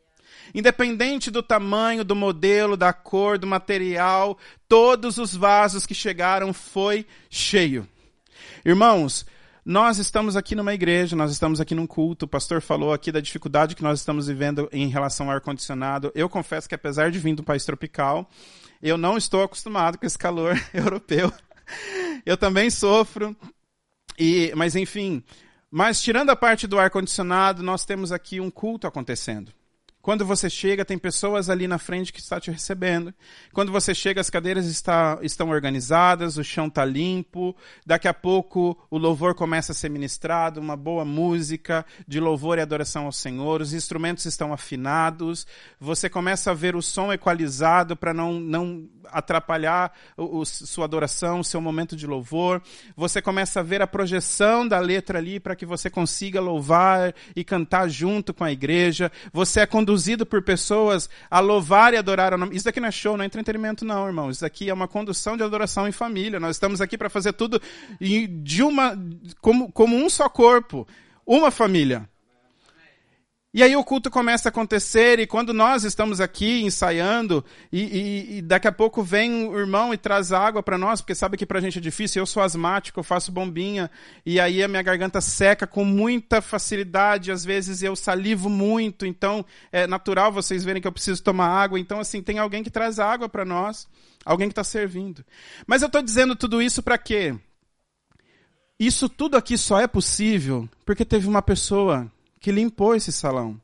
Independente 0.55 1.31
do 1.31 1.43
tamanho, 1.43 2.05
do 2.05 2.15
modelo, 2.15 2.77
da 2.77 2.93
cor, 2.93 3.39
do 3.39 3.47
material, 3.47 4.39
todos 4.69 5.17
os 5.17 5.35
vasos 5.35 5.87
que 5.87 5.95
chegaram 5.95 6.53
foi 6.53 7.07
cheio. 7.31 7.89
Irmãos, 8.63 9.25
nós 9.65 9.97
estamos 9.99 10.37
aqui 10.37 10.55
numa 10.55 10.75
igreja, 10.75 11.17
nós 11.17 11.33
estamos 11.33 11.59
aqui 11.59 11.75
num 11.75 11.87
culto. 11.87 12.27
O 12.27 12.29
pastor 12.29 12.61
falou 12.61 12.93
aqui 12.93 13.11
da 13.11 13.21
dificuldade 13.21 13.75
que 13.75 13.83
nós 13.83 14.01
estamos 14.01 14.27
vivendo 14.27 14.69
em 14.71 14.89
relação 14.89 15.27
ao 15.27 15.33
ar-condicionado. 15.33 16.13
Eu 16.15 16.29
confesso 16.29 16.69
que, 16.69 16.75
apesar 16.75 17.11
de 17.11 17.19
vir 17.19 17.35
do 17.35 17.43
país 17.43 17.65
tropical, 17.65 18.29
eu 18.83 18.99
não 18.99 19.17
estou 19.17 19.43
acostumado 19.43 19.97
com 19.97 20.05
esse 20.05 20.19
calor 20.19 20.55
europeu. 20.75 21.33
Eu 22.27 22.37
também 22.37 22.69
sofro. 22.69 23.35
E, 24.19 24.53
mas, 24.55 24.77
enfim. 24.77 25.25
Mas, 25.71 26.03
tirando 26.03 26.29
a 26.29 26.37
parte 26.37 26.67
do 26.67 26.79
ar-condicionado, 26.79 27.63
nós 27.63 27.87
temos 27.87 28.13
aqui 28.13 28.41
um 28.41 28.51
culto 28.51 28.87
acontecendo. 28.87 29.51
Quando 30.05 30.27
você 30.27 30.51
chega, 30.51 30.85
tem 30.85 30.99
pessoas 30.99 31.49
ali 31.49 31.67
na 31.67 31.79
frente 31.79 32.13
que 32.13 32.21
está 32.21 32.39
te 32.39 32.51
recebendo. 32.51 33.15
Quando 33.55 33.73
você 33.73 33.95
chega, 33.95 34.21
as 34.21 34.29
cadeiras 34.29 34.67
está, 34.67 35.19
estão 35.23 35.49
organizadas, 35.49 36.37
o 36.37 36.45
chão 36.45 36.67
está 36.67 36.85
limpo. 36.85 37.57
Daqui 37.87 38.07
a 38.07 38.13
pouco 38.13 38.77
o 38.91 38.99
louvor 38.99 39.35
começa 39.35 39.73
a 39.73 39.75
ser 39.75 39.89
ministrado, 39.89 40.61
uma 40.61 40.77
boa 40.77 41.07
música 41.07 41.87
de 42.07 42.21
louvor 42.21 42.59
e 42.59 42.61
adoração 42.61 43.07
ao 43.07 43.13
Senhor. 43.13 43.63
Os 43.63 43.73
instrumentos 43.73 44.27
estão 44.27 44.53
afinados. 44.53 45.47
Você 45.81 46.11
começa 46.11 46.51
a 46.51 46.55
ver 46.55 46.77
o 46.77 46.83
som 46.83 47.11
equalizado 47.11 47.97
para 47.97 48.13
não, 48.13 48.35
não 48.35 48.87
atrapalhar 49.07 49.91
o, 50.19 50.41
o, 50.41 50.45
sua 50.45 50.85
adoração, 50.85 51.41
o 51.41 51.45
seu 51.45 51.63
momento 51.63 51.97
de 51.97 52.07
louvor. 52.07 52.61
Você 52.95 53.23
começa 53.23 53.61
a 53.61 53.63
ver 53.63 53.81
a 53.81 53.87
projeção 53.87 54.69
da 54.69 54.79
letra 54.81 55.19
ali 55.19 55.41
para 55.41 55.57
que 55.57 55.65
você 55.65 55.89
consiga 55.89 56.43
louvar 56.43 57.15
e 57.35 57.43
cantar 57.43 57.89
junto 57.89 58.35
com 58.35 58.45
a 58.45 58.53
igreja. 58.53 59.11
Você 59.33 59.61
é 59.61 59.67
conduzido 59.67 59.94
conduzido 59.95 60.27
por 60.27 60.43
pessoas 60.43 61.09
a 61.31 61.39
louvar 61.39 61.95
e 61.95 61.97
adorar 61.97 62.35
o 62.35 62.39
nome. 62.39 62.57
Isso 62.57 62.65
daqui 62.65 62.81
não 62.81 62.89
é 62.89 62.91
show, 62.91 63.17
não 63.17 63.23
é 63.23 63.27
entretenimento, 63.27 63.85
não, 63.85 64.07
irmão. 64.07 64.29
Isso 64.29 64.41
daqui 64.41 64.69
é 64.69 64.75
uma 64.75 64.89
condução 64.89 65.37
de 65.37 65.45
adoração 65.45 65.87
em 65.87 65.93
família. 65.93 66.41
Nós 66.41 66.57
estamos 66.57 66.81
aqui 66.81 66.99
para 66.99 67.09
fazer 67.09 67.33
tudo 67.33 67.63
de 68.01 68.63
uma, 68.63 68.99
como, 69.41 69.71
como 69.71 69.97
um 69.97 70.11
só 70.11 70.29
corpo, 70.29 70.87
uma 71.25 71.51
família. 71.51 72.09
E 73.55 73.63
aí 73.63 73.77
o 73.77 73.85
culto 73.85 74.11
começa 74.11 74.49
a 74.49 74.51
acontecer, 74.51 75.21
e 75.21 75.29
quando 75.29 75.55
nós 75.55 75.85
estamos 75.85 76.21
aqui 76.21 76.65
ensaiando, 76.65 77.45
e, 77.73 77.83
e, 77.83 78.39
e 78.39 78.43
daqui 78.43 78.67
a 78.67 78.73
pouco 78.73 79.01
vem 79.01 79.47
o 79.47 79.57
irmão 79.57 79.95
e 79.95 79.97
traz 79.97 80.33
água 80.33 80.61
para 80.61 80.77
nós, 80.77 81.01
porque 81.01 81.15
sabe 81.15 81.37
que 81.37 81.47
para 81.47 81.61
a 81.61 81.63
gente 81.63 81.79
é 81.79 81.81
difícil, 81.81 82.21
eu 82.21 82.27
sou 82.27 82.43
asmático, 82.43 82.99
eu 82.99 83.05
faço 83.05 83.31
bombinha, 83.31 83.89
e 84.27 84.41
aí 84.41 84.61
a 84.61 84.67
minha 84.67 84.83
garganta 84.83 85.21
seca 85.21 85.69
com 85.69 85.85
muita 85.85 86.43
facilidade, 86.43 87.31
às 87.31 87.45
vezes 87.45 87.81
eu 87.81 87.95
salivo 87.95 88.51
muito, 88.51 89.07
então 89.07 89.47
é 89.71 89.87
natural 89.87 90.33
vocês 90.33 90.65
verem 90.65 90.83
que 90.83 90.89
eu 90.89 90.93
preciso 90.93 91.23
tomar 91.23 91.47
água, 91.47 91.79
então 91.79 92.01
assim, 92.01 92.21
tem 92.21 92.41
alguém 92.41 92.65
que 92.65 92.71
traz 92.71 92.99
água 92.99 93.29
para 93.29 93.45
nós, 93.45 93.87
alguém 94.25 94.49
que 94.49 94.53
está 94.53 94.65
servindo. 94.65 95.25
Mas 95.65 95.81
eu 95.81 95.87
estou 95.87 96.03
dizendo 96.03 96.35
tudo 96.35 96.61
isso 96.61 96.83
para 96.83 96.99
quê? 96.99 97.33
Isso 98.81 99.09
tudo 99.09 99.37
aqui 99.37 99.57
só 99.57 99.79
é 99.79 99.87
possível 99.87 100.69
porque 100.85 101.05
teve 101.05 101.29
uma 101.29 101.41
pessoa 101.41 102.11
que 102.45 102.53
limpou 102.53 102.95
esse 102.95 103.11
salão. 103.11 103.59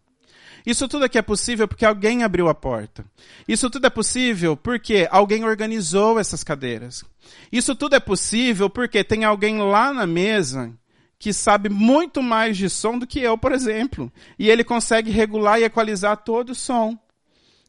Isso 0.64 0.88
tudo 0.88 1.04
aqui 1.04 1.18
é 1.18 1.22
possível 1.22 1.68
porque 1.68 1.84
alguém 1.84 2.24
abriu 2.24 2.48
a 2.48 2.54
porta. 2.54 3.04
Isso 3.46 3.68
tudo 3.68 3.86
é 3.86 3.90
possível 3.90 4.56
porque 4.56 5.06
alguém 5.10 5.44
organizou 5.44 6.18
essas 6.18 6.42
cadeiras. 6.42 7.04
Isso 7.52 7.74
tudo 7.74 7.94
é 7.94 8.00
possível 8.00 8.70
porque 8.70 9.04
tem 9.04 9.22
alguém 9.22 9.58
lá 9.58 9.92
na 9.92 10.06
mesa 10.06 10.72
que 11.18 11.30
sabe 11.30 11.68
muito 11.68 12.22
mais 12.22 12.56
de 12.56 12.70
som 12.70 12.98
do 12.98 13.06
que 13.06 13.20
eu, 13.20 13.36
por 13.36 13.52
exemplo. 13.52 14.10
E 14.38 14.48
ele 14.48 14.64
consegue 14.64 15.10
regular 15.10 15.60
e 15.60 15.64
equalizar 15.64 16.16
todo 16.16 16.50
o 16.50 16.54
som. 16.54 16.98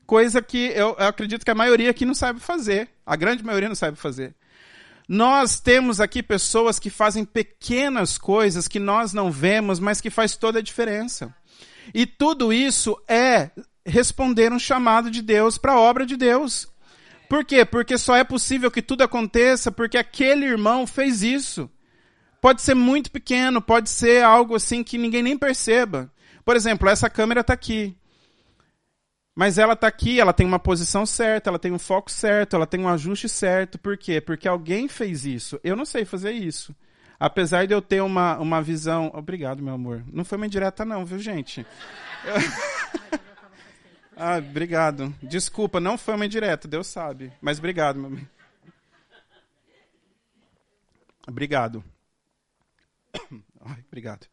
Coisa 0.06 0.42
que 0.42 0.72
eu, 0.74 0.96
eu 0.98 1.08
acredito 1.08 1.44
que 1.44 1.52
a 1.52 1.56
maioria 1.56 1.90
aqui 1.90 2.06
não 2.06 2.16
sabe 2.16 2.40
fazer. 2.40 2.88
A 3.06 3.18
grande 3.18 3.44
maioria 3.44 3.68
não 3.68 3.76
sabe 3.76 3.98
fazer. 3.98 4.34
Nós 5.08 5.60
temos 5.60 6.00
aqui 6.00 6.24
pessoas 6.24 6.80
que 6.80 6.90
fazem 6.90 7.26
pequenas 7.26 8.18
coisas 8.18 8.68
que 8.68 8.80
nós 8.80 9.14
não 9.14 9.32
vemos, 9.32 9.80
mas 9.80 10.00
que 10.00 10.10
faz 10.10 10.36
toda 10.36 10.60
a 10.60 10.64
diferença. 10.64 11.34
E 11.94 12.06
tudo 12.06 12.54
isso 12.54 12.98
é 13.08 13.52
responder 13.86 14.52
um 14.52 14.60
chamado 14.60 15.10
de 15.10 15.22
Deus 15.22 15.58
para 15.58 15.74
a 15.74 15.80
obra 15.80 16.06
de 16.06 16.16
Deus. 16.16 16.68
Por 17.28 17.46
quê? 17.46 17.64
Porque 17.66 17.98
só 17.98 18.16
é 18.16 18.24
possível 18.24 18.70
que 18.70 18.82
tudo 18.82 19.04
aconteça 19.04 19.72
porque 19.72 19.98
aquele 19.98 20.46
irmão 20.46 20.86
fez 20.86 21.24
isso. 21.24 21.70
Pode 22.42 22.62
ser 22.62 22.74
muito 22.74 23.12
pequeno, 23.12 23.62
pode 23.62 23.90
ser 23.90 24.24
algo 24.24 24.56
assim 24.56 24.84
que 24.84 24.98
ninguém 24.98 25.24
nem 25.24 25.38
perceba. 25.38 26.12
Por 26.44 26.56
exemplo, 26.56 26.90
essa 26.90 27.10
câmera 27.10 27.42
está 27.42 27.54
aqui. 27.54 27.96
Mas 29.34 29.58
ela 29.58 29.74
está 29.74 29.88
aqui, 29.88 30.20
ela 30.20 30.34
tem 30.34 30.46
uma 30.46 30.60
posição 30.60 31.06
certa, 31.06 31.50
ela 31.50 31.60
tem 31.60 31.72
um 31.72 31.80
foco 31.80 32.12
certo, 32.12 32.56
ela 32.56 32.68
tem 32.68 32.82
um 32.82 32.90
ajuste 32.90 33.30
certo. 33.30 33.80
Por 33.80 33.98
quê? 33.98 34.20
Porque 34.20 34.48
alguém 34.48 34.88
fez 34.88 35.26
isso. 35.26 35.60
Eu 35.64 35.76
não 35.76 35.86
sei 35.86 36.04
fazer 36.04 36.34
isso. 36.34 36.76
Apesar 37.20 37.66
de 37.66 37.74
eu 37.74 37.82
ter 37.82 38.02
uma, 38.02 38.38
uma 38.40 38.62
visão. 38.62 39.12
Obrigado, 39.14 39.64
meu 39.64 39.74
amor. 39.74 40.04
Não 40.12 40.26
foi 40.26 40.38
uma 40.38 40.48
indireta, 40.48 40.84
não, 40.84 41.06
viu, 41.06 41.20
gente? 41.20 41.66
ah, 44.18 44.38
obrigado. 44.38 45.14
Desculpa, 45.22 45.80
não 45.80 45.98
foi 45.98 46.16
uma 46.16 46.26
indireta, 46.26 46.68
Deus 46.68 46.88
sabe. 46.88 47.32
Mas 47.40 47.60
obrigado, 47.60 47.98
meu 47.98 48.08
amigo. 48.08 48.28
Obrigado. 51.28 51.84
Ai, 53.64 53.84
obrigado. 53.88 54.28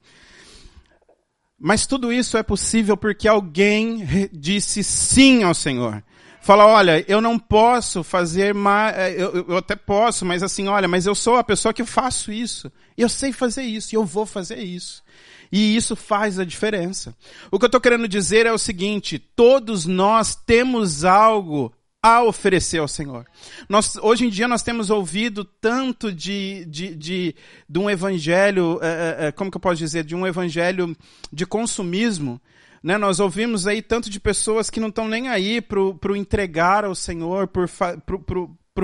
Mas 1.59 1.87
tudo 1.87 2.13
isso 2.13 2.37
é 2.37 2.43
possível 2.43 2.97
porque 2.97 3.27
alguém 3.27 4.07
disse 4.33 4.85
sim 4.85 5.43
ao 5.43 5.55
Senhor. 5.55 6.03
Fala, 6.41 6.67
olha, 6.67 7.05
eu 7.09 7.21
não 7.21 7.39
posso 7.39 8.03
fazer 8.03 8.55
mais, 8.55 8.97
é, 8.97 9.13
eu, 9.23 9.45
eu 9.49 9.57
até 9.57 9.77
posso, 9.77 10.25
mas 10.25 10.43
assim, 10.43 10.69
olha, 10.69 10.89
mas 10.89 11.05
eu 11.05 11.15
sou 11.15 11.37
a 11.37 11.45
pessoa 11.45 11.75
que 11.75 11.85
faço 11.85 12.33
isso. 12.33 12.73
Eu 12.97 13.09
sei 13.09 13.33
fazer 13.33 13.65
isso 13.65 13.95
eu 13.95 14.05
vou 14.05 14.25
fazer 14.25 14.59
isso. 14.59 15.03
E 15.51 15.77
isso 15.77 15.97
faz 15.97 16.39
a 16.39 16.45
diferença. 16.45 17.15
O 17.51 17.59
que 17.59 17.65
eu 17.65 17.69
estou 17.69 17.81
querendo 17.81 18.07
dizer 18.07 18.47
é 18.47 18.53
o 18.53 18.59
seguinte: 18.59 19.19
todos 19.19 19.85
nós 19.85 20.35
temos 20.35 21.05
algo 21.05 21.73
a 22.03 22.23
oferecer 22.23 22.79
ao 22.79 22.89
Senhor. 22.89 23.27
Nós, 23.69 23.97
hoje 23.97 24.27
em 24.27 24.29
dia 24.29 24.47
nós 24.47 24.63
temos 24.63 24.89
ouvido 24.89 25.45
tanto 25.45 26.13
de, 26.13 26.65
de, 26.67 26.95
de, 26.95 27.35
de 27.69 27.79
um 27.79 27.91
evangelho, 27.91 28.79
é, 28.81 29.27
é, 29.27 29.33
como 29.33 29.51
que 29.51 29.57
eu 29.57 29.61
posso 29.61 29.79
dizer, 29.79 30.05
de 30.05 30.15
um 30.15 30.27
evangelho 30.27 30.97
de 31.33 31.45
consumismo. 31.45 32.41
Né? 32.83 32.97
Nós 32.97 33.19
ouvimos 33.19 33.67
aí 33.67 33.83
tanto 33.83 34.09
de 34.09 34.21
pessoas 34.21 34.71
que 34.71 34.81
não 34.81 34.89
estão 34.89 35.09
nem 35.09 35.29
aí 35.29 35.61
para 35.61 35.81
o 35.81 36.17
entregar 36.17 36.85
ao 36.85 36.95
Senhor, 36.95 37.49
por, 37.49 37.67
fa, 37.67 38.01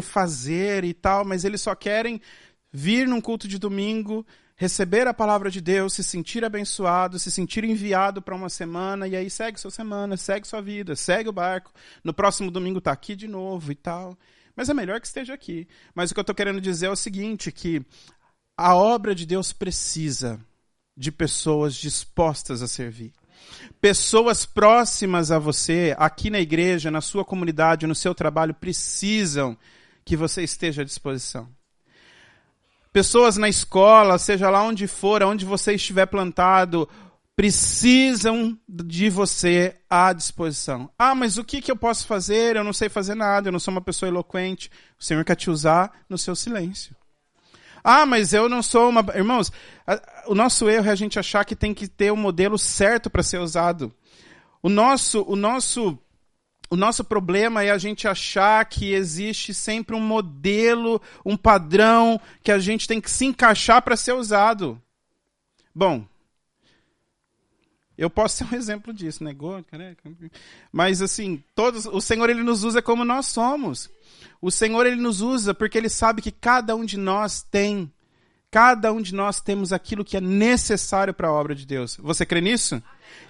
fazer 0.02 0.84
e 0.84 0.92
tal, 0.92 1.24
mas 1.24 1.44
eles 1.44 1.60
só 1.60 1.74
querem 1.74 2.20
vir 2.72 3.06
num 3.06 3.20
culto 3.20 3.46
de 3.46 3.58
domingo, 3.58 4.26
receber 4.56 5.06
a 5.06 5.14
palavra 5.14 5.50
de 5.50 5.60
Deus, 5.60 5.94
se 5.94 6.04
sentir 6.04 6.44
abençoado, 6.44 7.18
se 7.18 7.30
sentir 7.30 7.64
enviado 7.64 8.22
para 8.22 8.34
uma 8.34 8.48
semana, 8.48 9.08
e 9.08 9.16
aí 9.16 9.28
segue 9.28 9.58
sua 9.58 9.70
semana, 9.70 10.16
segue 10.16 10.46
sua 10.46 10.60
vida, 10.60 10.94
segue 10.94 11.28
o 11.28 11.32
barco. 11.32 11.72
No 12.02 12.14
próximo 12.14 12.50
domingo 12.50 12.78
está 12.78 12.92
aqui 12.92 13.16
de 13.16 13.26
novo 13.26 13.72
e 13.72 13.74
tal. 13.74 14.16
Mas 14.56 14.68
é 14.68 14.74
melhor 14.74 15.00
que 15.00 15.06
esteja 15.06 15.34
aqui. 15.34 15.66
Mas 15.94 16.10
o 16.10 16.14
que 16.14 16.20
eu 16.20 16.22
estou 16.22 16.34
querendo 16.34 16.60
dizer 16.60 16.86
é 16.86 16.90
o 16.90 16.96
seguinte: 16.96 17.50
que 17.50 17.84
a 18.56 18.74
obra 18.74 19.14
de 19.14 19.26
Deus 19.26 19.52
precisa 19.52 20.40
de 20.96 21.10
pessoas 21.10 21.74
dispostas 21.74 22.62
a 22.62 22.68
servir. 22.68 23.12
Pessoas 23.80 24.46
próximas 24.46 25.30
a 25.30 25.38
você, 25.38 25.94
aqui 25.98 26.30
na 26.30 26.40
igreja, 26.40 26.90
na 26.90 27.00
sua 27.00 27.24
comunidade, 27.24 27.86
no 27.86 27.94
seu 27.94 28.14
trabalho, 28.14 28.54
precisam 28.54 29.58
que 30.04 30.16
você 30.16 30.42
esteja 30.42 30.82
à 30.82 30.84
disposição. 30.84 31.48
Pessoas 32.94 33.36
na 33.36 33.48
escola, 33.48 34.18
seja 34.18 34.48
lá 34.48 34.62
onde 34.62 34.86
for, 34.86 35.20
onde 35.24 35.44
você 35.44 35.74
estiver 35.74 36.06
plantado, 36.06 36.88
precisam 37.34 38.56
de 38.68 39.10
você 39.10 39.74
à 39.90 40.12
disposição. 40.12 40.88
Ah, 40.96 41.12
mas 41.12 41.36
o 41.36 41.42
que, 41.42 41.60
que 41.60 41.72
eu 41.72 41.76
posso 41.76 42.06
fazer? 42.06 42.54
Eu 42.54 42.62
não 42.62 42.72
sei 42.72 42.88
fazer 42.88 43.16
nada, 43.16 43.48
eu 43.48 43.52
não 43.52 43.58
sou 43.58 43.72
uma 43.72 43.80
pessoa 43.80 44.08
eloquente. 44.08 44.70
O 44.96 45.02
Senhor 45.02 45.24
quer 45.24 45.34
te 45.34 45.50
usar 45.50 46.04
no 46.08 46.16
seu 46.16 46.36
silêncio. 46.36 46.94
Ah, 47.82 48.06
mas 48.06 48.32
eu 48.32 48.48
não 48.48 48.62
sou 48.62 48.90
uma. 48.90 49.04
Irmãos, 49.12 49.50
o 50.28 50.34
nosso 50.36 50.70
erro 50.70 50.86
é 50.86 50.92
a 50.92 50.94
gente 50.94 51.18
achar 51.18 51.44
que 51.44 51.56
tem 51.56 51.74
que 51.74 51.88
ter 51.88 52.12
o 52.12 52.14
um 52.14 52.16
modelo 52.16 52.56
certo 52.56 53.10
para 53.10 53.24
ser 53.24 53.40
usado. 53.40 53.92
O 54.62 54.68
nosso, 54.68 55.24
o 55.26 55.34
nosso 55.34 55.98
o 56.70 56.76
nosso 56.76 57.04
problema 57.04 57.62
é 57.62 57.70
a 57.70 57.78
gente 57.78 58.08
achar 58.08 58.64
que 58.64 58.92
existe 58.92 59.52
sempre 59.52 59.94
um 59.94 60.00
modelo, 60.00 61.00
um 61.24 61.36
padrão 61.36 62.20
que 62.42 62.50
a 62.50 62.58
gente 62.58 62.88
tem 62.88 63.00
que 63.00 63.10
se 63.10 63.26
encaixar 63.26 63.82
para 63.82 63.96
ser 63.96 64.12
usado. 64.12 64.80
Bom, 65.74 66.06
eu 67.96 68.10
posso 68.10 68.38
ser 68.38 68.44
um 68.44 68.54
exemplo 68.56 68.92
disso, 68.92 69.22
né? 69.22 69.34
Mas 70.72 71.00
assim, 71.00 71.42
todos, 71.54 71.86
o 71.86 72.00
Senhor 72.00 72.28
ele 72.28 72.42
nos 72.42 72.64
usa 72.64 72.82
como 72.82 73.04
nós 73.04 73.26
somos. 73.26 73.90
O 74.40 74.50
Senhor 74.50 74.86
ele 74.86 75.00
nos 75.00 75.20
usa 75.20 75.54
porque 75.54 75.78
ele 75.78 75.88
sabe 75.88 76.22
que 76.22 76.30
cada 76.30 76.74
um 76.74 76.84
de 76.84 76.98
nós 76.98 77.42
tem, 77.42 77.90
cada 78.50 78.92
um 78.92 79.00
de 79.00 79.14
nós 79.14 79.40
temos 79.40 79.72
aquilo 79.72 80.04
que 80.04 80.16
é 80.16 80.20
necessário 80.20 81.14
para 81.14 81.28
a 81.28 81.32
obra 81.32 81.54
de 81.54 81.66
Deus. 81.66 81.96
Você 81.98 82.26
crê 82.26 82.40
nisso? 82.40 82.82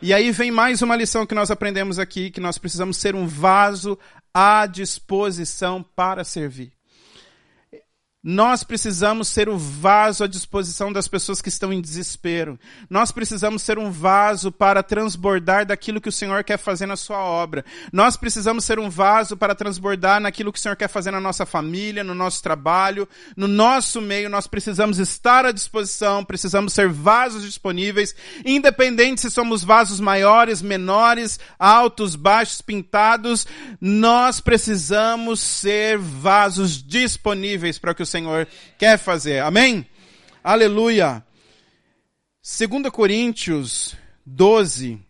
E 0.03 0.13
aí 0.13 0.31
vem 0.31 0.51
mais 0.51 0.83
uma 0.83 0.97
lição 0.97 1.25
que 1.25 1.35
nós 1.35 1.51
aprendemos 1.51 1.99
aqui, 1.99 2.31
que 2.31 2.41
nós 2.41 2.59
precisamos 2.59 2.99
ser 2.99 3.15
um 3.15 3.27
vaso 3.27 3.99
à 4.35 4.67
disposição 4.67 5.83
para 5.83 6.25
servir. 6.25 6.74
Nós 8.27 8.65
precisamos 8.65 9.29
ser 9.29 9.51
o 9.51 9.59
vaso 9.59 10.25
à 10.25 10.27
disposição 10.27 10.91
das 10.91 11.07
pessoas 11.07 11.43
que 11.43 11.51
estão 11.51 11.71
em 11.71 11.81
desespero. 11.83 12.59
Nós 12.89 13.13
precisamos 13.13 13.61
ser 13.61 13.79
um 13.79 13.91
vaso 13.91 14.51
para 14.51 14.83
transbordar 14.83 15.67
daquilo 15.67 16.01
que 16.01 16.09
o 16.09 16.13
Senhor 16.13 16.43
quer 16.43 16.57
fazer 16.57 16.87
na 16.87 16.97
sua 16.97 17.19
obra. 17.19 17.63
Nós 17.93 18.17
precisamos 18.17 18.65
ser 18.65 18.79
um 18.79 18.89
vaso 18.89 19.37
para 19.37 19.55
transbordar 19.55 20.23
naquilo 20.23 20.51
que 20.51 20.59
o 20.59 20.63
Senhor 20.63 20.75
quer 20.75 20.89
fazer 20.89 21.11
na 21.11 21.21
nossa 21.21 21.45
família, 21.45 22.03
no 22.03 22.15
nosso 22.15 22.43
trabalho, 22.43 23.07
no 23.37 23.47
nosso 23.47 24.01
meio. 24.01 24.31
Nós 24.31 24.47
precisamos 24.47 24.99
estar 24.99 25.45
à 25.45 25.53
disposição, 25.53 26.25
precisamos 26.25 26.73
ser 26.73 26.89
vasos 26.89 27.43
disponíveis, 27.43 28.17
independente 28.43 29.21
se 29.21 29.31
somos 29.31 29.63
vasos 29.63 30.01
maiores, 30.01 30.63
menores, 30.63 31.39
altos, 31.59 32.17
baixos, 32.17 32.63
pintados. 32.63 33.47
Nós 33.79 34.41
precisamos 34.41 35.41
ser 35.41 35.99
vasos 35.99 36.83
disponíveis 36.83 37.79
para 37.79 37.95
que 37.95 38.03
o 38.03 38.14
Senhor 38.15 38.47
quer 38.79 38.97
fazer. 38.97 39.41
Amém? 39.41 39.85
Aleluia. 40.43 41.25
2 42.43 42.89
Coríntios 42.93 43.97
12 44.25 45.01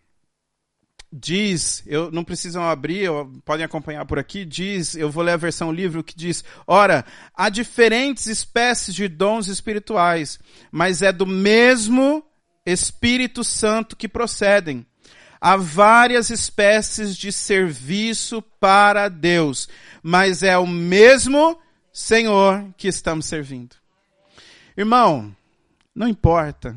diz, 1.13 1.83
eu 1.85 2.11
não 2.11 2.23
precisam 2.23 2.63
abrir, 2.63 3.09
podem 3.45 3.63
acompanhar 3.63 4.05
por 4.05 4.17
aqui, 4.17 4.43
diz, 4.43 4.95
eu 4.95 5.11
vou 5.11 5.23
ler 5.23 5.33
a 5.33 5.37
versão 5.37 5.71
livro 5.71 6.03
que 6.03 6.15
diz: 6.15 6.43
"Ora, 6.65 7.05
há 7.35 7.47
diferentes 7.47 8.25
espécies 8.25 8.95
de 8.95 9.07
dons 9.07 9.47
espirituais, 9.47 10.39
mas 10.71 11.03
é 11.03 11.11
do 11.11 11.27
mesmo 11.27 12.25
Espírito 12.65 13.43
Santo 13.43 13.95
que 13.95 14.07
procedem. 14.07 14.83
Há 15.39 15.55
várias 15.55 16.31
espécies 16.31 17.15
de 17.15 17.31
serviço 17.31 18.41
para 18.59 19.09
Deus, 19.09 19.69
mas 20.01 20.41
é 20.41 20.57
o 20.57 20.65
mesmo 20.65 21.59
Senhor 21.95 22.73
que 22.75 22.89
estamos 22.89 23.25
servindo. 23.25 23.77
Irmão, 24.75 25.33
não 25.95 26.09
importa. 26.09 26.75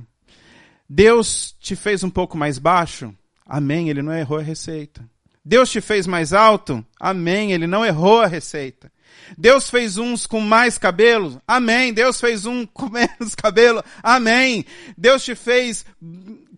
Deus 0.89 1.57
te 1.59 1.75
fez 1.75 2.05
um 2.05 2.09
pouco 2.09 2.39
mais 2.39 2.57
baixo? 2.57 3.13
Amém, 3.45 3.91
ele 3.91 4.01
não 4.01 4.17
errou 4.17 4.39
a 4.39 4.43
receita. 4.43 5.05
Deus 5.45 5.73
te 5.73 5.81
fez 5.81 6.07
mais 6.07 6.33
alto? 6.33 6.87
Amém, 7.01 7.51
ele 7.51 7.67
não 7.67 7.85
errou 7.85 8.21
a 8.21 8.29
receita. 8.29 8.93
Deus 9.37 9.69
fez 9.69 9.99
uns 9.99 10.25
com 10.25 10.41
mais 10.41 10.79
cabelo? 10.79 11.43
Amém. 11.49 11.93
Deus 11.93 12.21
fez 12.21 12.47
um 12.47 12.65
com 12.73 12.89
menos 12.89 13.35
cabelo? 13.35 13.83
Amém. 14.01 14.65
Deus 14.97 15.25
te 15.25 15.35
fez 15.35 15.85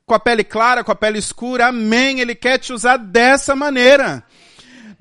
com 0.05 0.13
a 0.13 0.21
pele 0.21 0.45
clara, 0.45 0.85
com 0.85 0.93
a 0.93 0.97
pele 0.97 1.19
escura? 1.19 1.69
Amém. 1.69 2.21
Ele 2.21 2.35
quer 2.35 2.59
te 2.59 2.75
usar 2.75 2.99
dessa 2.99 3.57
maneira 3.57 4.23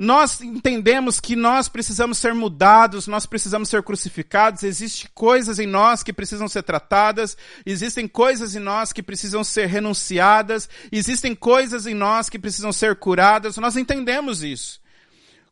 nós 0.01 0.39
entendemos 0.39 1.19
que 1.19 1.35
nós 1.35 1.67
precisamos 1.67 2.17
ser 2.19 2.33
mudados, 2.33 3.05
nós 3.05 3.25
precisamos 3.25 3.67
ser 3.67 3.83
crucificados, 3.83 4.63
existem 4.63 5.11
coisas 5.13 5.59
em 5.59 5.67
nós 5.67 6.01
que 6.01 6.13
precisam 6.13 6.47
ser 6.47 6.63
tratadas, 6.63 7.35
existem 7.65 8.07
coisas 8.07 8.55
em 8.55 8.59
nós 8.59 8.93
que 8.93 9.03
precisam 9.03 9.43
ser 9.43 9.67
renunciadas, 9.67 10.69
existem 10.89 11.35
coisas 11.35 11.85
em 11.85 11.93
nós 11.93 12.29
que 12.29 12.39
precisam 12.39 12.71
ser 12.71 12.95
curadas, 12.95 13.57
nós 13.57 13.75
entendemos 13.75 14.41
isso. 14.41 14.79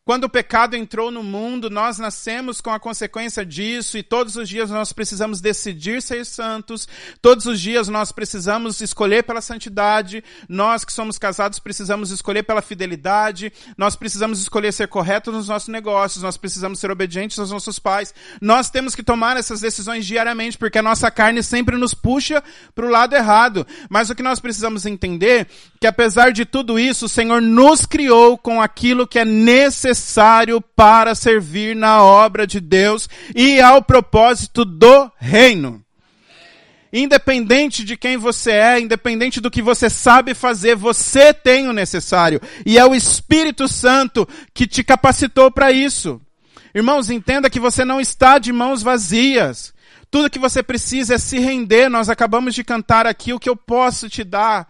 Quando 0.08 0.24
o 0.24 0.30
pecado 0.30 0.74
entrou 0.74 1.12
no 1.12 1.22
mundo, 1.22 1.70
nós 1.70 1.99
nascemos 1.99 2.62
com 2.62 2.70
a 2.70 2.80
consequência 2.80 3.45
disso 3.45 3.97
e 3.97 4.01
todos 4.01 4.38
os 4.38 4.47
dias 4.47 4.70
nós 4.70 4.93
precisamos 4.93 5.41
decidir 5.41 6.01
ser 6.01 6.26
santos, 6.26 6.88
todos 7.22 7.45
os 7.45 7.60
dias 7.60 7.89
nós 7.89 8.14
precisamos 8.14 8.80
escolher 8.80 9.24
pela 9.24 9.41
santidade, 9.41 10.24
nós 10.47 10.86
que 10.86 10.93
somos 10.93 11.18
casados 11.18 11.60
precisamos 11.60 12.10
escolher 12.10 12.43
pela 12.43 12.62
fidelidade, 12.62 13.51
nós 13.78 13.97
precisamos 13.97 14.39
escolher 14.39 14.72
ser 14.72 14.88
corretos 14.88 15.34
nos 15.34 15.49
nossos 15.49 15.68
negócios, 15.68 16.24
nós 16.24 16.38
precisamos 16.38 16.80
ser 16.80 16.89
obedientes 16.89 17.38
aos 17.38 17.51
nossos 17.51 17.78
pais. 17.78 18.14
Nós 18.39 18.70
temos 18.70 18.95
que 18.95 19.03
tomar 19.03 19.36
essas 19.36 19.60
decisões 19.60 20.05
diariamente 20.05 20.58
porque 20.58 20.78
a 20.78 20.84
nossa 20.84 21.12
carne 21.12 21.43
sempre 21.43 21.76
nos 21.76 21.93
puxa 21.93 22.41
para 22.74 22.86
o 22.86 22.89
lado 22.89 23.14
errado. 23.14 23.68
Mas 23.89 24.10
o 24.10 24.16
que 24.16 24.24
nós 24.24 24.39
precisamos 24.39 24.86
entender 24.86 25.41
é 25.41 25.47
que 25.82 25.88
apesar 25.88 26.32
de 26.32 26.45
tudo 26.45 26.80
isso, 26.80 27.08
o 27.08 27.10
Senhor 27.10 27.41
nos 27.41 27.86
criou 27.86 28.38
com 28.38 28.62
aquilo 28.62 29.05
que 29.05 29.20
é 29.20 29.26
necessário 29.26 29.96
necessário 29.97 30.61
para 30.61 31.15
servir 31.15 31.75
na 31.75 32.03
obra 32.03 32.45
de 32.45 32.59
Deus 32.59 33.09
e 33.35 33.59
ao 33.59 33.81
propósito 33.81 34.63
do 34.63 35.11
reino. 35.17 35.83
Independente 36.93 37.83
de 37.83 37.97
quem 37.97 38.15
você 38.15 38.51
é, 38.51 38.79
independente 38.79 39.41
do 39.41 39.51
que 39.51 39.61
você 39.61 39.89
sabe 39.89 40.33
fazer, 40.33 40.75
você 40.75 41.33
tem 41.33 41.67
o 41.67 41.73
necessário. 41.73 42.39
E 42.65 42.77
é 42.77 42.85
o 42.85 42.95
Espírito 42.95 43.67
Santo 43.67 44.27
que 44.53 44.67
te 44.67 44.83
capacitou 44.83 45.51
para 45.51 45.71
isso. 45.71 46.21
Irmãos, 46.73 47.09
entenda 47.09 47.49
que 47.49 47.59
você 47.59 47.83
não 47.83 47.99
está 47.99 48.37
de 48.37 48.53
mãos 48.53 48.83
vazias. 48.83 49.73
Tudo 50.09 50.29
que 50.29 50.39
você 50.39 50.63
precisa 50.63 51.15
é 51.15 51.17
se 51.17 51.39
render. 51.39 51.89
Nós 51.89 52.07
acabamos 52.07 52.55
de 52.55 52.63
cantar 52.63 53.05
aqui 53.05 53.33
o 53.33 53.39
que 53.39 53.49
eu 53.49 53.55
posso 53.55 54.07
te 54.07 54.23
dar 54.23 54.67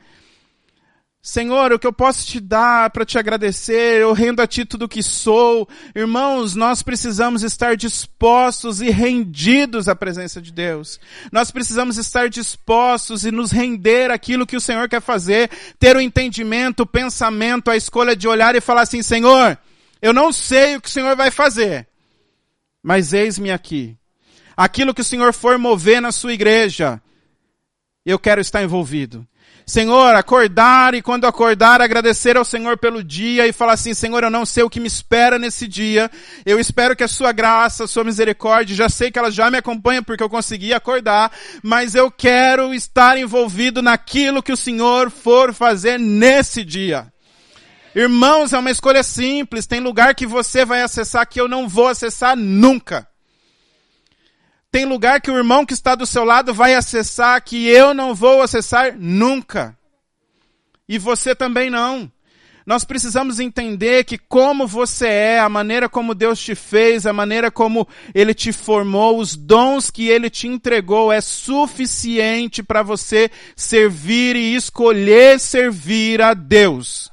Senhor, 1.28 1.74
o 1.74 1.78
que 1.78 1.86
eu 1.86 1.92
posso 1.92 2.26
te 2.26 2.40
dar 2.40 2.90
para 2.90 3.04
te 3.04 3.20
agradecer, 3.20 4.00
eu 4.00 4.14
rendo 4.14 4.42
a 4.42 4.48
ti 4.48 4.64
tudo 4.64 4.88
que 4.88 5.04
sou. 5.04 5.68
Irmãos, 5.94 6.56
nós 6.56 6.82
precisamos 6.82 7.44
estar 7.44 7.76
dispostos 7.76 8.80
e 8.80 8.90
rendidos 8.90 9.90
à 9.90 9.96
presença 9.96 10.42
de 10.42 10.54
Deus. 10.54 10.98
Nós 11.30 11.52
precisamos 11.52 11.98
estar 11.98 12.30
dispostos 12.30 13.26
e 13.26 13.32
nos 13.32 13.52
render 13.52 14.10
aquilo 14.10 14.48
que 14.48 14.56
o 14.56 14.62
Senhor 14.62 14.88
quer 14.88 15.02
fazer, 15.02 15.52
ter 15.78 15.98
o 15.98 16.02
entendimento, 16.02 16.84
o 16.84 16.88
pensamento, 16.88 17.70
a 17.70 17.76
escolha 17.76 18.16
de 18.16 18.26
olhar 18.26 18.56
e 18.56 18.62
falar 18.62 18.84
assim, 18.84 19.02
Senhor, 19.02 19.58
eu 20.02 20.14
não 20.14 20.32
sei 20.32 20.78
o 20.78 20.82
que 20.82 20.88
o 20.88 20.92
Senhor 20.92 21.14
vai 21.18 21.30
fazer, 21.30 21.90
mas 22.82 23.12
eis-me 23.12 23.52
aqui. 23.52 23.98
Aquilo 24.56 24.94
que 24.94 25.02
o 25.02 25.06
Senhor 25.06 25.34
for 25.34 25.58
mover 25.58 26.02
na 26.02 26.14
sua 26.14 26.32
igreja, 26.32 27.02
eu 28.06 28.18
quero 28.18 28.40
estar 28.40 28.64
envolvido. 28.64 29.28
Senhor, 29.70 30.16
acordar 30.16 30.96
e 30.96 31.02
quando 31.02 31.28
acordar 31.28 31.82
agradecer 31.82 32.38
ao 32.38 32.46
Senhor 32.46 32.78
pelo 32.78 33.04
dia 33.04 33.46
e 33.46 33.52
falar 33.52 33.74
assim, 33.74 33.94
Senhor, 33.94 34.24
eu 34.24 34.30
não 34.30 34.46
sei 34.46 34.64
o 34.64 34.70
que 34.70 34.80
me 34.80 34.88
espera 34.88 35.38
nesse 35.38 35.68
dia. 35.68 36.10
Eu 36.46 36.58
espero 36.58 36.96
que 36.96 37.04
a 37.04 37.08
sua 37.08 37.34
graça, 37.34 37.84
a 37.84 37.88
sua 37.88 38.06
misericórdia, 38.06 38.74
já 38.74 38.88
sei 38.88 39.12
que 39.12 39.20
ela 39.20 39.30
já 39.30 39.52
me 39.52 39.58
acompanha 39.58 40.02
porque 40.02 40.24
eu 40.24 40.30
consegui 40.30 40.74
acordar, 40.74 41.34
mas 41.62 41.96
eu 41.96 42.10
quero 42.10 42.74
estar 42.74 43.18
envolvido 43.18 43.82
naquilo 43.82 44.42
que 44.42 44.54
o 44.54 44.58
Senhor 44.58 45.12
for 45.12 45.54
fazer 45.54 46.00
nesse 46.00 46.64
dia. 46.64 47.12
Irmãos, 47.94 48.54
é 48.54 48.60
uma 48.60 48.72
escolha 48.72 49.04
simples. 49.04 49.68
Tem 49.68 49.82
lugar 49.82 50.16
que 50.16 50.26
você 50.26 50.64
vai 50.64 50.82
acessar 50.82 51.28
que 51.28 51.42
eu 51.42 51.48
não 51.50 51.68
vou 51.68 51.90
acessar 51.90 52.38
nunca. 52.38 53.06
Tem 54.72 54.86
lugar 54.86 55.22
que 55.22 55.32
o 55.32 55.38
irmão 55.38 55.66
que 55.66 55.74
está 55.74 55.96
do 55.96 56.06
seu 56.06 56.24
lado 56.24 56.54
vai 56.54 56.76
acessar 56.76 57.42
que 57.42 57.68
eu 57.68 57.94
não 57.94 58.14
vou 58.14 58.42
acessar 58.42 58.96
nunca. 58.98 59.78
E 60.88 60.98
você 60.98 61.36
também 61.36 61.70
não. 61.70 62.12
Nós 62.68 62.84
precisamos 62.84 63.40
entender 63.40 64.04
que 64.04 64.18
como 64.18 64.68
você 64.68 65.08
é, 65.08 65.40
a 65.40 65.48
maneira 65.48 65.88
como 65.88 66.14
Deus 66.14 66.38
te 66.38 66.54
fez, 66.54 67.06
a 67.06 67.14
maneira 67.14 67.50
como 67.50 67.88
Ele 68.14 68.34
te 68.34 68.52
formou, 68.52 69.20
os 69.20 69.38
dons 69.38 69.90
que 69.90 70.10
Ele 70.10 70.30
te 70.30 70.50
entregou 70.50 71.10
é 71.10 71.22
suficiente 71.22 72.62
para 72.62 72.84
você 72.84 73.32
servir 73.56 74.36
e 74.36 74.54
escolher 74.54 75.40
servir 75.40 76.22
a 76.22 76.34
Deus. 76.34 77.10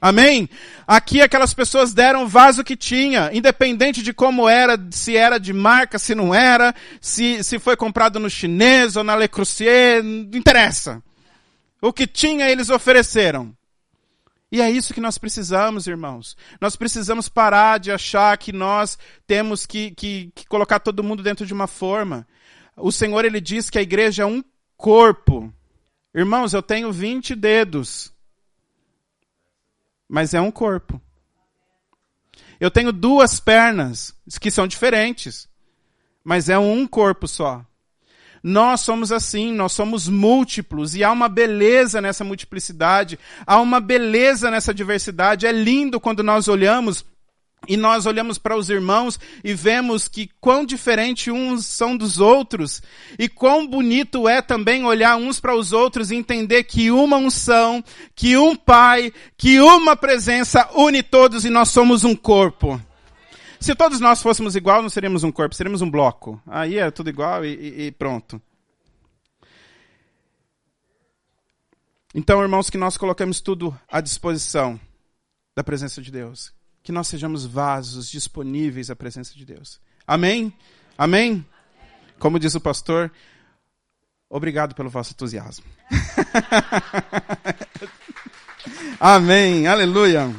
Amém? 0.00 0.48
Aqui 0.92 1.22
aquelas 1.22 1.54
pessoas 1.54 1.94
deram 1.94 2.24
o 2.24 2.26
vaso 2.26 2.64
que 2.64 2.76
tinha, 2.76 3.30
independente 3.32 4.02
de 4.02 4.12
como 4.12 4.48
era, 4.48 4.76
se 4.90 5.16
era 5.16 5.38
de 5.38 5.52
marca, 5.52 6.00
se 6.00 6.16
não 6.16 6.34
era, 6.34 6.74
se, 7.00 7.44
se 7.44 7.60
foi 7.60 7.76
comprado 7.76 8.18
no 8.18 8.28
chinês 8.28 8.96
ou 8.96 9.04
na 9.04 9.14
Le 9.14 9.28
Creuset, 9.28 10.02
não 10.02 10.36
interessa. 10.36 11.00
O 11.80 11.92
que 11.92 12.08
tinha 12.08 12.50
eles 12.50 12.70
ofereceram. 12.70 13.56
E 14.50 14.60
é 14.60 14.68
isso 14.68 14.92
que 14.92 15.00
nós 15.00 15.16
precisamos, 15.16 15.86
irmãos. 15.86 16.36
Nós 16.60 16.74
precisamos 16.74 17.28
parar 17.28 17.78
de 17.78 17.92
achar 17.92 18.36
que 18.36 18.52
nós 18.52 18.98
temos 19.28 19.64
que, 19.64 19.92
que, 19.92 20.32
que 20.34 20.44
colocar 20.48 20.80
todo 20.80 21.04
mundo 21.04 21.22
dentro 21.22 21.46
de 21.46 21.54
uma 21.54 21.68
forma. 21.68 22.26
O 22.76 22.90
Senhor, 22.90 23.24
Ele 23.24 23.40
diz 23.40 23.70
que 23.70 23.78
a 23.78 23.82
igreja 23.82 24.24
é 24.24 24.26
um 24.26 24.42
corpo. 24.76 25.54
Irmãos, 26.12 26.52
eu 26.52 26.60
tenho 26.60 26.90
20 26.90 27.36
dedos 27.36 28.12
mas 30.10 30.34
é 30.34 30.40
um 30.40 30.50
corpo. 30.50 31.00
Eu 32.58 32.68
tenho 32.68 32.92
duas 32.92 33.38
pernas 33.38 34.12
que 34.40 34.50
são 34.50 34.66
diferentes, 34.66 35.48
mas 36.24 36.48
é 36.48 36.58
um 36.58 36.84
corpo 36.84 37.28
só. 37.28 37.64
Nós 38.42 38.80
somos 38.80 39.12
assim, 39.12 39.52
nós 39.52 39.72
somos 39.72 40.08
múltiplos 40.08 40.96
e 40.96 41.04
há 41.04 41.12
uma 41.12 41.28
beleza 41.28 42.00
nessa 42.00 42.24
multiplicidade, 42.24 43.18
há 43.46 43.60
uma 43.60 43.78
beleza 43.78 44.50
nessa 44.50 44.74
diversidade. 44.74 45.46
É 45.46 45.52
lindo 45.52 46.00
quando 46.00 46.24
nós 46.24 46.48
olhamos 46.48 47.04
e 47.70 47.76
nós 47.76 48.04
olhamos 48.04 48.36
para 48.36 48.56
os 48.56 48.68
irmãos 48.68 49.16
e 49.44 49.54
vemos 49.54 50.08
que 50.08 50.28
quão 50.40 50.66
diferente 50.66 51.30
uns 51.30 51.64
são 51.66 51.96
dos 51.96 52.18
outros, 52.18 52.82
e 53.16 53.28
quão 53.28 53.64
bonito 53.64 54.28
é 54.28 54.42
também 54.42 54.84
olhar 54.84 55.16
uns 55.16 55.38
para 55.38 55.54
os 55.54 55.72
outros 55.72 56.10
e 56.10 56.16
entender 56.16 56.64
que 56.64 56.90
uma 56.90 57.16
unção, 57.16 57.80
que 58.12 58.36
um 58.36 58.56
Pai, 58.56 59.12
que 59.36 59.60
uma 59.60 59.94
presença 59.94 60.68
une 60.74 61.00
todos 61.00 61.44
e 61.44 61.48
nós 61.48 61.68
somos 61.68 62.02
um 62.02 62.16
corpo. 62.16 62.80
Se 63.60 63.72
todos 63.76 64.00
nós 64.00 64.20
fôssemos 64.20 64.56
igual, 64.56 64.82
não 64.82 64.90
seríamos 64.90 65.22
um 65.22 65.30
corpo, 65.30 65.54
seríamos 65.54 65.80
um 65.80 65.88
bloco. 65.88 66.42
Aí 66.48 66.76
é 66.76 66.90
tudo 66.90 67.08
igual 67.08 67.44
e, 67.44 67.86
e, 67.86 67.92
pronto. 67.92 68.42
Então, 72.12 72.42
irmãos, 72.42 72.68
que 72.68 72.76
nós 72.76 72.96
coloquemos 72.96 73.40
tudo 73.40 73.78
à 73.88 74.00
disposição 74.00 74.80
da 75.54 75.62
presença 75.62 76.02
de 76.02 76.10
Deus. 76.10 76.52
Que 76.82 76.92
nós 76.92 77.08
sejamos 77.08 77.44
vasos 77.44 78.10
disponíveis 78.10 78.90
à 78.90 78.96
presença 78.96 79.34
de 79.34 79.44
Deus. 79.44 79.80
Amém? 80.06 80.52
Amém? 80.96 81.44
Como 82.18 82.38
diz 82.38 82.54
o 82.54 82.60
pastor, 82.60 83.10
obrigado 84.28 84.74
pelo 84.74 84.90
vosso 84.90 85.12
entusiasmo. 85.12 85.64
Amém, 89.00 89.66
aleluia. 89.66 90.30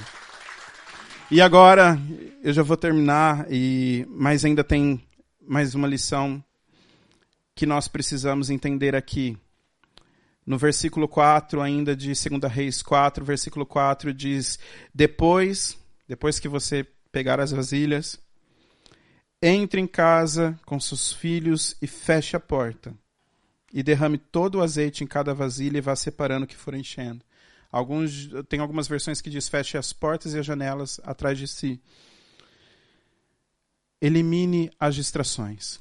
E 1.32 1.42
agora 1.42 2.00
eu 2.44 2.54
já 2.54 2.62
vou 2.62 2.78
terminar 2.78 3.48
e 3.50 4.06
mas 4.10 4.46
ainda 4.46 4.64
tem 4.64 5.02
mais 5.42 5.74
uma 5.74 5.88
lição 5.88 6.44
que 7.56 7.66
nós 7.66 7.88
precisamos 7.88 8.50
entender 8.50 8.96
aqui. 8.96 9.38
No 10.46 10.58
versículo 10.58 11.08
4 11.08 11.62
ainda 11.62 11.96
de 11.96 12.08
2 12.08 12.52
Reis 12.52 12.82
4, 12.82 13.26
versículo 13.26 13.66
4 13.66 14.14
diz: 14.14 14.60
"Depois, 14.94 15.78
depois 16.12 16.40
que 16.40 16.50
você 16.50 16.86
pegar 17.10 17.40
as 17.40 17.52
vasilhas, 17.52 18.20
entre 19.42 19.80
em 19.80 19.88
casa 19.88 20.60
com 20.66 20.78
seus 20.78 21.14
filhos 21.14 21.74
e 21.82 21.88
feche 21.88 22.36
a 22.36 22.40
porta. 22.40 22.94
E 23.72 23.82
derrame 23.82 24.18
todo 24.18 24.56
o 24.56 24.62
azeite 24.62 25.06
em 25.06 25.08
cada 25.08 25.34
vasilha 25.34 25.78
e 25.78 25.82
vá 25.82 25.96
separando 25.96 26.44
o 26.44 26.48
que 26.48 26.58
for 26.58 26.74
enchendo. 26.74 27.24
Alguns, 27.72 28.30
tem 28.50 28.60
algumas 28.60 28.90
versões 28.90 29.22
que 29.22 29.30
diz 29.30 29.48
feche 29.48 29.78
as 29.78 29.94
portas 29.94 30.34
e 30.34 30.40
as 30.40 30.46
janelas 30.46 31.00
atrás 31.06 31.38
de 31.38 31.48
si. 31.48 31.82
Elimine 34.02 34.70
as 34.78 34.96
distrações. 34.96 35.80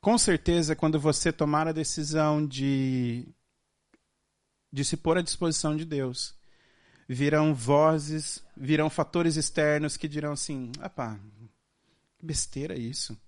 Com 0.00 0.16
certeza, 0.16 0.76
quando 0.76 1.00
você 1.00 1.32
tomar 1.32 1.66
a 1.66 1.72
decisão 1.72 2.46
de, 2.46 3.26
de 4.72 4.84
se 4.84 4.96
pôr 4.96 5.18
à 5.18 5.20
disposição 5.20 5.76
de 5.76 5.84
Deus, 5.84 6.38
virão 7.12 7.52
vozes, 7.52 8.40
virão 8.56 8.88
fatores 8.88 9.34
externos 9.34 9.96
que 9.96 10.06
dirão 10.06 10.32
assim: 10.32 10.70
ah 10.78 10.88
pá, 10.88 11.18
que 12.16 12.24
besteira 12.24 12.78
isso. 12.78 13.18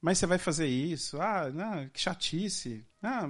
Mas 0.00 0.18
você 0.18 0.26
vai 0.26 0.38
fazer 0.38 0.68
isso? 0.68 1.20
Ah, 1.20 1.50
não, 1.50 1.88
que 1.88 2.00
chatice. 2.00 2.84
Ah, 3.02 3.28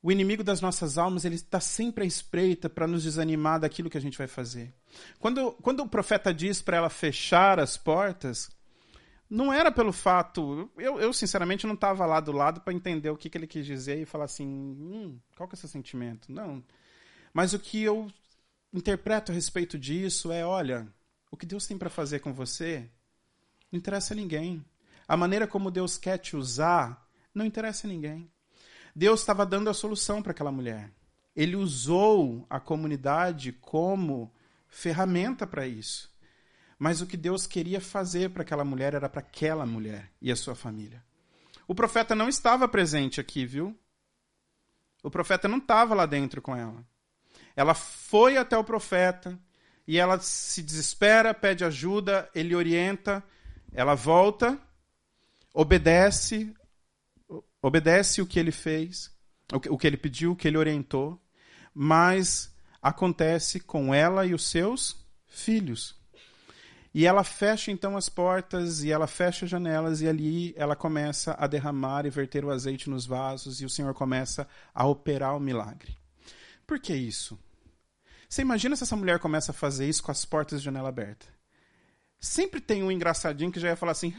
o 0.00 0.12
inimigo 0.12 0.44
das 0.44 0.60
nossas 0.60 0.96
almas 0.96 1.24
ele 1.24 1.34
está 1.34 1.58
sempre 1.58 2.04
à 2.04 2.06
espreita 2.06 2.70
para 2.70 2.86
nos 2.86 3.02
desanimar 3.02 3.58
daquilo 3.58 3.90
que 3.90 3.98
a 3.98 4.00
gente 4.00 4.16
vai 4.16 4.28
fazer. 4.28 4.72
Quando, 5.18 5.52
quando 5.54 5.80
o 5.80 5.88
profeta 5.88 6.32
diz 6.32 6.62
para 6.62 6.76
ela 6.76 6.88
fechar 6.88 7.58
as 7.58 7.76
portas, 7.76 8.48
não 9.28 9.52
era 9.52 9.72
pelo 9.72 9.92
fato. 9.92 10.70
Eu, 10.78 11.00
eu 11.00 11.12
sinceramente, 11.12 11.66
não 11.66 11.74
estava 11.74 12.06
lá 12.06 12.20
do 12.20 12.30
lado 12.30 12.60
para 12.60 12.72
entender 12.72 13.10
o 13.10 13.16
que, 13.16 13.28
que 13.28 13.36
ele 13.36 13.46
quis 13.48 13.66
dizer 13.66 13.98
e 13.98 14.06
falar 14.06 14.26
assim: 14.26 14.46
hum, 14.46 15.18
qual 15.36 15.48
que 15.48 15.56
é 15.56 15.58
esse 15.58 15.68
sentimento? 15.68 16.30
Não. 16.30 16.62
Mas 17.32 17.52
o 17.52 17.58
que 17.58 17.82
eu 17.82 18.08
interpreto 18.72 19.32
a 19.32 19.34
respeito 19.34 19.78
disso 19.78 20.30
é: 20.30 20.44
olha, 20.44 20.86
o 21.30 21.36
que 21.36 21.46
Deus 21.46 21.66
tem 21.66 21.78
para 21.78 21.90
fazer 21.90 22.20
com 22.20 22.32
você 22.32 22.88
não 23.70 23.78
interessa 23.78 24.14
a 24.14 24.16
ninguém. 24.16 24.64
A 25.06 25.16
maneira 25.16 25.46
como 25.46 25.70
Deus 25.70 25.98
quer 25.98 26.18
te 26.18 26.36
usar 26.36 27.08
não 27.34 27.44
interessa 27.44 27.86
a 27.86 27.90
ninguém. 27.90 28.30
Deus 28.94 29.20
estava 29.20 29.46
dando 29.46 29.70
a 29.70 29.74
solução 29.74 30.22
para 30.22 30.32
aquela 30.32 30.52
mulher. 30.52 30.90
Ele 31.34 31.56
usou 31.56 32.46
a 32.50 32.58
comunidade 32.58 33.52
como 33.52 34.32
ferramenta 34.68 35.46
para 35.46 35.66
isso. 35.66 36.10
Mas 36.78 37.00
o 37.00 37.06
que 37.06 37.16
Deus 37.16 37.46
queria 37.46 37.80
fazer 37.80 38.30
para 38.30 38.42
aquela 38.42 38.64
mulher 38.64 38.94
era 38.94 39.08
para 39.08 39.20
aquela 39.20 39.66
mulher 39.66 40.10
e 40.20 40.32
a 40.32 40.36
sua 40.36 40.54
família. 40.54 41.04
O 41.68 41.74
profeta 41.74 42.14
não 42.14 42.28
estava 42.28 42.66
presente 42.66 43.20
aqui, 43.20 43.44
viu? 43.46 43.78
O 45.02 45.10
profeta 45.10 45.46
não 45.46 45.58
estava 45.58 45.94
lá 45.94 46.06
dentro 46.06 46.42
com 46.42 46.56
ela. 46.56 46.84
Ela 47.56 47.74
foi 47.74 48.36
até 48.36 48.56
o 48.56 48.64
profeta 48.64 49.38
e 49.86 49.98
ela 49.98 50.18
se 50.20 50.62
desespera, 50.62 51.34
pede 51.34 51.64
ajuda, 51.64 52.28
ele 52.34 52.54
orienta, 52.54 53.22
ela 53.72 53.94
volta, 53.94 54.58
obedece, 55.52 56.54
obedece 57.60 58.22
o 58.22 58.26
que 58.26 58.38
ele 58.38 58.52
fez, 58.52 59.10
o 59.52 59.76
que 59.76 59.86
ele 59.86 59.96
pediu, 59.96 60.32
o 60.32 60.36
que 60.36 60.46
ele 60.46 60.58
orientou, 60.58 61.20
mas 61.74 62.54
acontece 62.80 63.60
com 63.60 63.94
ela 63.94 64.24
e 64.24 64.34
os 64.34 64.48
seus 64.48 64.96
filhos. 65.26 65.98
E 66.92 67.06
ela 67.06 67.22
fecha 67.22 67.70
então 67.70 67.96
as 67.96 68.08
portas 68.08 68.82
e 68.82 68.90
ela 68.90 69.06
fecha 69.06 69.44
as 69.44 69.50
janelas 69.50 70.00
e 70.00 70.08
ali 70.08 70.52
ela 70.56 70.74
começa 70.74 71.36
a 71.38 71.46
derramar 71.46 72.04
e 72.04 72.10
verter 72.10 72.44
o 72.44 72.50
azeite 72.50 72.90
nos 72.90 73.06
vasos 73.06 73.60
e 73.60 73.64
o 73.64 73.70
Senhor 73.70 73.94
começa 73.94 74.46
a 74.74 74.86
operar 74.86 75.36
o 75.36 75.40
milagre. 75.40 75.99
Por 76.70 76.78
que 76.78 76.94
isso? 76.94 77.36
Você 78.28 78.42
imagina 78.42 78.76
se 78.76 78.84
essa 78.84 78.94
mulher 78.94 79.18
começa 79.18 79.50
a 79.50 79.52
fazer 79.52 79.88
isso 79.88 80.04
com 80.04 80.12
as 80.12 80.24
portas 80.24 80.60
de 80.60 80.66
janela 80.66 80.88
aberta? 80.88 81.26
Sempre 82.20 82.60
tem 82.60 82.84
um 82.84 82.92
engraçadinho 82.92 83.50
que 83.50 83.58
já 83.58 83.70
ia 83.70 83.74
falar 83.74 83.90
assim: 83.90 84.14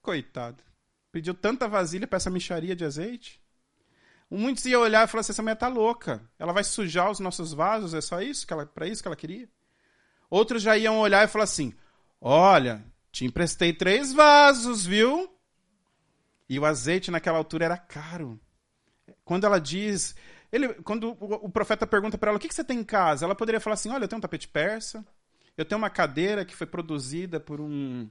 coitado, 0.00 0.62
pediu 1.10 1.34
tanta 1.34 1.66
vasilha 1.66 2.06
para 2.06 2.18
essa 2.18 2.30
micharia 2.30 2.76
de 2.76 2.84
azeite. 2.84 3.42
Muitos 4.30 4.64
iam 4.66 4.82
olhar 4.82 5.04
e 5.04 5.10
falar 5.10 5.22
assim: 5.22 5.32
essa 5.32 5.42
mulher 5.42 5.56
tá 5.56 5.66
louca, 5.66 6.22
ela 6.38 6.52
vai 6.52 6.62
sujar 6.62 7.10
os 7.10 7.18
nossos 7.18 7.52
vasos, 7.52 7.92
é 7.92 8.00
só 8.00 8.22
isso 8.22 8.46
que 8.46 8.52
ela, 8.52 8.64
para 8.64 8.86
isso 8.86 9.02
que 9.02 9.08
ela 9.08 9.16
queria. 9.16 9.48
Outros 10.30 10.62
já 10.62 10.78
iam 10.78 11.00
olhar 11.00 11.24
e 11.24 11.28
falar 11.28 11.42
assim: 11.42 11.74
olha, 12.20 12.84
te 13.10 13.24
emprestei 13.24 13.72
três 13.72 14.12
vasos, 14.12 14.86
viu? 14.86 15.28
E 16.48 16.56
o 16.56 16.64
azeite 16.64 17.10
naquela 17.10 17.38
altura 17.38 17.64
era 17.64 17.76
caro. 17.76 18.38
Quando 19.24 19.44
ela 19.44 19.58
diz, 19.60 20.14
ele, 20.52 20.74
quando 20.82 21.16
o, 21.20 21.46
o 21.46 21.48
profeta 21.48 21.86
pergunta 21.86 22.18
para 22.18 22.30
ela: 22.30 22.36
o 22.38 22.40
que, 22.40 22.48
que 22.48 22.54
você 22.54 22.64
tem 22.64 22.80
em 22.80 22.84
casa? 22.84 23.24
Ela 23.24 23.34
poderia 23.34 23.60
falar 23.60 23.74
assim: 23.74 23.90
olha, 23.90 24.04
eu 24.04 24.08
tenho 24.08 24.18
um 24.18 24.22
tapete 24.22 24.48
persa, 24.48 25.04
eu 25.56 25.64
tenho 25.64 25.78
uma 25.78 25.90
cadeira 25.90 26.44
que 26.44 26.56
foi 26.56 26.66
produzida 26.66 27.38
por 27.38 27.60
um, 27.60 28.08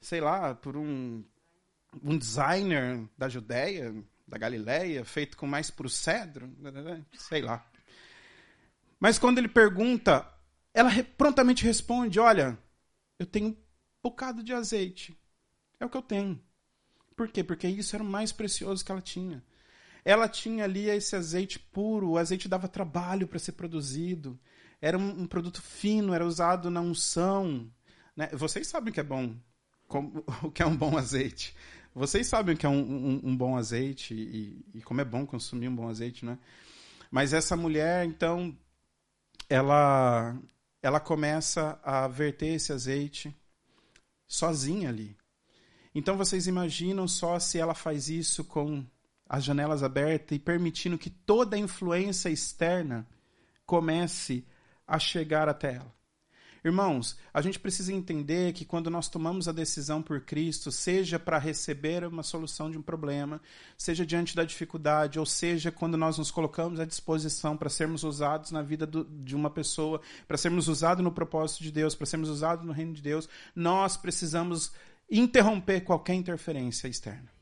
sei 0.00 0.20
lá, 0.20 0.54
por 0.54 0.76
um, 0.76 1.24
um 2.02 2.16
designer 2.16 3.04
da 3.18 3.28
Judéia, 3.28 3.94
da 4.26 4.38
Galileia, 4.38 5.04
feito 5.04 5.36
com 5.36 5.46
mais 5.46 5.70
pro 5.70 5.88
cedro, 5.88 6.50
sei 7.14 7.42
lá. 7.42 7.64
Mas 9.00 9.18
quando 9.18 9.38
ele 9.38 9.48
pergunta, 9.48 10.26
ela 10.72 10.90
prontamente 11.16 11.64
responde: 11.64 12.20
Olha, 12.20 12.56
eu 13.18 13.26
tenho 13.26 13.48
um 13.48 13.56
bocado 14.02 14.42
de 14.42 14.52
azeite. 14.52 15.18
É 15.80 15.84
o 15.84 15.90
que 15.90 15.96
eu 15.96 16.02
tenho. 16.02 16.40
Por 17.16 17.28
quê? 17.28 17.42
Porque 17.42 17.66
isso 17.66 17.96
era 17.96 18.02
o 18.02 18.06
mais 18.06 18.32
precioso 18.32 18.84
que 18.84 18.92
ela 18.92 19.00
tinha. 19.00 19.42
Ela 20.04 20.28
tinha 20.28 20.64
ali 20.64 20.88
esse 20.88 21.14
azeite 21.14 21.58
puro, 21.58 22.10
o 22.10 22.18
azeite 22.18 22.48
dava 22.48 22.68
trabalho 22.68 23.26
para 23.26 23.38
ser 23.38 23.52
produzido 23.52 24.38
era 24.82 24.98
um, 24.98 25.22
um 25.22 25.26
produto 25.28 25.62
fino, 25.62 26.12
era 26.12 26.26
usado 26.26 26.68
na 26.68 26.80
unção. 26.80 27.70
Né? 28.16 28.28
Vocês 28.32 28.66
sabem 28.66 28.90
o 28.90 28.92
que 28.92 28.98
é 28.98 29.04
bom, 29.04 29.36
como, 29.86 30.24
o 30.42 30.50
que 30.50 30.60
é 30.60 30.66
um 30.66 30.76
bom 30.76 30.98
azeite. 30.98 31.54
Vocês 31.94 32.26
sabem 32.26 32.56
o 32.56 32.58
que 32.58 32.66
é 32.66 32.68
um, 32.68 32.80
um, 32.80 33.20
um 33.22 33.36
bom 33.36 33.56
azeite 33.56 34.12
e, 34.12 34.64
e, 34.74 34.82
como 34.82 35.00
é 35.00 35.04
bom 35.04 35.24
consumir 35.24 35.68
um 35.68 35.76
bom 35.76 35.88
azeite, 35.88 36.24
né? 36.24 36.36
Mas 37.10 37.32
essa 37.32 37.56
mulher, 37.56 38.04
então, 38.06 38.56
ela, 39.48 40.36
ela 40.82 40.98
começa 40.98 41.78
a 41.84 42.08
verter 42.08 42.54
esse 42.54 42.72
azeite 42.72 43.34
sozinha 44.26 44.88
ali. 44.88 45.14
Então 45.94 46.16
vocês 46.16 46.46
imaginam 46.46 47.06
só 47.06 47.38
se 47.38 47.58
ela 47.58 47.74
faz 47.74 48.08
isso 48.08 48.42
com 48.42 48.82
as 49.32 49.44
janelas 49.44 49.82
abertas 49.82 50.36
e 50.36 50.38
permitindo 50.38 50.98
que 50.98 51.08
toda 51.08 51.56
a 51.56 51.58
influência 51.58 52.28
externa 52.28 53.06
comece 53.64 54.44
a 54.86 54.98
chegar 54.98 55.48
até 55.48 55.76
ela. 55.76 55.90
Irmãos, 56.62 57.16
a 57.32 57.40
gente 57.40 57.58
precisa 57.58 57.94
entender 57.94 58.52
que 58.52 58.66
quando 58.66 58.90
nós 58.90 59.08
tomamos 59.08 59.48
a 59.48 59.52
decisão 59.52 60.02
por 60.02 60.20
Cristo, 60.20 60.70
seja 60.70 61.18
para 61.18 61.38
receber 61.38 62.04
uma 62.04 62.22
solução 62.22 62.70
de 62.70 62.76
um 62.76 62.82
problema, 62.82 63.40
seja 63.74 64.04
diante 64.04 64.36
da 64.36 64.44
dificuldade, 64.44 65.18
ou 65.18 65.24
seja 65.24 65.72
quando 65.72 65.96
nós 65.96 66.18
nos 66.18 66.30
colocamos 66.30 66.78
à 66.78 66.84
disposição 66.84 67.56
para 67.56 67.70
sermos 67.70 68.04
usados 68.04 68.50
na 68.50 68.60
vida 68.60 68.86
do, 68.86 69.02
de 69.02 69.34
uma 69.34 69.48
pessoa, 69.48 70.02
para 70.28 70.36
sermos 70.36 70.68
usados 70.68 71.02
no 71.02 71.10
propósito 71.10 71.62
de 71.62 71.72
Deus, 71.72 71.94
para 71.94 72.04
sermos 72.06 72.28
usados 72.28 72.66
no 72.66 72.72
reino 72.72 72.92
de 72.92 73.00
Deus, 73.00 73.26
nós 73.56 73.96
precisamos 73.96 74.72
interromper 75.10 75.80
qualquer 75.80 76.14
interferência 76.14 76.86
externa. 76.86 77.32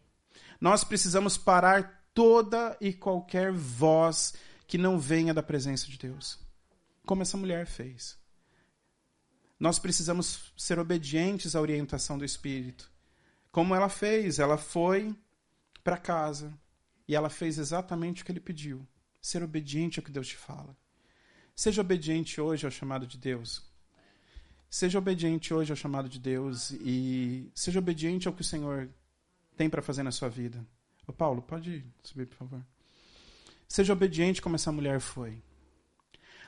Nós 0.61 0.85
precisamos 0.85 1.39
parar 1.39 2.05
toda 2.13 2.77
e 2.81 2.93
qualquer 2.93 3.53
voz 3.53 4.35
que 4.67 4.77
não 4.77 4.99
venha 4.99 5.33
da 5.33 5.43
presença 5.43 5.87
de 5.87 5.97
Deus 5.97 6.39
como 7.11 7.23
essa 7.23 7.37
mulher 7.37 7.67
fez. 7.67 8.17
Nós 9.59 9.81
precisamos 9.81 10.53
ser 10.57 10.79
obedientes 10.79 11.57
à 11.57 11.61
orientação 11.61 12.17
do 12.17 12.25
Espírito. 12.25 12.89
Como 13.51 13.75
ela 13.75 13.89
fez, 13.89 14.39
ela 14.39 14.57
foi 14.57 15.13
para 15.83 15.97
casa 15.97 16.57
e 17.09 17.17
ela 17.17 17.29
fez 17.29 17.59
exatamente 17.59 18.23
o 18.23 18.25
que 18.25 18.31
ele 18.31 18.39
pediu. 18.39 18.87
Ser 19.21 19.43
obediente 19.43 19.99
ao 19.99 20.05
que 20.05 20.13
Deus 20.13 20.29
te 20.29 20.37
fala. 20.37 20.77
Seja 21.55 21.81
obediente 21.81 22.41
hoje 22.41 22.65
ao 22.65 22.71
chamado 22.71 23.09
de 23.09 23.19
Deus. 23.19 23.69
Seja 24.71 25.01
obediente 25.01 25.53
hoje 25.53 25.73
ao 25.73 25.77
chamado 25.77 26.09
de 26.09 26.21
Deus 26.21 26.71
e 26.71 27.51
seja 27.57 27.81
obediente 27.81 28.29
ao 28.29 28.35
que 28.35 28.43
o 28.43 28.45
Senhor 28.45 28.89
tem 29.61 29.69
para 29.69 29.83
fazer 29.83 30.03
na 30.03 30.11
sua 30.11 30.31
vida. 30.31 30.67
Ô 31.07 31.13
Paulo, 31.13 31.43
pode 31.43 31.85
subir, 32.03 32.25
por 32.25 32.37
favor. 32.37 32.65
Seja 33.69 33.93
obediente 33.93 34.41
como 34.41 34.57
essa 34.57 34.73
mulher 34.73 35.01
foi. 35.01 35.43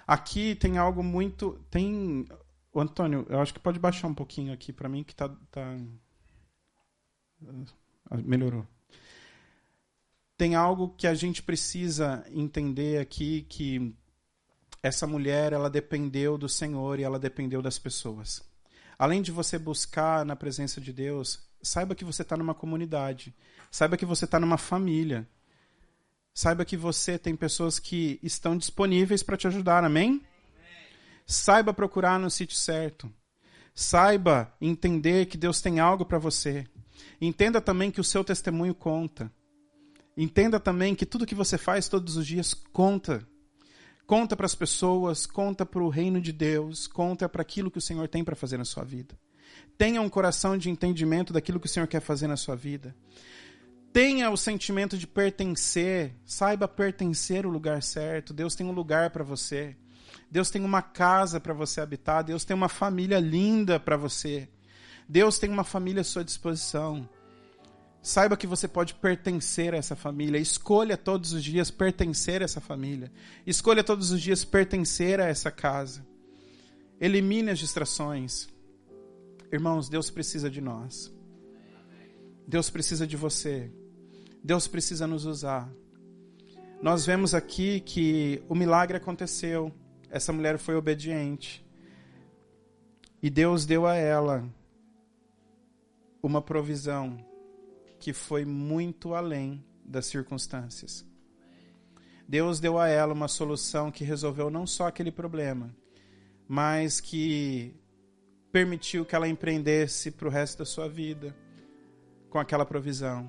Aqui 0.06 0.54
tem 0.54 0.78
algo 0.78 1.02
muito. 1.02 1.62
Tem. 1.70 2.26
O 2.72 2.80
Antônio, 2.80 3.26
eu 3.28 3.38
acho 3.38 3.52
que 3.52 3.60
pode 3.60 3.78
baixar 3.78 4.08
um 4.08 4.14
pouquinho 4.14 4.50
aqui 4.50 4.72
para 4.72 4.88
mim, 4.88 5.04
que 5.04 5.14
tá, 5.14 5.28
tá. 5.50 5.78
Melhorou. 8.24 8.66
Tem 10.38 10.54
algo 10.54 10.94
que 10.96 11.06
a 11.06 11.12
gente 11.12 11.42
precisa 11.42 12.24
entender 12.30 12.98
aqui 12.98 13.42
que 13.42 13.94
essa 14.82 15.06
mulher 15.06 15.52
ela 15.52 15.68
dependeu 15.68 16.38
do 16.38 16.48
Senhor 16.48 16.98
e 16.98 17.02
ela 17.02 17.18
dependeu 17.18 17.60
das 17.60 17.78
pessoas. 17.78 18.42
Além 18.98 19.20
de 19.20 19.30
você 19.30 19.58
buscar 19.58 20.24
na 20.24 20.34
presença 20.34 20.80
de 20.80 20.94
Deus, 20.94 21.51
saiba 21.62 21.94
que 21.94 22.04
você 22.04 22.22
está 22.22 22.36
numa 22.36 22.54
comunidade, 22.54 23.34
saiba 23.70 23.96
que 23.96 24.04
você 24.04 24.24
está 24.24 24.40
numa 24.40 24.58
família, 24.58 25.26
saiba 26.34 26.64
que 26.64 26.76
você 26.76 27.18
tem 27.18 27.36
pessoas 27.36 27.78
que 27.78 28.18
estão 28.22 28.56
disponíveis 28.56 29.22
para 29.22 29.36
te 29.36 29.46
ajudar, 29.46 29.84
amém? 29.84 30.22
Saiba 31.26 31.72
procurar 31.72 32.18
no 32.18 32.30
sítio 32.30 32.56
certo. 32.56 33.10
Saiba 33.74 34.52
entender 34.60 35.26
que 35.26 35.38
Deus 35.38 35.60
tem 35.60 35.80
algo 35.80 36.04
para 36.04 36.18
você. 36.18 36.66
Entenda 37.20 37.60
também 37.60 37.90
que 37.90 38.00
o 38.00 38.04
seu 38.04 38.22
testemunho 38.22 38.74
conta. 38.74 39.32
Entenda 40.16 40.60
também 40.60 40.94
que 40.94 41.06
tudo 41.06 41.24
que 41.24 41.34
você 41.34 41.56
faz 41.56 41.88
todos 41.88 42.16
os 42.16 42.26
dias 42.26 42.52
conta. 42.52 43.26
Conta 44.06 44.36
para 44.36 44.44
as 44.44 44.54
pessoas, 44.54 45.24
conta 45.24 45.64
para 45.64 45.82
o 45.82 45.88
reino 45.88 46.20
de 46.20 46.32
Deus, 46.32 46.86
conta 46.86 47.28
para 47.28 47.40
aquilo 47.40 47.70
que 47.70 47.78
o 47.78 47.82
Senhor 47.82 48.06
tem 48.08 48.22
para 48.22 48.36
fazer 48.36 48.58
na 48.58 48.64
sua 48.64 48.84
vida. 48.84 49.16
Tenha 49.76 50.00
um 50.00 50.08
coração 50.08 50.56
de 50.56 50.70
entendimento 50.70 51.32
daquilo 51.32 51.58
que 51.58 51.66
o 51.66 51.68
Senhor 51.68 51.86
quer 51.86 52.00
fazer 52.00 52.26
na 52.26 52.36
sua 52.36 52.54
vida. 52.54 52.94
Tenha 53.92 54.30
o 54.30 54.36
sentimento 54.36 54.96
de 54.96 55.06
pertencer, 55.06 56.14
saiba 56.24 56.66
pertencer 56.66 57.44
ao 57.44 57.50
lugar 57.50 57.82
certo. 57.82 58.32
Deus 58.32 58.54
tem 58.54 58.66
um 58.66 58.72
lugar 58.72 59.10
para 59.10 59.22
você. 59.22 59.76
Deus 60.30 60.50
tem 60.50 60.64
uma 60.64 60.80
casa 60.80 61.38
para 61.38 61.52
você 61.52 61.80
habitar. 61.80 62.24
Deus 62.24 62.44
tem 62.44 62.54
uma 62.56 62.68
família 62.68 63.18
linda 63.18 63.78
para 63.78 63.96
você. 63.96 64.48
Deus 65.06 65.38
tem 65.38 65.50
uma 65.50 65.64
família 65.64 66.00
à 66.00 66.04
sua 66.04 66.24
disposição. 66.24 67.06
Saiba 68.00 68.36
que 68.36 68.46
você 68.46 68.66
pode 68.66 68.94
pertencer 68.94 69.74
a 69.74 69.76
essa 69.76 69.94
família. 69.94 70.38
Escolha 70.38 70.96
todos 70.96 71.34
os 71.34 71.44
dias 71.44 71.70
pertencer 71.70 72.40
a 72.40 72.46
essa 72.46 72.60
família. 72.60 73.12
Escolha 73.46 73.84
todos 73.84 74.10
os 74.10 74.22
dias 74.22 74.44
pertencer 74.44 75.20
a 75.20 75.26
essa 75.26 75.50
casa. 75.50 76.04
Elimine 76.98 77.50
as 77.50 77.58
distrações. 77.58 78.48
Irmãos, 79.52 79.90
Deus 79.90 80.10
precisa 80.10 80.50
de 80.50 80.62
nós. 80.62 81.12
Deus 82.48 82.70
precisa 82.70 83.06
de 83.06 83.18
você. 83.18 83.70
Deus 84.42 84.66
precisa 84.66 85.06
nos 85.06 85.26
usar. 85.26 85.70
Nós 86.80 87.04
vemos 87.04 87.34
aqui 87.34 87.80
que 87.80 88.42
o 88.48 88.54
milagre 88.54 88.96
aconteceu. 88.96 89.70
Essa 90.08 90.32
mulher 90.32 90.58
foi 90.58 90.74
obediente. 90.74 91.62
E 93.22 93.28
Deus 93.28 93.66
deu 93.66 93.86
a 93.86 93.94
ela 93.94 94.42
uma 96.22 96.40
provisão 96.40 97.22
que 98.00 98.14
foi 98.14 98.46
muito 98.46 99.14
além 99.14 99.62
das 99.84 100.06
circunstâncias. 100.06 101.04
Deus 102.26 102.58
deu 102.58 102.78
a 102.78 102.88
ela 102.88 103.12
uma 103.12 103.28
solução 103.28 103.92
que 103.92 104.02
resolveu 104.02 104.48
não 104.48 104.66
só 104.66 104.86
aquele 104.86 105.12
problema, 105.12 105.76
mas 106.48 107.02
que 107.02 107.76
permitiu 108.52 109.04
que 109.04 109.16
ela 109.16 109.26
empreendesse 109.26 110.10
para 110.10 110.28
o 110.28 110.30
resto 110.30 110.58
da 110.58 110.64
sua 110.64 110.88
vida 110.88 111.34
com 112.28 112.38
aquela 112.38 112.66
provisão. 112.66 113.28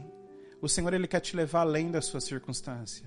O 0.62 0.68
Senhor 0.68 0.94
ele 0.94 1.08
quer 1.08 1.22
te 1.22 1.36
levar 1.36 1.62
além 1.62 1.90
da 1.90 2.02
sua 2.02 2.22
circunstância. 2.22 3.06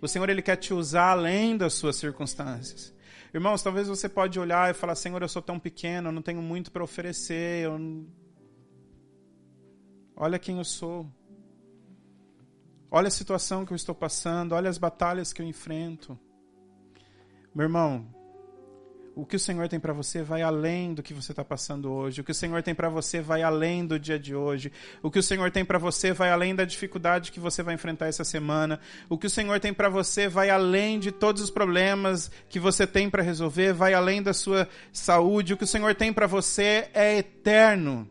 O 0.00 0.06
Senhor 0.06 0.28
ele 0.28 0.42
quer 0.42 0.56
te 0.56 0.72
usar 0.74 1.12
além 1.12 1.56
das 1.56 1.72
suas 1.72 1.96
circunstâncias. 1.96 2.94
Irmãos, 3.32 3.62
talvez 3.62 3.88
você 3.88 4.08
pode 4.08 4.38
olhar 4.38 4.70
e 4.70 4.74
falar: 4.74 4.94
Senhor, 4.94 5.20
eu 5.20 5.28
sou 5.28 5.42
tão 5.42 5.58
pequeno, 5.58 6.08
eu 6.08 6.12
não 6.12 6.22
tenho 6.22 6.40
muito 6.40 6.70
para 6.70 6.84
oferecer, 6.84 7.64
eu 7.64 7.78
Olha 10.20 10.38
quem 10.38 10.58
eu 10.58 10.64
sou. 10.64 11.08
Olha 12.90 13.06
a 13.06 13.10
situação 13.10 13.64
que 13.64 13.72
eu 13.72 13.76
estou 13.76 13.94
passando, 13.94 14.52
olha 14.52 14.68
as 14.68 14.76
batalhas 14.76 15.32
que 15.32 15.40
eu 15.40 15.46
enfrento. 15.46 16.18
Meu 17.54 17.64
irmão, 17.64 18.12
o 19.18 19.26
que 19.26 19.34
o 19.34 19.40
Senhor 19.40 19.66
tem 19.66 19.80
para 19.80 19.92
você 19.92 20.22
vai 20.22 20.42
além 20.42 20.94
do 20.94 21.02
que 21.02 21.12
você 21.12 21.32
está 21.32 21.44
passando 21.44 21.90
hoje. 21.90 22.20
O 22.20 22.24
que 22.24 22.30
o 22.30 22.34
Senhor 22.34 22.62
tem 22.62 22.72
para 22.72 22.88
você 22.88 23.20
vai 23.20 23.42
além 23.42 23.84
do 23.84 23.98
dia 23.98 24.16
de 24.16 24.32
hoje. 24.32 24.70
O 25.02 25.10
que 25.10 25.18
o 25.18 25.22
Senhor 25.22 25.50
tem 25.50 25.64
para 25.64 25.76
você 25.76 26.12
vai 26.12 26.30
além 26.30 26.54
da 26.54 26.64
dificuldade 26.64 27.32
que 27.32 27.40
você 27.40 27.60
vai 27.60 27.74
enfrentar 27.74 28.06
essa 28.06 28.22
semana. 28.22 28.78
O 29.08 29.18
que 29.18 29.26
o 29.26 29.30
Senhor 29.30 29.58
tem 29.58 29.74
para 29.74 29.88
você 29.88 30.28
vai 30.28 30.50
além 30.50 31.00
de 31.00 31.10
todos 31.10 31.42
os 31.42 31.50
problemas 31.50 32.30
que 32.48 32.60
você 32.60 32.86
tem 32.86 33.10
para 33.10 33.20
resolver, 33.20 33.72
vai 33.72 33.92
além 33.92 34.22
da 34.22 34.32
sua 34.32 34.68
saúde. 34.92 35.52
O 35.52 35.56
que 35.56 35.64
o 35.64 35.66
Senhor 35.66 35.96
tem 35.96 36.12
para 36.12 36.28
você 36.28 36.88
é 36.94 37.18
eterno. 37.18 38.08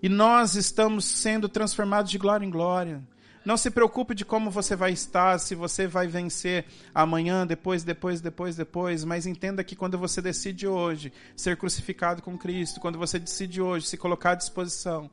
E 0.00 0.08
nós 0.08 0.54
estamos 0.54 1.04
sendo 1.04 1.48
transformados 1.48 2.12
de 2.12 2.16
glória 2.16 2.46
em 2.46 2.50
glória. 2.50 3.02
Não 3.50 3.56
se 3.56 3.68
preocupe 3.68 4.14
de 4.14 4.24
como 4.24 4.48
você 4.48 4.76
vai 4.76 4.92
estar, 4.92 5.36
se 5.40 5.56
você 5.56 5.84
vai 5.84 6.06
vencer 6.06 6.66
amanhã, 6.94 7.44
depois, 7.44 7.82
depois, 7.82 8.20
depois, 8.20 8.54
depois, 8.54 9.02
mas 9.02 9.26
entenda 9.26 9.64
que 9.64 9.74
quando 9.74 9.98
você 9.98 10.22
decide 10.22 10.68
hoje 10.68 11.12
ser 11.34 11.56
crucificado 11.56 12.22
com 12.22 12.38
Cristo, 12.38 12.78
quando 12.78 12.96
você 12.96 13.18
decide 13.18 13.60
hoje 13.60 13.88
se 13.88 13.96
colocar 13.96 14.30
à 14.30 14.34
disposição, 14.36 15.10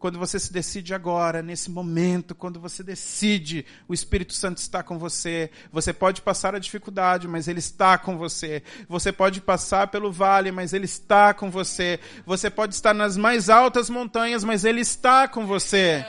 quando 0.00 0.18
você 0.18 0.36
se 0.36 0.52
decide 0.52 0.94
agora, 0.94 1.42
nesse 1.42 1.70
momento, 1.70 2.34
quando 2.34 2.58
você 2.58 2.82
decide, 2.82 3.64
o 3.86 3.94
Espírito 3.94 4.34
Santo 4.34 4.58
está 4.58 4.82
com 4.82 4.98
você. 4.98 5.48
Você 5.70 5.92
pode 5.92 6.22
passar 6.22 6.56
a 6.56 6.58
dificuldade, 6.58 7.28
mas 7.28 7.46
ele 7.46 7.60
está 7.60 7.96
com 7.96 8.18
você. 8.18 8.64
Você 8.88 9.12
pode 9.12 9.40
passar 9.40 9.86
pelo 9.86 10.10
vale, 10.10 10.50
mas 10.50 10.72
ele 10.72 10.86
está 10.86 11.32
com 11.32 11.52
você. 11.52 12.00
Você 12.26 12.50
pode 12.50 12.74
estar 12.74 12.92
nas 12.92 13.16
mais 13.16 13.48
altas 13.48 13.88
montanhas, 13.88 14.42
mas 14.42 14.64
ele 14.64 14.80
está 14.80 15.28
com 15.28 15.46
você. 15.46 16.04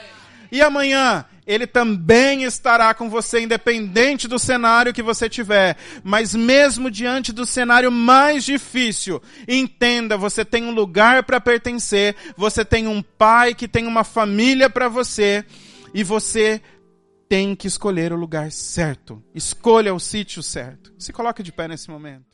E 0.50 0.60
amanhã, 0.62 1.24
ele 1.48 1.66
também 1.66 2.44
estará 2.44 2.92
com 2.92 3.08
você, 3.08 3.40
independente 3.40 4.28
do 4.28 4.38
cenário 4.38 4.92
que 4.92 5.02
você 5.02 5.30
tiver. 5.30 5.78
Mas 6.04 6.34
mesmo 6.34 6.90
diante 6.90 7.32
do 7.32 7.46
cenário 7.46 7.90
mais 7.90 8.44
difícil, 8.44 9.22
entenda, 9.48 10.18
você 10.18 10.44
tem 10.44 10.64
um 10.64 10.70
lugar 10.70 11.22
para 11.22 11.40
pertencer, 11.40 12.14
você 12.36 12.66
tem 12.66 12.86
um 12.86 13.00
pai 13.00 13.54
que 13.54 13.66
tem 13.66 13.86
uma 13.86 14.04
família 14.04 14.68
para 14.68 14.88
você, 14.88 15.42
e 15.94 16.04
você 16.04 16.60
tem 17.30 17.54
que 17.54 17.66
escolher 17.66 18.12
o 18.12 18.16
lugar 18.16 18.52
certo. 18.52 19.22
Escolha 19.34 19.94
o 19.94 19.98
sítio 19.98 20.42
certo. 20.42 20.92
Se 20.98 21.14
coloque 21.14 21.42
de 21.42 21.50
pé 21.50 21.66
nesse 21.66 21.90
momento. 21.90 22.27